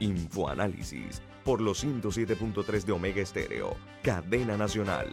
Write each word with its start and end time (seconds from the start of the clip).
Infoanálisis 0.00 1.22
por 1.44 1.60
los 1.60 1.84
107.3 1.84 2.84
de 2.84 2.92
Omega 2.92 3.20
Estéreo, 3.20 3.76
cadena 4.02 4.56
nacional. 4.56 5.08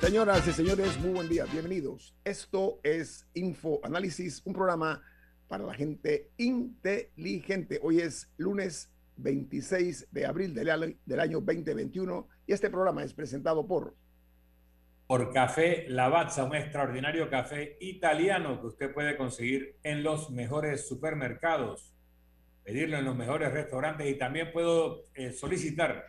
Señoras 0.00 0.46
y 0.46 0.52
señores, 0.52 0.98
muy 1.00 1.10
buen 1.10 1.28
día, 1.28 1.44
bienvenidos. 1.46 2.14
Esto 2.24 2.78
es 2.82 3.26
Infoanálisis, 3.34 4.42
un 4.44 4.52
programa 4.52 5.02
para 5.48 5.64
la 5.64 5.74
gente 5.74 6.30
inteligente. 6.36 7.80
Hoy 7.82 8.00
es 8.00 8.30
lunes 8.36 8.90
26 9.16 10.08
de 10.10 10.26
abril 10.26 10.54
del, 10.54 10.70
año 11.20 11.40
2021 11.40 12.28
y 12.46 12.52
este 12.52 12.70
programa 12.70 13.02
es 13.02 13.12
presentado 13.12 13.66
por 13.66 13.96
por 15.08 15.32
Café 15.32 15.86
Lavazza, 15.88 16.44
un 16.44 16.54
extraordinario 16.54 17.30
café 17.30 17.78
italiano 17.80 18.60
que 18.60 18.66
usted 18.66 18.92
puede 18.92 19.16
conseguir 19.16 19.78
en 19.82 20.02
los 20.02 20.30
mejores 20.30 20.86
supermercados, 20.86 21.96
pedirlo 22.62 22.98
en 22.98 23.06
los 23.06 23.16
mejores 23.16 23.50
restaurantes 23.50 24.06
y 24.06 24.18
también 24.18 24.52
puedo 24.52 25.04
eh, 25.14 25.32
solicitar 25.32 26.04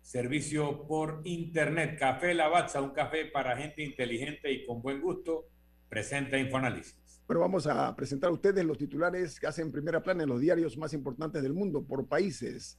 servicio 0.00 0.86
por 0.86 1.22
internet. 1.24 1.98
Café 1.98 2.32
Lavazza, 2.32 2.80
un 2.80 2.90
café 2.90 3.24
para 3.24 3.56
gente 3.56 3.82
inteligente 3.82 4.52
y 4.52 4.64
con 4.64 4.80
buen 4.80 5.00
gusto, 5.00 5.46
presenta 5.88 6.38
Infoanálisis. 6.38 7.24
Bueno, 7.26 7.40
vamos 7.40 7.66
a 7.66 7.96
presentar 7.96 8.30
a 8.30 8.32
ustedes 8.32 8.64
los 8.64 8.78
titulares 8.78 9.40
que 9.40 9.48
hacen 9.48 9.72
primera 9.72 10.04
plana 10.04 10.22
en 10.22 10.28
los 10.28 10.40
diarios 10.40 10.78
más 10.78 10.94
importantes 10.94 11.42
del 11.42 11.52
mundo 11.52 11.82
por 11.82 12.06
países 12.06 12.78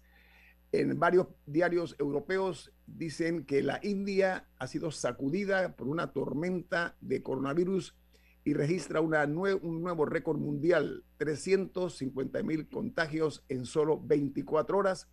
en 0.71 0.97
varios 0.97 1.27
diarios 1.45 1.95
europeos 1.99 2.71
dicen 2.97 3.45
que 3.45 3.61
la 3.61 3.79
India 3.83 4.47
ha 4.57 4.67
sido 4.67 4.91
sacudida 4.91 5.75
por 5.75 5.87
una 5.87 6.11
tormenta 6.13 6.95
de 7.01 7.21
coronavirus 7.21 7.95
y 8.43 8.53
registra 8.53 9.01
un 9.01 9.81
nuevo 9.81 10.05
récord 10.05 10.39
mundial, 10.39 11.03
350 11.17 12.43
mil 12.43 12.67
contagios 12.69 13.43
en 13.49 13.65
solo 13.65 14.01
24 14.01 14.77
horas. 14.77 15.07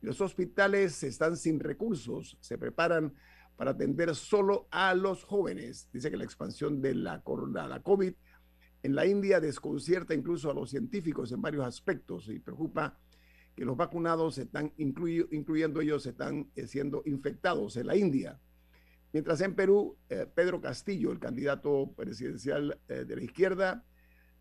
Los 0.00 0.20
hospitales 0.20 1.02
están 1.02 1.36
sin 1.36 1.58
recursos, 1.58 2.36
se 2.40 2.58
preparan 2.58 3.14
para 3.56 3.72
atender 3.72 4.14
solo 4.14 4.68
a 4.70 4.94
los 4.94 5.24
jóvenes. 5.24 5.88
Dice 5.92 6.10
que 6.10 6.16
la 6.16 6.24
expansión 6.24 6.80
de 6.80 6.94
la, 6.94 7.22
la 7.68 7.82
COVID 7.82 8.14
en 8.82 8.94
la 8.94 9.06
India 9.06 9.40
desconcierta 9.40 10.14
incluso 10.14 10.50
a 10.50 10.54
los 10.54 10.70
científicos 10.70 11.32
en 11.32 11.40
varios 11.40 11.64
aspectos 11.64 12.28
y 12.28 12.38
preocupa 12.38 12.98
que 13.54 13.64
los 13.64 13.76
vacunados 13.76 14.38
están, 14.38 14.72
incluyendo 14.76 15.80
ellos, 15.80 16.06
están 16.06 16.50
eh, 16.56 16.66
siendo 16.66 17.02
infectados 17.06 17.76
en 17.76 17.86
la 17.86 17.96
India. 17.96 18.40
Mientras 19.12 19.40
en 19.42 19.54
Perú, 19.54 19.96
eh, 20.08 20.26
Pedro 20.34 20.60
Castillo, 20.60 21.12
el 21.12 21.20
candidato 21.20 21.92
presidencial 21.96 22.80
eh, 22.88 23.04
de 23.04 23.16
la 23.16 23.22
izquierda, 23.22 23.84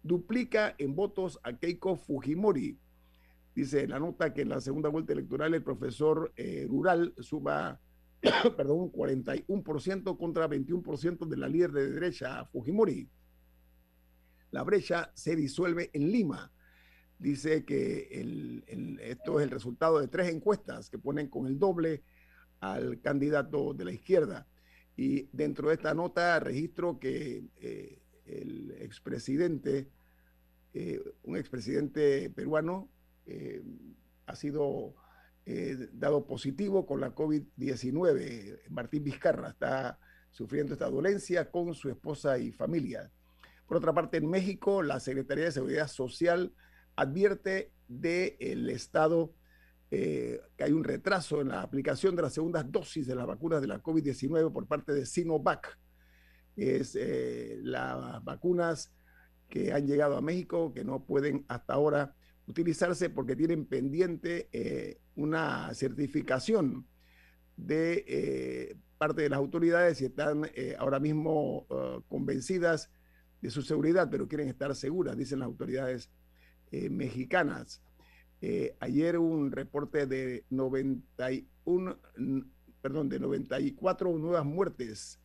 duplica 0.01 0.73
en 0.79 0.95
votos 0.95 1.39
a 1.43 1.53
Keiko 1.53 1.95
Fujimori. 1.95 2.79
Dice 3.55 3.87
la 3.87 3.99
nota 3.99 4.33
que 4.33 4.41
en 4.41 4.49
la 4.49 4.59
segunda 4.59 4.89
vuelta 4.89 5.13
electoral 5.13 5.53
el 5.53 5.63
profesor 5.63 6.33
rural 6.67 7.13
suba, 7.19 7.79
perdón, 8.57 8.79
un 8.79 8.91
41% 8.91 10.17
contra 10.17 10.49
21% 10.49 11.27
de 11.27 11.37
la 11.37 11.47
líder 11.47 11.71
de 11.71 11.91
derecha, 11.91 12.43
Fujimori. 12.45 13.07
La 14.49 14.63
brecha 14.63 15.11
se 15.13 15.35
disuelve 15.35 15.91
en 15.93 16.11
Lima 16.11 16.51
dice 17.23 17.63
que 17.63 18.09
esto 19.01 19.39
es 19.39 19.43
el 19.45 19.49
resultado 19.49 19.99
de 19.99 20.09
tres 20.09 20.29
encuestas 20.29 20.89
que 20.89 20.99
ponen 20.99 21.29
con 21.29 21.47
el 21.47 21.57
doble 21.57 22.03
al 22.59 22.99
candidato 22.99 23.73
de 23.73 23.85
la 23.85 23.93
izquierda. 23.93 24.45
Y 24.97 25.29
dentro 25.31 25.69
de 25.69 25.75
esta 25.75 25.93
nota 25.93 26.39
registro 26.41 26.99
que 26.99 27.45
eh, 27.61 27.99
el 28.25 28.71
expresidente, 28.79 29.89
eh, 30.73 31.01
un 31.23 31.37
expresidente 31.37 32.29
peruano, 32.29 32.89
eh, 33.25 33.63
ha 34.25 34.35
sido 34.35 34.93
dado 35.91 36.25
positivo 36.25 36.85
con 36.85 37.01
la 37.01 37.13
COVID-19. 37.13 38.61
Martín 38.69 39.03
Vizcarra 39.03 39.49
está 39.49 39.99
sufriendo 40.31 40.71
esta 40.71 40.89
dolencia 40.89 41.51
con 41.51 41.73
su 41.73 41.89
esposa 41.89 42.37
y 42.37 42.53
familia. 42.53 43.11
Por 43.67 43.75
otra 43.75 43.91
parte, 43.93 44.17
en 44.17 44.29
México, 44.29 44.81
la 44.81 45.01
Secretaría 45.01 45.45
de 45.45 45.51
Seguridad 45.51 45.89
Social 45.89 46.53
advierte 46.95 47.71
del 47.87 48.69
Estado 48.69 49.33
eh, 49.95 50.41
que 50.57 50.63
hay 50.63 50.71
un 50.71 50.83
retraso 50.83 51.39
en 51.39 51.49
la 51.49 51.61
aplicación 51.61 52.15
de 52.15 52.23
las 52.23 52.33
segundas 52.33 52.65
dosis 52.71 53.05
de 53.05 53.13
las 53.13 53.27
vacunas 53.27 53.61
de 53.61 53.67
la 53.67 53.79
COVID-19 53.79 54.51
por 54.51 54.65
parte 54.65 54.91
de 54.91 55.05
Sinovac. 55.05 55.77
Es 56.55 56.97
eh, 56.99 57.59
las 57.61 58.23
vacunas 58.23 58.91
que 59.49 59.71
han 59.71 59.85
llegado 59.85 60.17
a 60.17 60.21
México 60.21 60.73
que 60.73 60.83
no 60.83 61.05
pueden 61.05 61.45
hasta 61.47 61.73
ahora 61.73 62.15
utilizarse 62.47 63.11
porque 63.11 63.35
tienen 63.35 63.67
pendiente 63.67 64.49
eh, 64.51 64.99
una 65.15 65.71
certificación 65.75 66.87
de 67.55 68.75
parte 68.97 69.21
de 69.21 69.29
las 69.29 69.37
autoridades 69.37 70.01
y 70.01 70.05
están 70.05 70.49
ahora 70.79 70.99
mismo 70.99 71.67
convencidas 72.07 72.89
de 73.41 73.51
su 73.51 73.61
seguridad, 73.61 74.07
pero 74.09 74.27
quieren 74.27 74.47
estar 74.47 74.73
seguras, 74.75 75.15
dicen 75.15 75.37
las 75.37 75.45
autoridades 75.45 76.09
eh, 76.73 76.89
mexicanas. 76.89 77.81
Eh, 78.41 78.75
ayer 78.79 79.19
un 79.19 79.51
reporte 79.51 80.07
de 80.07 80.43
91, 80.49 81.99
perdón, 82.81 83.09
de 83.09 83.19
94 83.19 84.17
nuevas 84.17 84.43
muertes. 84.43 85.19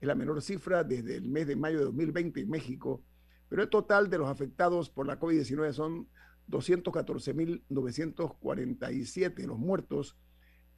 Es 0.00 0.06
la 0.06 0.14
menor 0.14 0.40
cifra 0.42 0.84
desde 0.84 1.16
el 1.16 1.28
mes 1.28 1.48
de 1.48 1.56
mayo 1.56 1.80
de 1.80 1.86
2020 1.86 2.42
en 2.42 2.48
México, 2.48 3.02
pero 3.48 3.62
el 3.62 3.68
total 3.68 4.08
de 4.10 4.18
los 4.18 4.28
afectados 4.28 4.90
por 4.90 5.08
la 5.08 5.18
COVID-19 5.18 5.72
son 5.72 6.06
214.947 6.48 9.44
los 9.44 9.58
muertos 9.58 10.16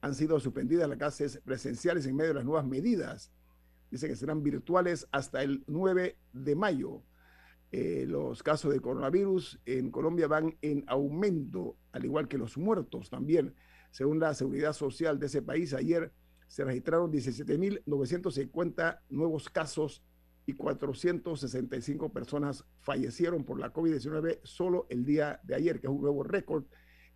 Han 0.00 0.14
sido 0.14 0.40
suspendidas 0.40 0.88
las 0.88 0.98
clases 0.98 1.40
presenciales 1.44 2.06
en 2.06 2.16
medio 2.16 2.30
de 2.30 2.34
las 2.34 2.44
nuevas 2.44 2.66
medidas. 2.66 3.32
Dice 3.90 4.08
que 4.08 4.16
serán 4.16 4.42
virtuales 4.42 5.06
hasta 5.12 5.42
el 5.42 5.62
9 5.66 6.16
de 6.32 6.56
mayo. 6.56 7.02
Eh, 7.70 8.04
los 8.08 8.42
casos 8.42 8.72
de 8.72 8.80
coronavirus 8.80 9.60
en 9.64 9.90
Colombia 9.90 10.28
van 10.28 10.56
en 10.60 10.84
aumento, 10.86 11.76
al 11.92 12.04
igual 12.04 12.28
que 12.28 12.38
los 12.38 12.58
muertos 12.58 13.10
también. 13.10 13.54
Según 13.90 14.18
la 14.18 14.34
Seguridad 14.34 14.72
Social 14.72 15.18
de 15.18 15.26
ese 15.26 15.42
país, 15.42 15.72
ayer 15.74 16.12
se 16.48 16.64
registraron 16.64 17.10
17.950 17.10 19.00
nuevos 19.08 19.48
casos 19.48 20.02
y 20.46 20.54
465 20.54 22.12
personas 22.12 22.64
fallecieron 22.80 23.44
por 23.44 23.60
la 23.60 23.72
COVID-19 23.72 24.40
solo 24.42 24.88
el 24.90 25.04
día 25.04 25.38
de 25.44 25.54
ayer, 25.54 25.78
que 25.80 25.86
es 25.86 25.92
un 25.92 26.00
nuevo 26.00 26.24
récord 26.24 26.64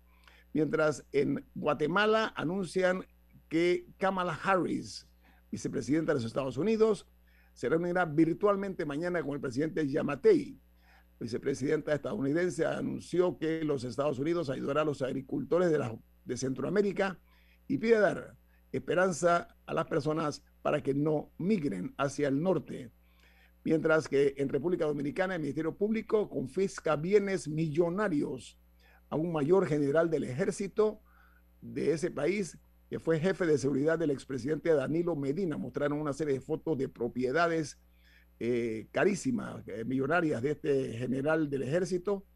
Mientras 0.52 1.04
en 1.12 1.46
Guatemala 1.54 2.32
anuncian 2.36 3.06
que 3.52 3.84
Kamala 3.98 4.32
Harris, 4.32 5.06
vicepresidenta 5.50 6.12
de 6.12 6.20
los 6.20 6.24
Estados 6.24 6.56
Unidos, 6.56 7.06
se 7.52 7.68
reunirá 7.68 8.06
virtualmente 8.06 8.86
mañana 8.86 9.22
con 9.22 9.34
el 9.34 9.42
presidente 9.42 9.86
Yamatei. 9.86 10.58
Vicepresidenta 11.20 11.92
estadounidense 11.92 12.64
anunció 12.64 13.36
que 13.36 13.62
los 13.62 13.84
Estados 13.84 14.18
Unidos 14.18 14.48
ayudará 14.48 14.80
a 14.80 14.84
los 14.86 15.02
agricultores 15.02 15.70
de 15.70 16.36
Centroamérica 16.38 17.20
y 17.68 17.76
pide 17.76 18.00
dar 18.00 18.38
esperanza 18.72 19.54
a 19.66 19.74
las 19.74 19.84
personas 19.84 20.42
para 20.62 20.82
que 20.82 20.94
no 20.94 21.30
migren 21.36 21.92
hacia 21.98 22.28
el 22.28 22.40
norte. 22.40 22.90
Mientras 23.64 24.08
que 24.08 24.32
en 24.38 24.48
República 24.48 24.86
Dominicana 24.86 25.34
el 25.34 25.42
Ministerio 25.42 25.76
Público 25.76 26.30
confisca 26.30 26.96
bienes 26.96 27.48
millonarios 27.48 28.58
a 29.10 29.16
un 29.16 29.30
mayor 29.30 29.66
general 29.66 30.08
del 30.08 30.24
ejército 30.24 31.02
de 31.60 31.92
ese 31.92 32.10
país 32.10 32.56
que 32.92 33.00
fue 33.00 33.18
jefe 33.18 33.46
de 33.46 33.56
seguridad 33.56 33.98
del 33.98 34.10
expresidente 34.10 34.74
Danilo 34.74 35.16
Medina. 35.16 35.56
Mostraron 35.56 35.98
una 35.98 36.12
serie 36.12 36.34
de 36.34 36.42
fotos 36.42 36.76
de 36.76 36.90
propiedades 36.90 37.80
eh, 38.38 38.86
carísimas, 38.90 39.66
eh, 39.66 39.86
millonarias 39.86 40.42
de 40.42 40.50
este 40.50 40.92
general 40.98 41.48
del 41.48 41.62
ejército. 41.62 42.26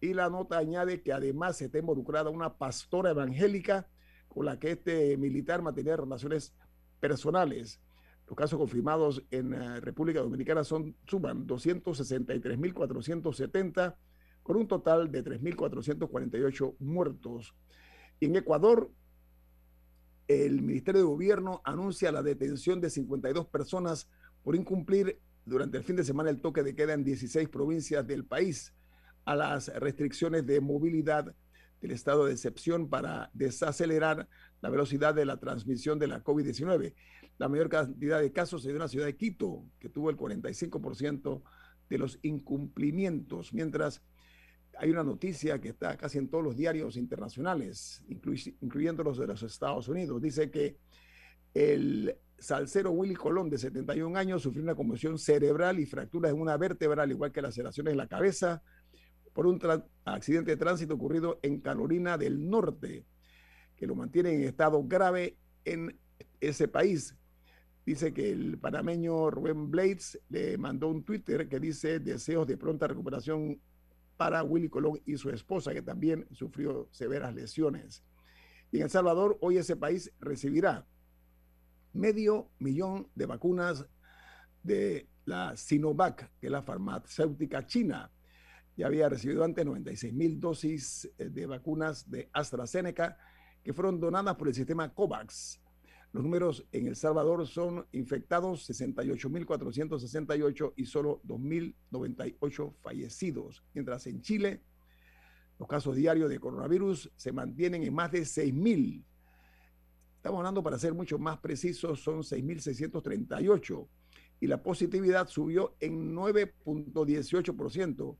Y 0.00 0.14
la 0.14 0.30
nota 0.30 0.56
añade 0.56 1.02
que 1.02 1.12
además 1.12 1.58
se 1.58 1.66
está 1.66 1.80
involucrada 1.80 2.30
una 2.30 2.56
pastora 2.56 3.10
evangélica 3.10 3.90
con 4.28 4.46
la 4.46 4.58
que 4.58 4.70
este 4.70 5.18
militar 5.18 5.60
mantenía 5.60 5.98
relaciones 5.98 6.54
personales. 6.98 7.78
Los 8.26 8.38
casos 8.38 8.58
confirmados 8.58 9.22
en 9.30 9.52
eh, 9.52 9.80
República 9.80 10.20
Dominicana 10.20 10.64
son, 10.64 10.96
suman 11.06 11.46
263.470 11.46 13.96
con 14.42 14.56
un 14.56 14.66
total 14.66 15.12
de 15.12 15.22
3.448 15.22 16.76
muertos. 16.78 17.54
Y 18.18 18.24
en 18.24 18.36
Ecuador, 18.36 18.90
el 20.30 20.62
Ministerio 20.62 21.00
de 21.00 21.06
Gobierno 21.08 21.60
anuncia 21.64 22.12
la 22.12 22.22
detención 22.22 22.80
de 22.80 22.88
52 22.88 23.48
personas 23.48 24.08
por 24.44 24.54
incumplir 24.54 25.18
durante 25.44 25.76
el 25.76 25.82
fin 25.82 25.96
de 25.96 26.04
semana 26.04 26.30
el 26.30 26.40
toque 26.40 26.62
de 26.62 26.76
queda 26.76 26.92
en 26.92 27.02
16 27.02 27.48
provincias 27.48 28.06
del 28.06 28.24
país 28.24 28.72
a 29.24 29.34
las 29.34 29.66
restricciones 29.80 30.46
de 30.46 30.60
movilidad 30.60 31.34
del 31.80 31.90
estado 31.90 32.26
de 32.26 32.32
excepción 32.32 32.88
para 32.88 33.30
desacelerar 33.34 34.28
la 34.60 34.70
velocidad 34.70 35.16
de 35.16 35.24
la 35.24 35.40
transmisión 35.40 35.98
de 35.98 36.06
la 36.06 36.22
COVID-19. 36.22 36.94
La 37.38 37.48
mayor 37.48 37.68
cantidad 37.68 38.20
de 38.20 38.30
casos 38.30 38.62
se 38.62 38.68
dio 38.68 38.76
en 38.76 38.82
la 38.82 38.88
ciudad 38.88 39.06
de 39.06 39.16
Quito, 39.16 39.64
que 39.80 39.88
tuvo 39.88 40.10
el 40.10 40.16
45% 40.16 41.42
de 41.88 41.98
los 41.98 42.20
incumplimientos, 42.22 43.52
mientras 43.52 44.00
hay 44.80 44.90
una 44.90 45.04
noticia 45.04 45.60
que 45.60 45.68
está 45.68 45.94
casi 45.98 46.16
en 46.16 46.28
todos 46.28 46.42
los 46.42 46.56
diarios 46.56 46.96
internacionales, 46.96 48.02
incluyendo 48.08 49.04
los 49.04 49.18
de 49.18 49.26
los 49.26 49.42
Estados 49.42 49.88
Unidos. 49.88 50.22
Dice 50.22 50.50
que 50.50 50.78
el 51.52 52.16
salsero 52.38 52.90
Willy 52.90 53.14
Colón, 53.14 53.50
de 53.50 53.58
71 53.58 54.18
años, 54.18 54.40
sufrió 54.40 54.62
una 54.62 54.74
conmoción 54.74 55.18
cerebral 55.18 55.78
y 55.80 55.84
fracturas 55.84 56.32
en 56.32 56.40
una 56.40 56.56
vértebra, 56.56 57.02
al 57.02 57.10
igual 57.10 57.30
que 57.30 57.42
laceraciones 57.42 57.90
en 57.92 57.98
la 57.98 58.06
cabeza, 58.06 58.62
por 59.34 59.46
un 59.46 59.60
accidente 60.06 60.52
de 60.52 60.56
tránsito 60.56 60.94
ocurrido 60.94 61.40
en 61.42 61.60
Carolina 61.60 62.16
del 62.16 62.48
Norte, 62.48 63.04
que 63.76 63.86
lo 63.86 63.94
mantiene 63.94 64.32
en 64.32 64.44
estado 64.44 64.82
grave 64.88 65.36
en 65.66 65.94
ese 66.40 66.68
país. 66.68 67.14
Dice 67.84 68.14
que 68.14 68.32
el 68.32 68.56
panameño 68.56 69.30
Rubén 69.30 69.70
Blades 69.70 70.18
le 70.30 70.56
mandó 70.56 70.88
un 70.88 71.04
Twitter 71.04 71.48
que 71.50 71.60
dice 71.60 72.00
deseos 72.00 72.46
de 72.46 72.56
pronta 72.56 72.86
recuperación 72.86 73.60
para 74.20 74.42
Willy 74.42 74.68
Colón 74.68 75.00
y 75.06 75.16
su 75.16 75.30
esposa, 75.30 75.72
que 75.72 75.80
también 75.80 76.28
sufrió 76.30 76.90
severas 76.90 77.34
lesiones. 77.34 78.04
Y 78.70 78.76
en 78.76 78.82
El 78.82 78.90
Salvador, 78.90 79.38
hoy 79.40 79.56
ese 79.56 79.76
país 79.76 80.12
recibirá 80.20 80.86
medio 81.94 82.50
millón 82.58 83.08
de 83.14 83.24
vacunas 83.24 83.86
de 84.62 85.08
la 85.24 85.56
Sinovac, 85.56 86.30
que 86.38 86.48
es 86.48 86.52
la 86.52 86.60
farmacéutica 86.60 87.66
china. 87.66 88.12
Ya 88.76 88.88
había 88.88 89.08
recibido 89.08 89.42
antes 89.42 89.64
96 89.64 90.12
mil 90.12 90.38
dosis 90.38 91.10
eh, 91.16 91.30
de 91.30 91.46
vacunas 91.46 92.10
de 92.10 92.28
AstraZeneca 92.34 93.16
que 93.64 93.72
fueron 93.72 93.98
donadas 93.98 94.36
por 94.36 94.48
el 94.48 94.54
sistema 94.54 94.92
COVAX. 94.92 95.62
Los 96.12 96.24
números 96.24 96.66
en 96.72 96.88
El 96.88 96.96
Salvador 96.96 97.46
son 97.46 97.86
infectados 97.92 98.68
68.468 98.68 100.72
y 100.76 100.86
solo 100.86 101.22
2.098 101.24 102.74
fallecidos, 102.80 103.62
mientras 103.74 104.06
en 104.06 104.20
Chile 104.20 104.60
los 105.58 105.68
casos 105.68 105.94
diarios 105.94 106.30
de 106.30 106.40
coronavirus 106.40 107.12
se 107.14 107.32
mantienen 107.32 107.84
en 107.84 107.94
más 107.94 108.10
de 108.10 108.22
6.000. 108.22 109.04
Estamos 110.16 110.38
hablando, 110.38 110.62
para 110.62 110.78
ser 110.78 110.94
mucho 110.94 111.18
más 111.18 111.38
precisos, 111.38 112.00
son 112.00 112.22
6.638 112.22 113.88
y 114.40 114.46
la 114.46 114.62
positividad 114.62 115.28
subió 115.28 115.76
en 115.80 116.14
9.18% 116.14 118.16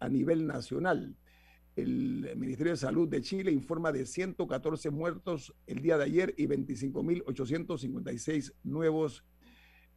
a 0.00 0.08
nivel 0.08 0.46
nacional. 0.46 1.16
El 1.76 2.36
Ministerio 2.36 2.72
de 2.72 2.76
Salud 2.76 3.08
de 3.08 3.22
Chile 3.22 3.50
informa 3.52 3.92
de 3.92 4.04
114 4.04 4.90
muertos 4.90 5.54
el 5.66 5.80
día 5.80 5.96
de 5.96 6.04
ayer 6.04 6.34
y 6.36 6.46
25.856 6.46 8.52
nuevos 8.64 9.24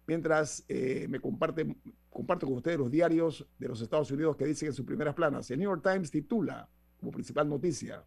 Mientras 0.09 0.65
eh, 0.67 1.07
me 1.09 1.21
comparte, 1.21 1.77
comparto 2.09 2.47
con 2.49 2.57
ustedes 2.57 2.77
los 2.77 2.91
diarios 2.91 3.47
de 3.61 3.69
los 3.69 3.81
Estados 3.81 4.11
Unidos 4.11 4.37
que 4.37 4.47
dicen 4.47 4.67
en 4.67 4.75
sus 4.75 4.85
primeras 4.85 5.15
planas. 5.15 5.49
El 5.53 5.61
New 5.61 5.71
York 5.71 5.89
Times 5.89 6.11
titula 6.11 6.69
como 6.99 7.13
principal 7.13 7.49
noticia, 7.49 8.05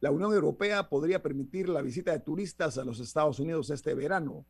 la 0.00 0.10
Unión 0.10 0.32
Europea 0.32 0.88
podría 0.88 1.22
permitir 1.22 1.68
la 1.68 1.82
visita 1.82 2.12
de 2.12 2.20
turistas 2.20 2.78
a 2.78 2.84
los 2.84 2.98
Estados 2.98 3.38
Unidos 3.38 3.68
este 3.68 3.94
verano. 3.94 4.46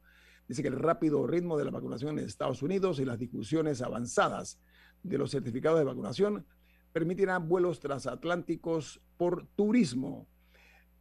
Dice 0.46 0.62
que 0.62 0.68
el 0.68 0.78
rápido 0.78 1.26
ritmo 1.26 1.58
de 1.58 1.64
la 1.64 1.72
vacunación 1.72 2.16
en 2.18 2.26
Estados 2.26 2.62
Unidos 2.62 3.00
y 3.00 3.04
las 3.04 3.18
discusiones 3.18 3.82
avanzadas 3.82 4.60
de 5.02 5.18
los 5.18 5.32
certificados 5.32 5.80
de 5.80 5.84
vacunación 5.84 6.46
permitirán 6.92 7.48
vuelos 7.48 7.80
transatlánticos 7.80 9.00
por 9.16 9.46
turismo. 9.54 10.26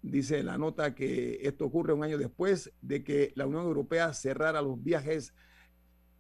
Dice 0.02 0.42
la 0.44 0.58
nota 0.58 0.96
que 0.96 1.40
esto 1.42 1.66
ocurre 1.66 1.94
un 1.94 2.04
año 2.04 2.18
después 2.18 2.74
de 2.82 3.04
que 3.04 3.32
la 3.36 3.46
Unión 3.46 3.66
Europea 3.66 4.14
cerrara 4.14 4.62
los 4.62 4.82
viajes 4.82 5.34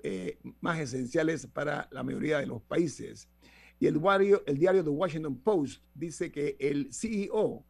eh, 0.03 0.39
más 0.59 0.79
esenciales 0.79 1.47
para 1.47 1.87
la 1.91 2.03
mayoría 2.03 2.39
de 2.39 2.47
los 2.47 2.61
países. 2.61 3.29
Y 3.79 3.87
el 3.87 3.99
diario, 3.99 4.43
el 4.45 4.57
diario 4.57 4.83
The 4.83 4.89
Washington 4.89 5.37
Post 5.41 5.83
dice 5.95 6.31
que 6.31 6.55
el 6.59 6.93
CEO 6.93 7.65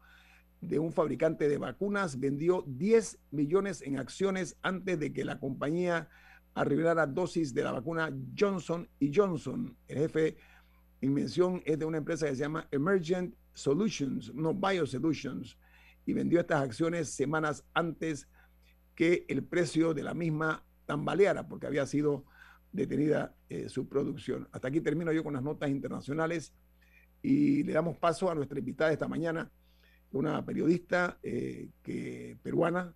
de 0.60 0.80
un 0.80 0.92
fabricante 0.92 1.48
de 1.48 1.58
vacunas 1.58 2.20
vendió 2.20 2.64
10 2.68 3.20
millones 3.32 3.82
en 3.82 3.98
acciones 3.98 4.58
antes 4.62 5.00
de 5.00 5.14
que 5.14 5.26
la 5.26 5.40
compañía 5.40 6.10
arribara 6.54 7.08
dosis 7.08 7.54
de 7.54 7.64
la 7.64 7.72
vacuna 7.72 8.14
Johnson 8.38 8.88
y 9.00 9.12
Johnson. 9.14 9.78
El 9.88 9.98
jefe 10.00 10.38
en 11.02 11.14
mención 11.14 11.62
es 11.66 11.80
de 11.80 11.86
una 11.86 11.98
empresa 11.98 12.28
que 12.28 12.36
se 12.36 12.42
llama 12.42 12.68
Emergent 12.72 13.36
Solutions, 13.54 14.34
no 14.34 14.54
Biosolutions, 14.54 15.58
y 16.06 16.14
vendió 16.14 16.40
estas 16.40 16.62
acciones 16.62 17.10
semanas 17.10 17.66
antes 17.74 18.28
que 18.96 19.26
el 19.28 19.44
precio 19.44 19.94
de 19.94 20.04
la 20.04 20.14
misma 20.14 20.64
tambaleara, 20.86 21.48
porque 21.48 21.68
había 21.68 21.86
sido 21.86 22.26
detenida 22.72 23.36
eh, 23.50 23.68
su 23.68 23.88
producción. 23.88 24.48
Hasta 24.52 24.68
aquí 24.68 24.82
termino 24.82 25.12
yo 25.12 25.24
con 25.24 25.34
las 25.34 25.44
notas 25.44 25.70
internacionales 25.70 26.54
y 27.22 27.64
le 27.64 27.74
damos 27.74 27.98
paso 27.98 28.30
a 28.30 28.36
nuestra 28.36 28.60
invitada 28.60 28.92
esta 28.92 29.08
mañana, 29.08 29.52
una 30.12 30.46
periodista 30.46 31.18
eh, 31.24 31.70
que, 31.82 32.38
peruana 32.44 32.94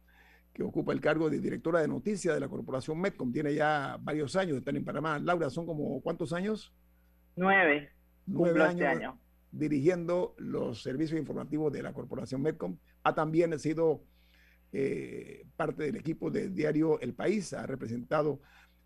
que 0.54 0.64
ocupa 0.64 0.94
el 0.94 1.02
cargo 1.02 1.30
de 1.30 1.40
directora 1.40 1.82
de 1.82 1.88
noticias 1.88 2.34
de 2.34 2.40
la 2.40 2.48
corporación 2.48 3.00
Metcom. 3.00 3.32
Tiene 3.32 3.54
ya 3.54 3.98
varios 4.00 4.36
años 4.38 4.58
estar 4.58 4.76
en 4.76 4.86
Panamá. 4.86 5.20
Laura, 5.20 5.50
¿son 5.50 5.66
como 5.66 6.00
cuántos 6.02 6.32
años? 6.32 6.74
Nueve. 7.36 7.95
Nueve 8.26 8.64
este 8.70 8.88
años 8.88 9.16
dirigiendo 9.58 10.36
los 10.38 10.82
servicios 10.82 11.20
informativos 11.20 11.72
de 11.72 11.82
la 11.82 11.94
corporación 11.94 12.42
Metcom. 12.42 12.78
Ha 13.04 13.16
también 13.16 13.58
sido 13.58 14.04
eh, 14.74 15.46
parte 15.56 15.84
del 15.84 15.96
equipo 15.96 16.30
del 16.30 16.54
diario 16.54 17.00
El 17.00 17.14
País, 17.14 17.54
ha 17.54 17.66
representado 17.66 18.42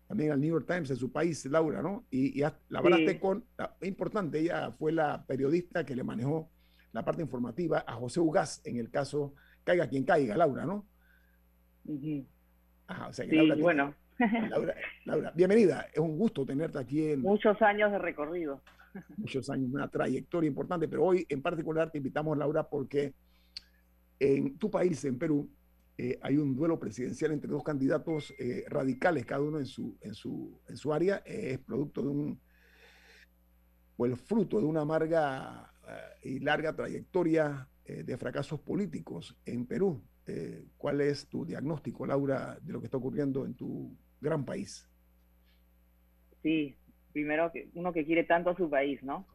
también 0.06 0.32
al 0.32 0.40
New 0.40 0.50
York 0.50 0.66
Times 0.66 0.90
en 0.90 0.96
su 0.96 1.12
país, 1.12 1.44
Laura, 1.46 1.82
¿no? 1.82 2.04
Y, 2.10 2.40
la 2.40 2.54
hablaste 2.74 3.20
con, 3.20 3.44
importante, 3.82 4.40
ella 4.40 4.72
fue 4.72 4.92
la 4.92 5.24
periodista 5.24 5.84
que 5.84 5.94
le 5.94 6.02
manejó 6.02 6.50
la 6.92 7.04
parte 7.04 7.22
informativa 7.22 7.84
a 7.86 7.94
José 7.94 8.20
Ugaz 8.20 8.60
en 8.64 8.76
el 8.76 8.90
caso 8.90 9.34
Caiga 9.62 9.88
quien 9.88 10.04
caiga, 10.04 10.36
Laura, 10.36 10.64
¿no? 10.64 10.86
Ajá, 12.86 13.08
o 13.08 13.12
sea 13.12 13.26
que 13.26 13.38
sí, 13.38 13.60
bueno. 13.60 13.94
Laura, 15.04 15.32
bienvenida, 15.34 15.86
es 15.92 15.98
un 15.98 16.18
gusto 16.18 16.44
tenerte 16.44 16.78
aquí 16.78 17.12
en... 17.12 17.20
Muchos 17.20 17.60
años 17.62 17.92
de 17.92 17.98
recorrido. 17.98 18.60
Muchos 19.16 19.48
años, 19.50 19.70
una 19.72 19.88
trayectoria 19.88 20.48
importante, 20.48 20.88
pero 20.88 21.04
hoy 21.04 21.26
en 21.28 21.42
particular 21.42 21.90
te 21.90 21.98
invitamos, 21.98 22.36
Laura, 22.36 22.68
porque 22.68 23.14
en 24.18 24.58
tu 24.58 24.70
país, 24.70 25.04
en 25.04 25.18
Perú, 25.18 25.48
eh, 25.96 26.18
hay 26.22 26.38
un 26.38 26.56
duelo 26.56 26.78
presidencial 26.78 27.32
entre 27.32 27.50
dos 27.50 27.62
candidatos 27.62 28.32
eh, 28.38 28.64
radicales, 28.68 29.26
cada 29.26 29.42
uno 29.42 29.58
en 29.58 29.66
su, 29.66 29.98
en 30.00 30.14
su, 30.14 30.60
en 30.66 30.76
su 30.76 30.92
área, 30.92 31.16
es 31.26 31.58
producto 31.58 32.00
de 32.02 32.08
un, 32.08 32.40
o 33.96 34.06
el 34.06 34.16
fruto 34.16 34.58
de 34.58 34.64
una 34.64 34.80
amarga 34.80 35.72
eh, 35.86 36.30
y 36.30 36.38
larga 36.40 36.74
trayectoria 36.74 37.68
de 37.84 38.16
fracasos 38.16 38.60
políticos 38.60 39.36
en 39.44 39.66
Perú. 39.66 40.00
¿Cuál 40.76 41.00
es 41.00 41.26
tu 41.26 41.44
diagnóstico, 41.44 42.06
Laura, 42.06 42.56
de 42.62 42.72
lo 42.72 42.78
que 42.78 42.86
está 42.86 42.98
ocurriendo 42.98 43.44
en 43.44 43.54
tu 43.54 43.96
gran 44.20 44.44
país? 44.44 44.88
Sí, 46.40 46.76
primero 47.12 47.50
uno 47.74 47.92
que 47.92 48.04
quiere 48.04 48.24
tanto 48.24 48.50
a 48.50 48.56
su 48.56 48.68
país, 48.68 49.02
¿no? 49.02 49.26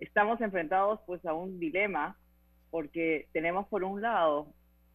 estamos 0.00 0.40
enfrentados 0.40 0.98
pues 1.06 1.24
a 1.24 1.32
un 1.32 1.60
dilema 1.60 2.16
porque 2.70 3.28
tenemos 3.32 3.68
por 3.68 3.84
un 3.84 4.02
lado 4.02 4.52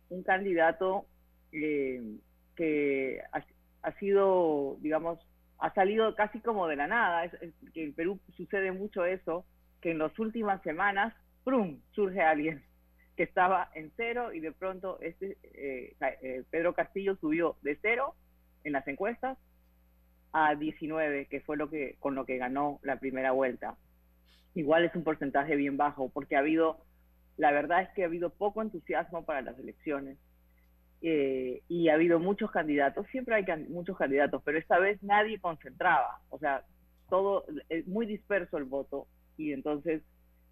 un 0.09 0.23
candidato 0.23 1.05
eh, 1.51 2.01
que 2.55 3.21
ha, 3.81 3.91
sido, 3.99 4.77
digamos, 4.79 5.19
ha 5.59 5.73
salido 5.73 6.15
casi 6.15 6.39
como 6.39 6.67
de 6.67 6.75
la 6.75 6.87
nada. 6.87 7.29
que 7.73 7.83
en 7.83 7.93
Perú 7.93 8.19
sucede 8.35 8.71
mucho 8.71 9.05
eso, 9.05 9.45
que 9.81 9.91
en 9.91 9.99
las 9.99 10.17
últimas 10.19 10.61
semanas, 10.63 11.13
¡prum!, 11.43 11.79
surge 11.91 12.21
alguien 12.21 12.63
que 13.17 13.23
estaba 13.23 13.69
en 13.75 13.91
cero 13.95 14.33
y 14.33 14.41
de 14.41 14.51
pronto 14.51 14.99
este 14.99 15.37
eh, 15.43 15.95
eh, 16.21 16.43
Pedro 16.49 16.73
Castillo 16.73 17.15
subió 17.15 17.55
de 17.61 17.77
cero 17.81 18.13
en 18.65 18.73
las 18.73 18.85
encuestas 18.87 19.37
a 20.37 20.53
19, 20.53 21.27
que 21.27 21.39
fue 21.39 21.55
lo 21.55 21.69
que 21.69 21.95
con 21.99 22.13
lo 22.13 22.25
que 22.25 22.37
ganó 22.37 22.79
la 22.83 22.99
primera 22.99 23.31
vuelta. 23.31 23.77
Igual 24.53 24.83
es 24.83 24.93
un 24.93 25.05
porcentaje 25.05 25.55
bien 25.55 25.77
bajo, 25.77 26.09
porque 26.09 26.35
ha 26.35 26.39
habido 26.39 26.83
la 27.37 27.51
verdad 27.51 27.83
es 27.83 27.89
que 27.89 28.03
ha 28.03 28.07
habido 28.07 28.29
poco 28.29 28.61
entusiasmo 28.61 29.23
para 29.23 29.41
las 29.41 29.57
elecciones 29.59 30.17
eh, 31.01 31.61
y 31.69 31.87
ha 31.87 31.93
habido 31.93 32.19
muchos 32.19 32.51
candidatos, 32.51 33.07
siempre 33.11 33.35
hay 33.35 33.45
muchos 33.69 33.97
candidatos, 33.97 34.41
pero 34.43 34.57
esta 34.57 34.77
vez 34.79 35.01
nadie 35.03 35.39
concentraba, 35.39 36.19
o 36.29 36.39
sea, 36.39 36.63
todo, 37.09 37.45
es 37.69 37.87
muy 37.87 38.05
disperso 38.05 38.57
el 38.57 38.63
voto 38.65 39.07
y 39.37 39.53
entonces 39.53 40.01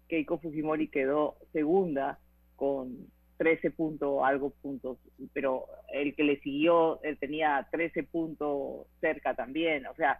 Keiko 0.08 0.38
Fujimori 0.38 0.88
quedó 0.88 1.36
segunda 1.52 2.18
con 2.56 3.08
13 3.44 3.72
puntos, 3.72 4.24
algo 4.24 4.54
puntos, 4.62 4.96
pero 5.34 5.66
el 5.92 6.14
que 6.14 6.24
le 6.24 6.40
siguió 6.40 6.98
él 7.02 7.18
tenía 7.18 7.68
13 7.70 8.04
puntos 8.04 8.86
cerca 9.02 9.34
también, 9.34 9.86
o 9.86 9.94
sea, 9.96 10.18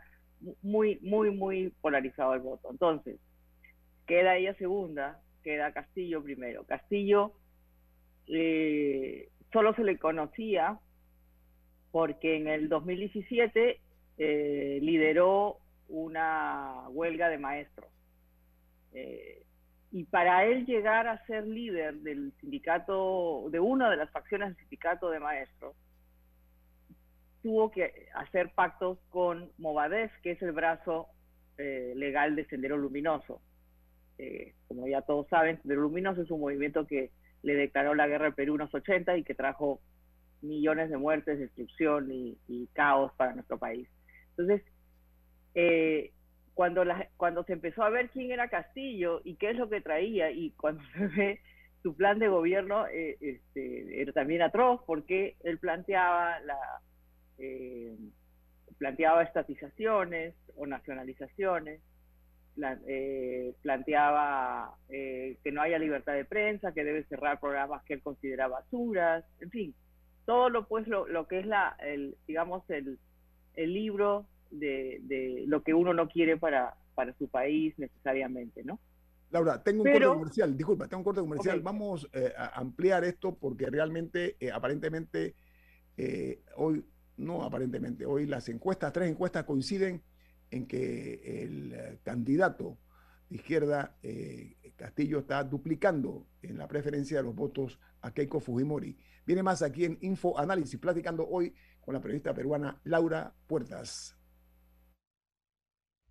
muy, 0.61 0.99
muy, 1.00 1.31
muy 1.31 1.73
polarizado 1.81 2.35
el 2.35 2.40
voto. 2.40 2.71
Entonces, 2.71 3.16
queda 4.07 4.37
ella 4.37 4.52
segunda, 4.57 5.23
queda 5.43 5.73
Castillo 5.73 6.23
primero. 6.23 6.64
Castillo 6.64 7.33
eh, 8.26 9.31
solo 9.54 9.75
se 9.75 9.85
le 9.85 9.97
conocía 9.99 10.78
porque 11.93 12.37
en 12.37 12.49
el 12.49 12.69
2017 12.69 13.81
eh, 14.19 14.78
lideró 14.83 15.61
una 15.88 16.90
huelga 16.90 17.31
de 17.31 17.38
maestros. 17.38 17.88
Eh, 18.93 19.45
y 19.95 20.03
para 20.03 20.45
él 20.45 20.67
llegar 20.67 21.07
a 21.07 21.25
ser 21.25 21.47
líder 21.47 21.95
del 22.01 22.33
sindicato, 22.41 23.47
de 23.51 23.61
una 23.61 23.89
de 23.89 23.97
las 23.97 24.11
facciones 24.11 24.49
del 24.49 24.57
sindicato 24.57 25.09
de 25.09 25.21
maestros, 25.21 25.77
tuvo 27.45 27.71
que 27.71 28.09
hacer 28.17 28.51
pactos 28.57 28.99
con 29.11 29.53
Movadef, 29.57 30.11
que 30.21 30.33
es 30.33 30.43
el 30.43 30.51
brazo 30.51 31.07
legal 31.57 32.35
de 32.35 32.45
Sendero 32.47 32.77
Luminoso. 32.77 33.41
Eh, 34.19 34.55
como 34.67 34.89
ya 34.89 35.03
todos 35.03 35.29
saben, 35.29 35.61
de 35.63 35.77
Luminoso 35.77 36.23
es 36.23 36.31
un 36.33 36.41
movimiento 36.41 36.89
que 36.89 37.13
le 37.43 37.55
declaró 37.55 37.95
la 37.95 38.09
guerra 38.09 38.27
al 38.27 38.35
Perú 38.35 38.55
en 38.55 38.63
los 38.63 38.75
80 38.75 39.17
y 39.17 39.23
que 39.23 39.37
trajo 39.37 39.81
millones 40.43 40.91
de 40.91 40.97
muertes, 40.97 41.39
destrucción 41.39 42.11
y, 42.11 42.67
caos 42.73 43.13
para 43.17 43.33
nuestro 43.35 43.59
país. 43.59 43.89
Entonces, 44.31 44.61
eh, 45.55 46.11
cuando, 46.54 46.84
cuando 47.16 47.44
se 47.44 47.52
empezó 47.52 47.82
a 47.82 47.90
ver 47.90 48.11
quién 48.11 48.30
era 48.30 48.49
Castillo 48.49 49.20
y 49.25 49.37
qué 49.37 49.50
es 49.50 49.56
lo 49.56 49.68
que 49.68 49.80
traía, 49.80 50.30
y 50.30 50.52
cuando 50.52 50.82
se 50.96 51.06
ve 51.08 51.40
su 51.82 51.94
plan 51.94 52.18
de 52.18 52.28
gobierno, 52.28 52.87
eh, 52.87 53.18
este, 53.20 54.00
era 54.00 54.12
también 54.12 54.42
atroz, 54.42 54.80
porque 54.87 55.37
él 55.42 55.58
planteaba 55.58 56.40
la 56.40 56.58
planteaba 58.78 59.23
estatizaciones 59.23 60.34
o 60.56 60.66
nacionalizaciones, 60.66 61.80
eh, 62.87 63.54
planteaba 63.62 64.76
eh, 64.88 65.38
que 65.42 65.50
no 65.50 65.62
haya 65.62 65.78
libertad 65.78 66.14
de 66.14 66.25
prensa, 66.25 66.73
que 66.73 66.84
debe 66.84 67.04
cerrar 67.04 67.40
programas 67.40 67.82
que 67.84 67.94
él 67.94 68.02
considera 68.02 68.46
basuras, 68.46 69.25
en 69.40 69.50
fin, 69.50 69.75
todo 70.25 70.50
lo 70.50 70.68
pues 70.68 70.87
lo, 70.87 71.06
lo 71.08 71.26
que 71.26 71.40
es 71.40 71.46
la, 71.46 71.76
el, 71.80 72.16
digamos, 72.26 72.68
el, 72.70 72.99
el 73.54 73.75
libro 73.75 74.26
de, 74.58 75.00
de, 75.02 75.44
lo 75.46 75.62
que 75.62 75.75
uno 75.75 75.92
no 75.94 76.08
quiere 76.08 76.37
para, 76.37 76.75
para 76.94 77.12
su 77.14 77.28
país 77.28 77.75
necesariamente, 77.78 78.64
¿no? 78.64 78.80
Laura, 79.30 79.62
tengo 79.62 79.82
un 79.82 79.90
corte 79.90 80.06
comercial, 80.06 80.56
disculpa, 80.56 80.87
tengo 80.87 81.00
un 81.00 81.04
corte 81.04 81.20
comercial. 81.20 81.61
Vamos 81.61 82.08
eh, 82.12 82.32
a 82.37 82.61
ampliar 82.61 83.04
esto 83.04 83.34
porque 83.34 83.66
realmente, 83.66 84.37
aparentemente, 84.52 85.34
hoy, 86.56 86.84
no 87.16 87.42
aparentemente, 87.42 88.06
hoy 88.06 88.26
las 88.26 88.49
encuestas, 88.49 88.92
tres 88.92 89.11
encuestas 89.11 89.44
coinciden 89.44 90.02
en 90.54 90.66
que 90.66 91.42
el 91.42 91.73
eh, 91.73 91.99
candidato 92.02 92.78
de 93.28 93.37
izquierda, 93.37 93.96
eh, 94.02 94.56
Castillo, 94.76 95.20
está 95.20 95.42
duplicando 95.42 96.26
en 96.42 96.58
la 96.58 96.68
preferencia 96.68 97.18
de 97.18 97.25
los 97.25 97.34
votos 97.34 97.80
a 98.02 98.12
Keiko 98.12 98.40
Fujimori. 98.40 98.96
Viene 99.26 99.42
más 99.42 99.62
aquí 99.62 99.84
en 99.84 99.99
Info 100.02 100.38
Análisis, 100.38 100.78
platicando 100.78 101.26
hoy 101.26 101.54
con 101.80 101.94
la 101.94 102.00
periodista 102.00 102.34
peruana 102.34 102.80
Laura 102.84 103.34
Puertas. 103.46 104.16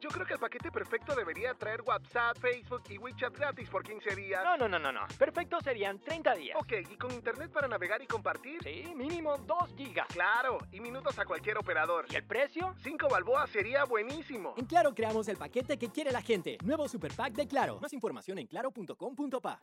Yo 0.00 0.08
creo 0.10 0.26
que 0.26 0.34
el 0.34 0.38
paquete 0.38 0.70
perfecto 0.70 1.14
debería 1.14 1.54
traer 1.54 1.82
WhatsApp, 1.82 2.36
Facebook 2.38 2.82
y 2.90 2.98
WeChat 2.98 3.36
gratis 3.36 3.68
por 3.68 3.82
15 3.82 4.14
días. 4.14 4.42
No, 4.44 4.56
no, 4.56 4.68
no, 4.68 4.78
no, 4.78 4.92
no. 4.92 5.00
Perfecto 5.18 5.60
serían 5.60 5.98
30 6.00 6.34
días. 6.34 6.58
Ok, 6.60 6.72
¿y 6.90 6.96
con 6.96 7.10
internet 7.12 7.50
para 7.50 7.68
navegar 7.68 8.02
y 8.02 8.06
compartir? 8.06 8.62
Sí, 8.62 8.92
mínimo 8.94 9.36
2 9.38 9.74
gigas. 9.76 10.06
Claro, 10.08 10.58
y 10.70 10.80
minutos 10.80 11.18
a 11.18 11.24
cualquier 11.24 11.58
operador. 11.58 12.06
¿Y 12.10 12.16
el 12.16 12.24
precio? 12.24 12.74
5 12.82 13.08
balboas 13.08 13.50
sería 13.50 13.84
buenísimo. 13.84 14.54
En 14.56 14.66
Claro 14.66 14.94
creamos 14.94 15.28
el 15.28 15.36
paquete 15.36 15.78
que 15.78 15.90
quiere 15.90 16.12
la 16.12 16.22
gente. 16.22 16.58
Nuevo 16.64 16.88
Super 16.88 17.12
Pack 17.12 17.32
de 17.32 17.48
Claro. 17.48 17.78
Más 17.80 17.92
información 17.92 18.38
en 18.38 18.46
claro.com.pa. 18.46 19.58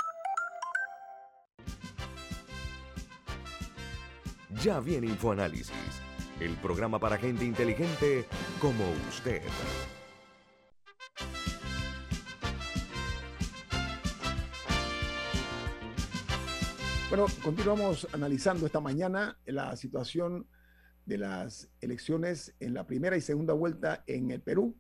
Ya 4.62 4.80
viene 4.80 5.08
InfoAnálisis, 5.08 6.02
el 6.40 6.56
programa 6.56 6.98
para 6.98 7.18
gente 7.18 7.44
inteligente 7.46 8.26
como 8.60 8.90
usted. 9.10 9.44
Bueno, 17.18 17.32
continuamos 17.42 18.10
analizando 18.12 18.66
esta 18.66 18.82
mañana 18.82 19.38
la 19.46 19.78
situación 19.78 20.48
de 21.06 21.18
las 21.18 21.72
elecciones 21.80 22.54
en 22.60 22.74
la 22.74 22.86
primera 22.88 23.16
y 23.16 23.22
segunda 23.22 23.54
vuelta 23.54 24.04
en 24.06 24.32
el 24.32 24.42
Perú. 24.42 24.76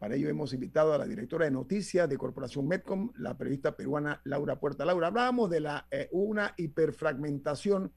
Para 0.00 0.16
ello 0.16 0.28
hemos 0.28 0.52
invitado 0.52 0.94
a 0.94 0.98
la 0.98 1.06
directora 1.06 1.44
de 1.44 1.52
noticias 1.52 2.08
de 2.08 2.18
Corporación 2.18 2.66
Medcom, 2.66 3.12
la 3.18 3.38
periodista 3.38 3.76
peruana 3.76 4.20
Laura 4.24 4.58
Puerta. 4.58 4.84
Laura, 4.84 5.06
hablábamos 5.06 5.48
de 5.48 5.60
la, 5.60 5.86
eh, 5.92 6.08
una 6.10 6.54
hiperfragmentación 6.56 7.92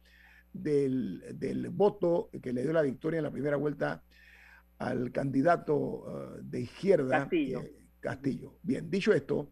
del, 0.53 1.23
del, 1.39 1.69
voto 1.71 2.29
que 2.43 2.53
le 2.53 2.61
dio 2.61 2.73
la 2.73 2.83
victoria 2.83 3.17
en 3.17 3.23
la 3.23 3.31
primera 3.31 3.57
vuelta 3.57 4.03
al 4.77 5.11
candidato 5.11 5.75
uh, 5.75 6.37
de 6.43 6.61
izquierda, 6.61 7.21
Castillo. 7.21 7.61
Eh, 7.61 7.75
Castillo. 7.99 8.59
Bien, 8.61 8.87
dicho 8.87 9.13
esto, 9.13 9.51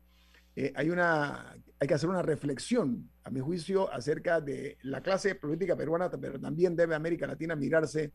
eh, 0.55 0.73
hay, 0.75 0.91
una, 0.91 1.55
hay 1.79 1.87
que 1.87 1.93
hacer 1.93 2.09
una 2.09 2.21
reflexión, 2.21 3.09
a 3.23 3.29
mi 3.29 3.39
juicio, 3.39 3.91
acerca 3.93 4.41
de 4.41 4.77
la 4.81 5.01
clase 5.01 5.35
política 5.35 5.75
peruana, 5.75 6.09
pero 6.09 6.39
también 6.39 6.75
debe 6.75 6.95
América 6.95 7.27
Latina 7.27 7.55
mirarse 7.55 8.13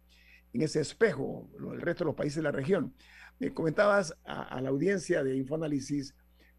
en 0.53 0.63
ese 0.63 0.81
espejo, 0.81 1.49
el 1.73 1.81
resto 1.81 2.05
de 2.05 2.07
los 2.07 2.15
países 2.17 2.37
de 2.37 2.43
la 2.43 2.51
región. 2.53 2.95
Me 3.39 3.55
comentabas 3.55 4.15
a, 4.25 4.43
a 4.43 4.61
la 4.61 4.69
audiencia 4.71 5.23
de 5.23 5.37
Infoanálisis 5.37 6.15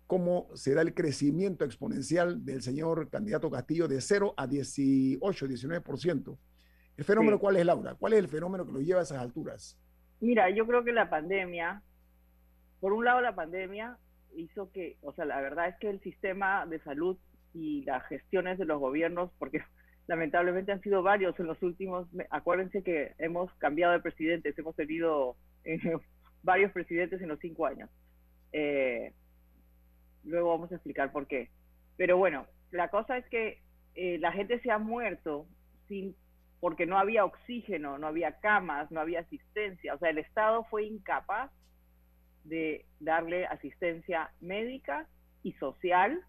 cómo 0.08 0.50
se 0.54 0.74
da 0.74 0.82
el 0.82 0.94
crecimiento 0.94 1.66
exponencial 1.66 2.44
del 2.46 2.62
señor 2.62 3.10
candidato 3.10 3.52
Castillo 3.52 3.88
de 3.88 4.00
0 4.02 4.34
a 4.38 4.48
18, 4.48 5.48
19%. 5.48 6.38
¿El 6.96 7.04
fenómeno 7.04 7.38
Sí. 7.38 7.42
cuál 7.42 7.58
es, 7.58 7.66
Laura? 7.66 7.96
¿Cuál 7.96 8.14
es 8.14 8.20
el 8.20 8.28
fenómeno 8.28 8.66
que 8.66 8.72
lo 8.72 8.80
lleva 8.80 9.00
a 9.02 9.04
esas 9.04 9.20
alturas? 9.20 9.78
Mira, 10.20 10.50
yo 10.50 10.66
creo 10.66 10.84
que 10.84 10.92
la 10.92 11.10
pandemia, 11.10 11.82
por 12.80 12.94
un 12.94 13.04
lado 13.06 13.22
la 13.22 13.36
pandemia 13.36 13.98
hizo 14.36 14.72
que, 14.72 14.98
o 15.02 15.14
sea, 15.14 15.26
la 15.26 15.42
verdad 15.42 15.68
es 15.68 15.76
que 15.78 15.90
el 15.90 16.02
sistema 16.02 16.66
de 16.66 16.80
salud 16.80 17.18
y 17.54 17.84
las 17.84 18.06
gestiones 18.08 18.58
de 18.58 18.66
los 18.66 18.80
gobiernos, 18.80 19.32
porque 19.40 19.62
lamentablemente 20.08 20.72
han 20.72 20.82
sido 20.82 21.04
varios 21.04 21.40
en 21.40 21.48
los 21.48 21.62
últimos, 21.62 22.08
acuérdense 22.30 22.84
que 22.84 23.14
hemos 23.18 23.54
cambiado 23.56 23.94
de 23.94 24.00
presidentes, 24.00 24.58
hemos 24.58 24.76
tenido 24.76 25.36
eh, 25.64 25.80
varios 26.44 26.72
presidentes 26.72 27.22
en 27.22 27.30
los 27.30 27.40
cinco 27.40 27.66
años. 27.66 27.90
Eh, 28.52 29.14
luego 30.24 30.50
vamos 30.50 30.72
a 30.72 30.76
explicar 30.76 31.12
por 31.12 31.28
qué. 31.28 31.50
Pero 31.98 32.18
bueno, 32.18 32.48
la 32.72 32.90
cosa 32.90 33.18
es 33.18 33.28
que 33.30 33.62
eh, 33.96 34.18
la 34.20 34.32
gente 34.32 34.60
se 34.60 34.72
ha 34.72 34.78
muerto 34.78 35.48
sin 35.88 36.16
porque 36.60 36.86
no 36.86 36.98
había 36.98 37.26
oxígeno, 37.26 37.98
no 37.98 38.08
había 38.08 38.40
camas, 38.40 38.90
no 38.90 39.02
había 39.02 39.20
asistencia. 39.20 39.96
O 39.96 39.98
sea, 39.98 40.12
el 40.12 40.18
Estado 40.18 40.64
fue 40.70 40.86
incapaz 40.86 41.52
de 42.44 42.86
darle 43.00 43.46
asistencia 43.46 44.32
médica 44.42 45.08
y 45.44 45.54
social 45.54 46.22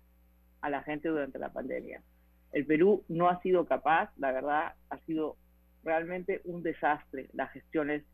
a 0.60 0.70
la 0.70 0.82
gente 0.82 1.08
durante 1.08 1.38
la 1.38 1.52
pandemia. 1.52 2.02
El 2.52 2.66
Perú 2.66 3.04
no 3.08 3.28
ha 3.28 3.40
sido 3.42 3.66
capaz, 3.66 4.10
la 4.16 4.32
verdad, 4.32 4.74
ha 4.90 4.98
sido 5.00 5.36
realmente 5.82 6.40
un 6.44 6.62
desastre 6.62 7.28
las 7.32 7.52
gestiones 7.52 8.04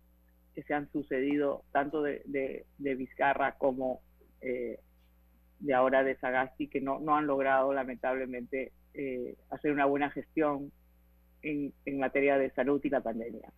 que 0.54 0.62
se 0.62 0.74
han 0.74 0.90
sucedido 0.90 1.62
tanto 1.72 2.02
de, 2.02 2.22
de, 2.24 2.66
de 2.78 2.94
Vizcarra 2.94 3.56
como 3.58 4.00
eh, 4.40 4.80
de 5.60 5.74
ahora 5.74 6.02
de 6.02 6.16
Sagasti, 6.16 6.68
que 6.68 6.80
no, 6.80 6.98
no 6.98 7.16
han 7.16 7.26
logrado 7.26 7.72
lamentablemente 7.72 8.72
eh, 8.94 9.36
hacer 9.50 9.72
una 9.72 9.84
buena 9.84 10.10
gestión 10.10 10.72
en, 11.42 11.72
en, 11.84 11.98
materia 11.98 12.38
de 12.38 12.50
salud 12.50 12.80
y 12.82 12.88
la 12.88 13.02
pandemia. 13.02 13.52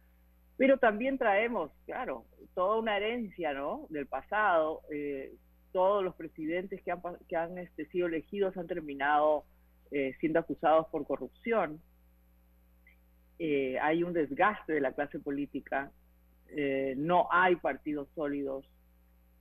Pero 0.63 0.79
también 0.79 1.19
traemos, 1.19 1.73
claro, 1.87 2.25
toda 2.55 2.79
una 2.79 2.97
herencia 2.97 3.53
¿no? 3.53 3.89
del 3.91 4.07
pasado. 4.07 4.83
Eh, 4.93 5.35
todos 5.73 6.05
los 6.05 6.15
presidentes 6.15 6.81
que 6.83 6.93
han, 6.93 7.01
que 7.29 7.35
han 7.35 7.59
este, 7.59 7.87
sido 7.87 8.07
elegidos 8.07 8.57
han 8.57 8.69
terminado 8.69 9.43
eh, 9.91 10.15
siendo 10.21 10.39
acusados 10.39 10.87
por 10.93 11.05
corrupción. 11.05 11.81
Eh, 13.41 13.77
hay 13.81 14.05
un 14.05 14.13
desgaste 14.13 14.75
de 14.75 14.81
la 14.81 14.93
clase 14.93 15.19
política. 15.19 15.91
no 16.97 17.27
hay 17.33 17.57
partidos 17.57 18.07
sólidos. 18.15 18.65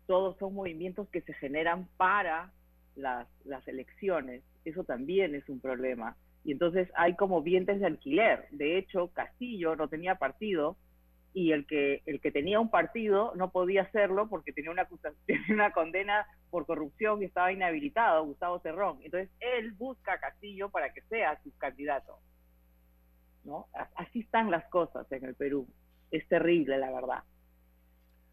Todos 0.07 0.39
son 0.39 0.55
movimientos 0.55 1.07
que 1.10 1.21
se 1.21 1.34
generan 1.34 1.88
para 1.97 2.51
las, 2.95 3.27
las 3.45 3.67
elecciones. 3.67 4.41
Eso 4.65 4.84
también 4.86 5.36
es 5.36 5.47
un 5.49 5.60
problema 5.60 6.17
y 6.43 6.51
entonces 6.51 6.89
hay 6.95 7.15
como 7.15 7.43
vientres 7.43 7.79
de 7.79 7.86
alquiler. 7.86 8.47
De 8.49 8.79
hecho, 8.79 9.10
Castillo 9.13 9.75
no 9.75 9.88
tenía 9.88 10.15
partido 10.15 10.77
y 11.33 11.51
el 11.53 11.65
que 11.65 12.01
el 12.05 12.19
que 12.19 12.31
tenía 12.31 12.59
un 12.59 12.69
partido 12.69 13.33
no 13.35 13.51
podía 13.51 13.83
hacerlo 13.83 14.27
porque 14.29 14.51
tenía 14.53 14.71
una 15.49 15.71
condena 15.71 16.25
por 16.49 16.65
corrupción 16.65 17.21
y 17.21 17.25
estaba 17.25 17.51
inhabilitado, 17.51 18.25
Gustavo 18.25 18.59
Cerrón. 18.59 18.99
Entonces 19.03 19.29
él 19.39 19.71
busca 19.73 20.13
a 20.13 20.19
Castillo 20.19 20.69
para 20.69 20.93
que 20.93 21.01
sea 21.03 21.41
su 21.43 21.55
candidato. 21.57 22.19
¿No? 23.43 23.67
Así 23.95 24.19
están 24.19 24.51
las 24.51 24.65
cosas 24.65 25.11
en 25.11 25.25
el 25.25 25.33
Perú. 25.33 25.67
Es 26.11 26.27
terrible, 26.27 26.77
la 26.77 26.91
verdad. 26.91 27.23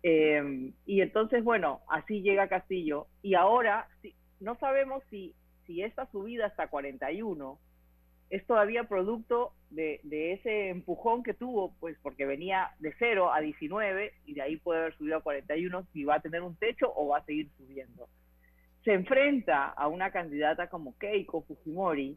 Eh, 0.03 0.73
y 0.85 1.01
entonces, 1.01 1.43
bueno, 1.43 1.81
así 1.89 2.21
llega 2.21 2.49
Castillo. 2.49 3.07
Y 3.23 3.35
ahora, 3.35 3.89
si, 4.03 4.15
no 4.41 4.59
sabemos 4.59 5.03
si, 5.09 5.35
si 5.67 5.83
esta 5.83 6.11
subida 6.11 6.47
hasta 6.47 6.69
41 6.69 7.59
es 8.31 8.47
todavía 8.47 8.85
producto 8.85 9.53
de, 9.71 10.01
ese 10.33 10.69
empujón 10.69 11.23
que 11.23 11.35
tuvo, 11.35 11.75
pues 11.81 11.97
porque 12.03 12.27
venía 12.27 12.71
de 12.79 12.95
0 12.99 13.33
a 13.33 13.41
19 13.41 14.13
y 14.27 14.35
de 14.35 14.43
ahí 14.43 14.57
puede 14.57 14.81
haber 14.81 14.97
subido 14.97 15.17
a 15.17 15.23
41, 15.23 15.87
si 15.93 16.05
va 16.05 16.17
a 16.17 16.21
tener 16.21 16.43
un 16.43 16.57
techo 16.57 16.93
o 16.95 17.09
va 17.09 17.19
a 17.19 17.25
seguir 17.25 17.49
subiendo. 17.57 18.09
Se 18.85 18.93
enfrenta 18.93 19.67
a 19.67 19.89
una 19.89 20.11
candidata 20.11 20.69
como 20.69 20.97
Keiko 20.99 21.43
Fujimori, 21.43 22.17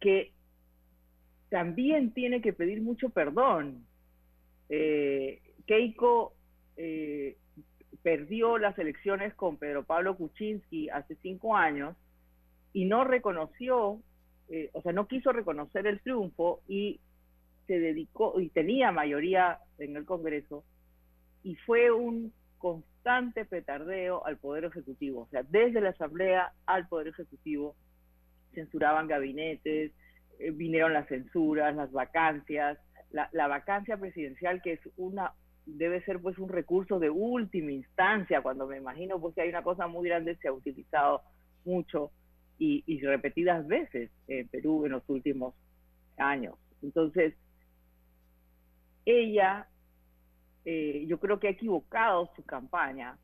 que 0.00 0.32
también 1.50 2.12
tiene 2.12 2.40
que 2.40 2.52
pedir 2.52 2.80
mucho 2.80 3.10
perdón. 3.10 3.84
Eh, 4.68 5.40
Keiko 5.66 6.34
eh, 6.76 7.36
perdió 8.02 8.56
las 8.56 8.78
elecciones 8.78 9.34
con 9.34 9.58
Pedro 9.58 9.84
Pablo 9.84 10.16
Kuczynski 10.16 10.88
hace 10.88 11.16
cinco 11.16 11.56
años 11.56 11.96
y 12.72 12.84
no 12.86 13.04
reconoció 13.04 14.00
eh, 14.50 14.70
o 14.72 14.82
sea, 14.82 14.92
no 14.92 15.06
quiso 15.06 15.32
reconocer 15.32 15.86
el 15.86 16.00
triunfo 16.00 16.60
y 16.68 17.00
se 17.66 17.78
dedicó, 17.78 18.40
y 18.40 18.48
tenía 18.48 18.92
mayoría 18.92 19.58
en 19.78 19.96
el 19.96 20.04
Congreso, 20.04 20.64
y 21.42 21.54
fue 21.56 21.90
un, 21.90 22.32
constante 22.60 23.44
petardeo 23.46 24.24
al 24.24 24.36
Poder 24.36 24.66
Ejecutivo. 24.66 25.22
O 25.22 25.28
sea, 25.28 25.42
desde 25.42 25.80
la 25.80 25.90
Asamblea 25.90 26.52
al 26.66 26.86
Poder 26.86 27.08
Ejecutivo 27.08 27.74
censuraban 28.54 29.08
gabinetes, 29.08 29.92
eh, 30.38 30.50
vinieron 30.52 30.92
las 30.92 31.08
censuras, 31.08 31.74
las 31.74 31.90
vacancias, 31.90 32.78
la, 33.10 33.28
la, 33.32 33.48
vacancia 33.48 33.96
presidencial 33.96 34.62
que 34.62 34.74
es 34.74 34.80
una 34.96 35.32
debe 35.66 36.02
ser 36.04 36.20
pues 36.20 36.38
un 36.38 36.48
recurso 36.48 36.98
de 36.98 37.10
última 37.10 37.70
instancia 37.72 38.40
cuando 38.40 38.66
me 38.66 38.78
imagino 38.78 39.20
pues 39.20 39.34
que 39.34 39.42
hay 39.42 39.48
una 39.48 39.62
cosa 39.62 39.86
muy 39.86 40.08
grande 40.08 40.36
se 40.36 40.48
ha 40.48 40.52
utilizado 40.52 41.22
mucho 41.64 42.10
y, 42.60 42.84
y 42.86 43.00
repetidas 43.00 43.66
veces 43.66 44.10
en 44.28 44.46
Perú 44.46 44.86
en 44.86 44.92
los 44.92 45.02
últimos 45.08 45.54
años 46.16 46.54
entonces 46.82 47.34
ella 49.04 49.66
eh, 50.64 51.04
yo 51.08 51.18
creo 51.18 51.40
que 51.40 51.48
ha 51.48 51.52
equivocado 51.52 52.30
su 52.36 52.44
campaña 52.44 53.18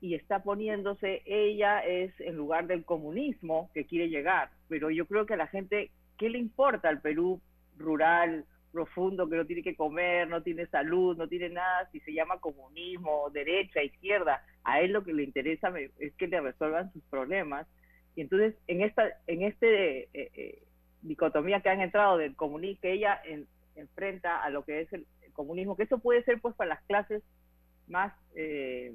y 0.00 0.14
está 0.14 0.42
poniéndose, 0.42 1.22
ella 1.24 1.78
es 1.80 2.12
en 2.20 2.36
lugar 2.36 2.66
del 2.66 2.84
comunismo 2.84 3.70
que 3.72 3.86
quiere 3.86 4.08
llegar, 4.08 4.50
pero 4.68 4.90
yo 4.90 5.06
creo 5.06 5.26
que 5.26 5.34
a 5.34 5.36
la 5.38 5.46
gente, 5.46 5.90
¿qué 6.18 6.28
le 6.28 6.38
importa 6.38 6.88
al 6.88 7.00
Perú 7.00 7.40
rural, 7.78 8.44
profundo, 8.72 9.28
que 9.28 9.36
no 9.36 9.46
tiene 9.46 9.62
que 9.62 9.76
comer, 9.76 10.28
no 10.28 10.42
tiene 10.42 10.66
salud, 10.66 11.16
no 11.16 11.28
tiene 11.28 11.50
nada, 11.50 11.88
si 11.92 12.00
se 12.00 12.12
llama 12.12 12.40
comunismo, 12.40 13.30
derecha, 13.30 13.82
izquierda? 13.82 14.44
A 14.64 14.80
él 14.80 14.92
lo 14.92 15.04
que 15.04 15.12
le 15.12 15.22
interesa 15.22 15.72
es 15.98 16.12
que 16.14 16.26
le 16.26 16.40
resuelvan 16.40 16.92
sus 16.92 17.04
problemas. 17.04 17.68
Y 18.14 18.20
entonces, 18.20 18.54
en 18.66 18.82
esta 18.82 19.04
en 19.26 19.42
este 19.42 20.02
eh, 20.02 20.30
eh, 20.34 20.62
dicotomía 21.02 21.60
que 21.60 21.68
han 21.68 21.80
entrado 21.80 22.18
del 22.18 22.36
comunismo, 22.36 22.80
que 22.80 22.92
ella 22.92 23.20
enfrenta 23.74 24.42
a 24.42 24.50
lo 24.50 24.64
que 24.64 24.82
es 24.82 24.92
el, 24.92 25.06
comunismo, 25.32 25.76
que 25.76 25.84
eso 25.84 25.98
puede 25.98 26.22
ser 26.24 26.40
pues 26.42 26.54
para 26.54 26.74
las 26.74 26.82
clases 26.84 27.22
más, 27.88 28.12
eh, 28.34 28.94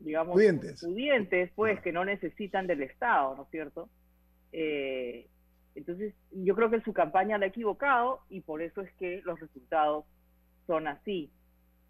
digamos, 0.00 0.32
pudientes. 0.80 1.52
pues, 1.54 1.80
que 1.82 1.92
no 1.92 2.04
necesitan 2.04 2.66
del 2.66 2.82
Estado, 2.82 3.36
¿no 3.36 3.42
es 3.42 3.50
cierto? 3.50 3.90
Eh, 4.52 5.26
entonces, 5.74 6.14
yo 6.32 6.54
creo 6.54 6.70
que 6.70 6.80
su 6.80 6.92
campaña 6.92 7.38
la 7.38 7.44
ha 7.44 7.48
equivocado 7.48 8.22
y 8.30 8.40
por 8.40 8.62
eso 8.62 8.80
es 8.80 8.92
que 8.94 9.20
los 9.24 9.38
resultados 9.38 10.06
son 10.66 10.88
así. 10.88 11.30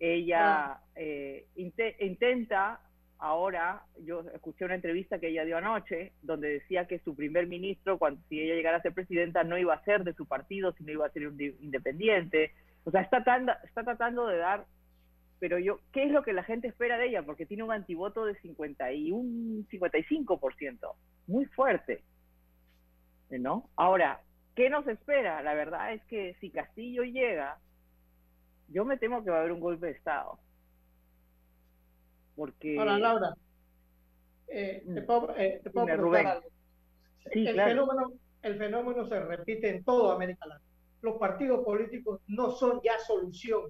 Ella 0.01 0.81
eh, 0.95 1.47
intenta 1.57 2.81
ahora, 3.19 3.83
yo 4.01 4.23
escuché 4.35 4.65
una 4.65 4.75
entrevista 4.75 5.19
que 5.19 5.29
ella 5.29 5.45
dio 5.45 5.57
anoche, 5.57 6.13
donde 6.23 6.49
decía 6.49 6.87
que 6.87 7.01
su 7.01 7.15
primer 7.15 7.47
ministro, 7.47 7.99
cuando 7.99 8.21
si 8.29 8.41
ella 8.41 8.55
llegara 8.55 8.79
a 8.79 8.83
ser 8.83 8.95
presidenta, 8.95 9.45
no 9.45 9.59
iba 9.59 9.75
a 9.75 9.85
ser 9.85 10.05
de 10.05 10.15
su 10.15 10.27
partido, 10.27 10.73
sino 10.73 10.93
iba 10.93 11.07
a 11.07 11.11
ser 11.11 11.29
un 11.29 11.41
independiente, 11.41 12.53
o 12.85 12.91
sea, 12.91 13.03
está, 13.03 13.19
está 13.65 13.85
tratando 13.85 14.27
de 14.27 14.39
dar, 14.39 14.65
pero 15.41 15.59
yo, 15.59 15.79
¿qué 15.93 16.05
es 16.05 16.11
lo 16.11 16.23
que 16.23 16.33
la 16.33 16.43
gente 16.43 16.69
espera 16.69 16.99
de 16.99 17.09
ella? 17.09 17.23
Porque 17.23 17.47
tiene 17.47 17.63
un 17.63 17.73
antivoto 17.73 18.25
de 18.25 18.35
51, 18.41 19.67
55%, 19.71 20.95
muy 21.27 21.45
fuerte, 21.47 22.03
¿no? 23.31 23.69
Ahora, 23.77 24.23
¿qué 24.57 24.71
nos 24.71 24.87
espera? 24.87 25.43
La 25.43 25.55
verdad 25.55 25.93
es 25.93 26.03
que 26.07 26.35
si 26.41 26.51
Castillo 26.51 27.03
llega, 27.03 27.59
yo 28.69 28.85
me 28.85 28.97
temo 28.97 29.23
que 29.23 29.31
va 29.31 29.37
a 29.37 29.41
haber 29.41 29.53
un 29.53 29.61
golpe 29.61 29.87
de 29.87 29.93
Estado. 29.93 30.39
Porque... 32.39 32.79
Ahora, 32.79 32.99
Laura, 32.99 33.35
eh, 34.47 34.83
te 34.87 35.01
mm. 35.03 35.07
puedo, 35.07 35.37
eh, 35.37 35.61
preguntar 35.63 36.27
algo. 36.27 36.49
el, 37.27 37.55
fenómeno, 37.55 38.13
el 38.43 38.57
fenómeno 38.57 39.07
se 39.07 39.21
repite 39.21 39.69
en 39.69 39.85
toda 39.85 40.15
América 40.15 40.47
Latina 40.47 40.69
los 41.03 41.17
partidos 41.17 41.65
políticos 41.65 42.21
no 42.27 42.51
son 42.51 42.81
ya 42.83 42.99
solución 43.07 43.63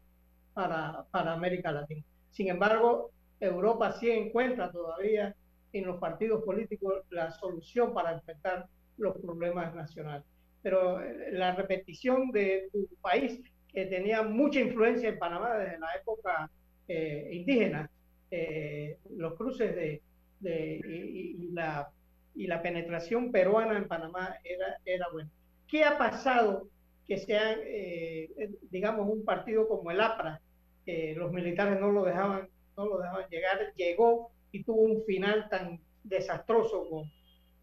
para, 0.55 1.05
para 1.11 1.35
América 1.35 1.73
Latina. 1.73 2.03
Sin 2.31 2.49
embargo, 2.49 3.11
Europa 3.41 3.93
sí 3.93 4.11
encuentra 4.11 4.71
todavía 4.71 5.35
en 5.73 5.87
los 5.87 5.99
partidos 5.99 6.43
políticos 6.45 7.03
la 7.11 7.31
solución 7.31 7.93
para 7.93 8.13
enfrentar 8.13 8.67
los 8.97 9.17
problemas 9.19 9.75
nacionales. 9.75 10.27
Pero 10.63 11.01
eh, 11.01 11.33
la 11.33 11.55
repetición 11.55 12.31
de 12.31 12.69
tu 12.73 12.89
país, 13.01 13.41
que 13.73 13.87
tenía 13.87 14.23
mucha 14.23 14.61
influencia 14.61 15.11
en 15.11 15.19
Panamá 15.19 15.55
desde 15.59 15.79
la 15.79 15.95
época 15.95 16.51
eh, 16.89 17.29
indígena, 17.33 17.91
eh, 18.31 18.99
los 19.11 19.35
cruces 19.35 19.75
de, 19.75 20.03
de 20.41 20.81
y, 20.87 21.51
la, 21.53 21.91
y 22.35 22.47
la 22.47 22.63
penetración 22.63 23.33
peruana 23.33 23.77
en 23.77 23.89
Panamá 23.89 24.37
era, 24.45 24.77
era 24.85 25.07
buena. 25.11 25.31
¿Qué 25.67 25.85
ha 25.85 25.99
pasado 25.99 26.69
que 27.07 27.19
sean, 27.19 27.59
eh, 27.65 28.29
digamos, 28.71 29.09
un 29.09 29.25
partido 29.25 29.67
como 29.67 29.91
el 29.91 30.01
APRA, 30.01 30.41
que 30.85 31.15
los 31.17 31.33
militares 31.33 31.81
no 31.81 31.91
lo 31.91 32.05
dejaban, 32.05 32.49
no 32.77 32.87
lo 32.87 32.99
dejaban 32.99 33.29
llegar, 33.31 33.59
llegó 33.77 34.31
y 34.53 34.63
tuvo 34.63 34.83
un 34.83 35.03
final 35.05 35.49
tan 35.49 35.81
desastroso 36.05 36.89
con, 36.89 37.11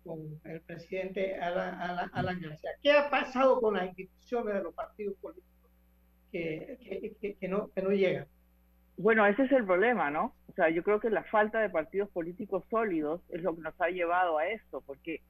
con 0.04 0.39
el 0.43 0.62
presidente 0.62 1.36
Alan, 1.36 2.10
Alan, 2.13 2.41
García. 2.41 2.71
¿Qué 2.82 2.91
ha 2.91 3.10
pasado 3.10 3.62
con 3.62 3.75
las 3.75 3.88
instituciones 3.88 4.56
de 4.56 4.63
los 4.63 4.73
partidos 4.73 5.15
políticos 5.21 5.71
que, 6.32 7.15
que, 7.21 7.36
que, 7.36 7.47
no, 7.47 7.69
que 7.71 7.82
no 7.82 7.91
llegan? 7.91 8.28
Bueno, 8.97 9.25
ese 9.25 9.43
es 9.43 9.51
el 9.51 9.65
problema, 9.65 10.10
¿no? 10.10 10.34
O 10.49 10.53
sea, 10.53 10.69
yo 10.69 10.84
creo 10.84 10.99
que 10.99 11.10
la 11.10 11.23
falta 11.23 11.60
de 11.60 11.69
partidos 11.69 12.10
políticos 12.10 12.63
sólidos 12.69 13.21
es 13.29 13.43
lo 13.43 13.55
que 13.55 13.62
nos 13.62 13.79
ha 13.81 13.89
llevado 13.89 14.38
a 14.38 14.47
esto, 14.47 14.81
porque 14.86 15.21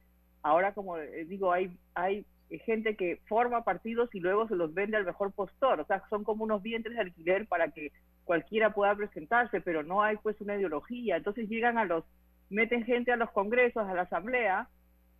ahora, 0.42 0.72
como 0.72 0.96
digo, 0.98 1.52
hay, 1.52 1.76
hay 1.94 2.24
gente 2.64 2.96
que 2.96 3.20
forma 3.28 3.64
partidos 3.64 4.14
y 4.14 4.20
luego 4.20 4.46
se 4.46 4.54
los 4.54 4.72
vende 4.72 4.96
al 4.96 5.04
mejor 5.04 5.32
postor. 5.32 5.80
O 5.80 5.84
sea, 5.84 6.02
son 6.08 6.22
como 6.22 6.44
unos 6.44 6.62
vientres 6.62 6.94
de 6.94 7.02
alquiler 7.02 7.46
para 7.46 7.70
que 7.72 7.92
cualquiera 8.24 8.72
pueda 8.72 8.94
presentarse, 8.94 9.60
pero 9.60 9.82
no 9.82 10.02
hay 10.02 10.16
pues 10.18 10.40
una 10.40 10.56
ideología. 10.56 11.16
Entonces 11.16 11.48
llegan 11.48 11.78
a 11.78 11.84
los, 11.84 12.04
meten 12.50 12.84
gente 12.84 13.12
a 13.12 13.16
los 13.16 13.30
congresos, 13.30 13.86
a 13.86 13.94
la 13.94 14.02
asamblea, 14.02 14.68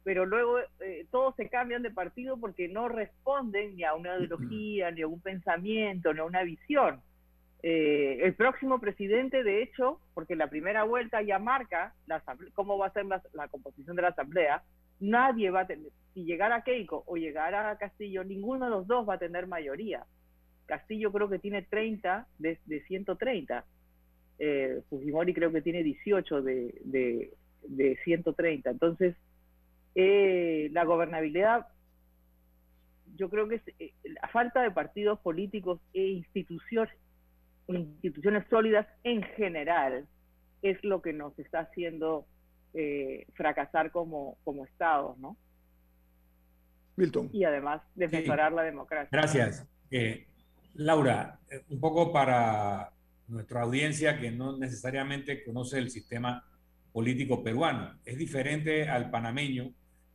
pero 0.05 0.25
luego 0.25 0.59
eh, 0.81 1.07
todos 1.11 1.35
se 1.35 1.49
cambian 1.49 1.83
de 1.83 1.91
partido 1.91 2.37
porque 2.39 2.69
no 2.69 2.89
responden 2.89 3.75
ni 3.75 3.83
a 3.83 3.95
una 3.95 4.17
ideología, 4.17 4.91
ni 4.93 5.03
a 5.03 5.09
un 5.09 5.21
pensamiento, 5.21 6.15
ni 6.15 6.21
a 6.21 6.25
una 6.25 6.45
visión. 6.45 7.01
Eh, 7.69 8.25
el 8.25 8.35
próximo 8.35 8.79
presidente, 8.79 9.43
de 9.43 9.61
hecho, 9.61 9.99
porque 10.15 10.37
la 10.37 10.49
primera 10.49 10.85
vuelta 10.85 11.21
ya 11.21 11.41
marca 11.41 11.95
la 12.07 12.23
cómo 12.55 12.79
va 12.79 12.87
a 12.87 12.93
ser 12.93 13.05
la 13.07 13.49
composición 13.49 13.97
de 13.97 14.03
la 14.03 14.09
asamblea, 14.11 14.63
nadie 15.01 15.51
va 15.51 15.63
a 15.63 15.67
tener, 15.67 15.91
si 16.15 16.23
llegara 16.23 16.63
Keiko 16.63 17.03
o 17.09 17.17
llegara 17.17 17.77
Castillo, 17.77 18.23
ninguno 18.23 18.67
de 18.67 18.71
los 18.71 18.87
dos 18.87 19.09
va 19.09 19.15
a 19.15 19.19
tener 19.19 19.49
mayoría. 19.49 20.07
Castillo 20.67 21.11
creo 21.11 21.29
que 21.29 21.41
tiene 21.41 21.63
30 21.63 22.29
de, 22.39 22.57
de 22.67 22.85
130. 22.85 23.65
Eh, 24.39 24.83
Fujimori 24.89 25.35
creo 25.35 25.51
que 25.51 25.61
tiene 25.61 25.83
18 25.83 26.43
de, 26.43 26.73
de, 26.85 27.33
de 27.67 27.99
130. 28.05 28.71
Entonces, 28.71 29.17
eh, 29.97 30.69
la 30.71 30.85
gobernabilidad, 30.85 31.67
yo 33.17 33.29
creo 33.29 33.49
que 33.49 33.57
es, 33.57 33.63
eh, 33.81 33.93
la 34.05 34.29
falta 34.29 34.63
de 34.63 34.71
partidos 34.71 35.19
políticos 35.19 35.81
e 35.95 36.07
instituciones, 36.07 36.95
instituciones 37.69 38.47
sólidas 38.49 38.87
en 39.03 39.23
general 39.23 40.07
es 40.63 40.83
lo 40.85 41.03
que 41.03 41.13
nos 41.13 41.39
está 41.39 41.61
haciendo 41.61 42.27
eh, 42.75 43.27
fracasar 43.35 43.91
como, 43.91 44.39
como 44.45 44.65
Estado, 44.65 45.17
¿no? 45.19 45.37
Milton. 46.97 47.31
Y 47.33 47.45
además 47.45 47.83
de 47.95 48.09
mejorar 48.09 48.53
la 48.53 48.63
democracia. 48.63 49.09
Gracias. 49.13 49.67
Eh, 49.91 50.27
Laura, 50.75 51.41
eh, 51.51 51.63
un 51.69 51.81
poco 51.81 52.13
para 52.13 52.93
nuestra 53.29 53.63
audiencia 53.63 54.19
que 54.19 54.31
no 54.31 54.57
necesariamente 54.57 55.45
conoce 55.45 55.79
el 55.79 55.91
sistema 55.91 56.45
político 56.93 57.43
peruano. 57.43 57.99
Es 58.05 58.17
diferente 58.17 58.89
al 58.89 59.11
panameño, 59.11 59.73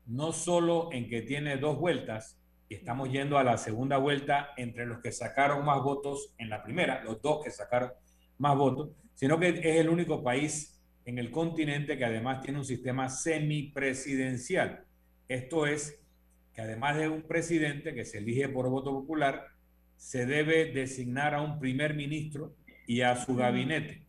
no 0.07 0.31
solo 0.31 0.89
en 0.91 1.07
que 1.09 1.21
tiene 1.21 1.57
dos 1.57 1.77
vueltas, 1.77 2.40
y 2.71 2.75
estamos 2.75 3.11
yendo 3.11 3.37
a 3.37 3.43
la 3.43 3.57
segunda 3.57 3.97
vuelta 3.97 4.51
entre 4.55 4.85
los 4.85 4.99
que 5.01 5.11
sacaron 5.11 5.65
más 5.65 5.83
votos 5.83 6.33
en 6.37 6.49
la 6.49 6.63
primera, 6.63 7.03
los 7.03 7.21
dos 7.21 7.43
que 7.43 7.51
sacaron 7.51 7.91
más 8.37 8.55
votos, 8.55 8.91
sino 9.13 9.37
que 9.37 9.49
es 9.49 9.75
el 9.75 9.89
único 9.89 10.23
país 10.23 10.81
en 11.03 11.17
el 11.17 11.31
continente 11.31 11.97
que 11.97 12.05
además 12.05 12.39
tiene 12.39 12.59
un 12.59 12.63
sistema 12.63 13.09
semipresidencial. 13.09 14.85
Esto 15.27 15.67
es 15.67 15.99
que 16.53 16.61
además 16.61 16.95
de 16.95 17.09
un 17.09 17.23
presidente 17.23 17.93
que 17.93 18.05
se 18.05 18.19
elige 18.19 18.47
por 18.47 18.69
voto 18.69 18.91
popular, 18.91 19.47
se 19.97 20.25
debe 20.25 20.71
designar 20.71 21.35
a 21.35 21.41
un 21.41 21.59
primer 21.59 21.93
ministro 21.93 22.55
y 22.87 23.01
a 23.01 23.17
su 23.17 23.35
gabinete. 23.35 24.05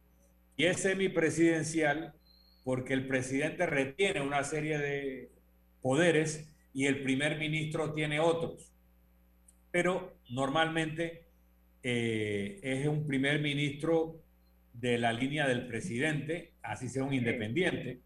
Y 0.57 0.67
es 0.67 0.79
semipresidencial 0.79 2.15
porque 2.63 2.95
el 2.95 3.09
presidente 3.09 3.67
retiene 3.67 4.21
una 4.21 4.45
serie 4.45 4.79
de 4.79 5.33
poderes 5.81 6.52
y 6.75 6.87
el 6.87 7.03
primer 7.03 7.39
ministro 7.39 7.93
tiene 7.93 8.21
otros. 8.21 8.73
Pero 9.71 10.17
normalmente 10.31 11.27
eh, 11.83 12.61
es 12.63 12.87
un 12.87 13.07
primer 13.07 13.41
ministro 13.41 14.21
de 14.73 14.99
la 14.99 15.13
línea 15.13 15.47
del 15.47 15.67
presidente, 15.67 16.55
así 16.63 16.89
sea 16.89 17.05
un 17.05 17.15
independiente, 17.15 18.01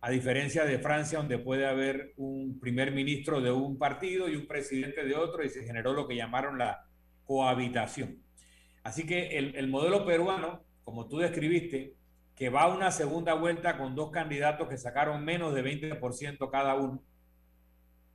a 0.00 0.10
diferencia 0.10 0.64
de 0.64 0.78
Francia, 0.78 1.18
donde 1.18 1.38
puede 1.38 1.66
haber 1.66 2.12
un 2.16 2.60
primer 2.60 2.92
ministro 2.92 3.40
de 3.40 3.50
un 3.50 3.78
partido 3.78 4.28
y 4.28 4.36
un 4.36 4.46
presidente 4.46 5.04
de 5.04 5.14
otro, 5.14 5.44
y 5.44 5.48
se 5.48 5.64
generó 5.64 5.92
lo 5.94 6.06
que 6.06 6.16
llamaron 6.16 6.58
la 6.58 6.84
cohabitación. 7.24 8.18
Así 8.82 9.06
que 9.06 9.38
el, 9.38 9.68
modelo 9.68 10.04
peruano, 10.04 10.62
como 10.84 11.08
tú 11.08 11.18
describiste, 11.18 11.94
que 12.36 12.50
va 12.50 12.64
a 12.64 12.74
una 12.74 12.90
segunda 12.90 13.32
vuelta 13.32 13.78
con 13.78 13.94
dos 13.94 14.10
candidatos 14.10 14.68
que 14.68 14.76
sacaron 14.76 15.24
menos 15.24 15.54
de 15.54 15.64
20% 15.64 16.50
cada 16.50 16.74
uno 16.74 17.02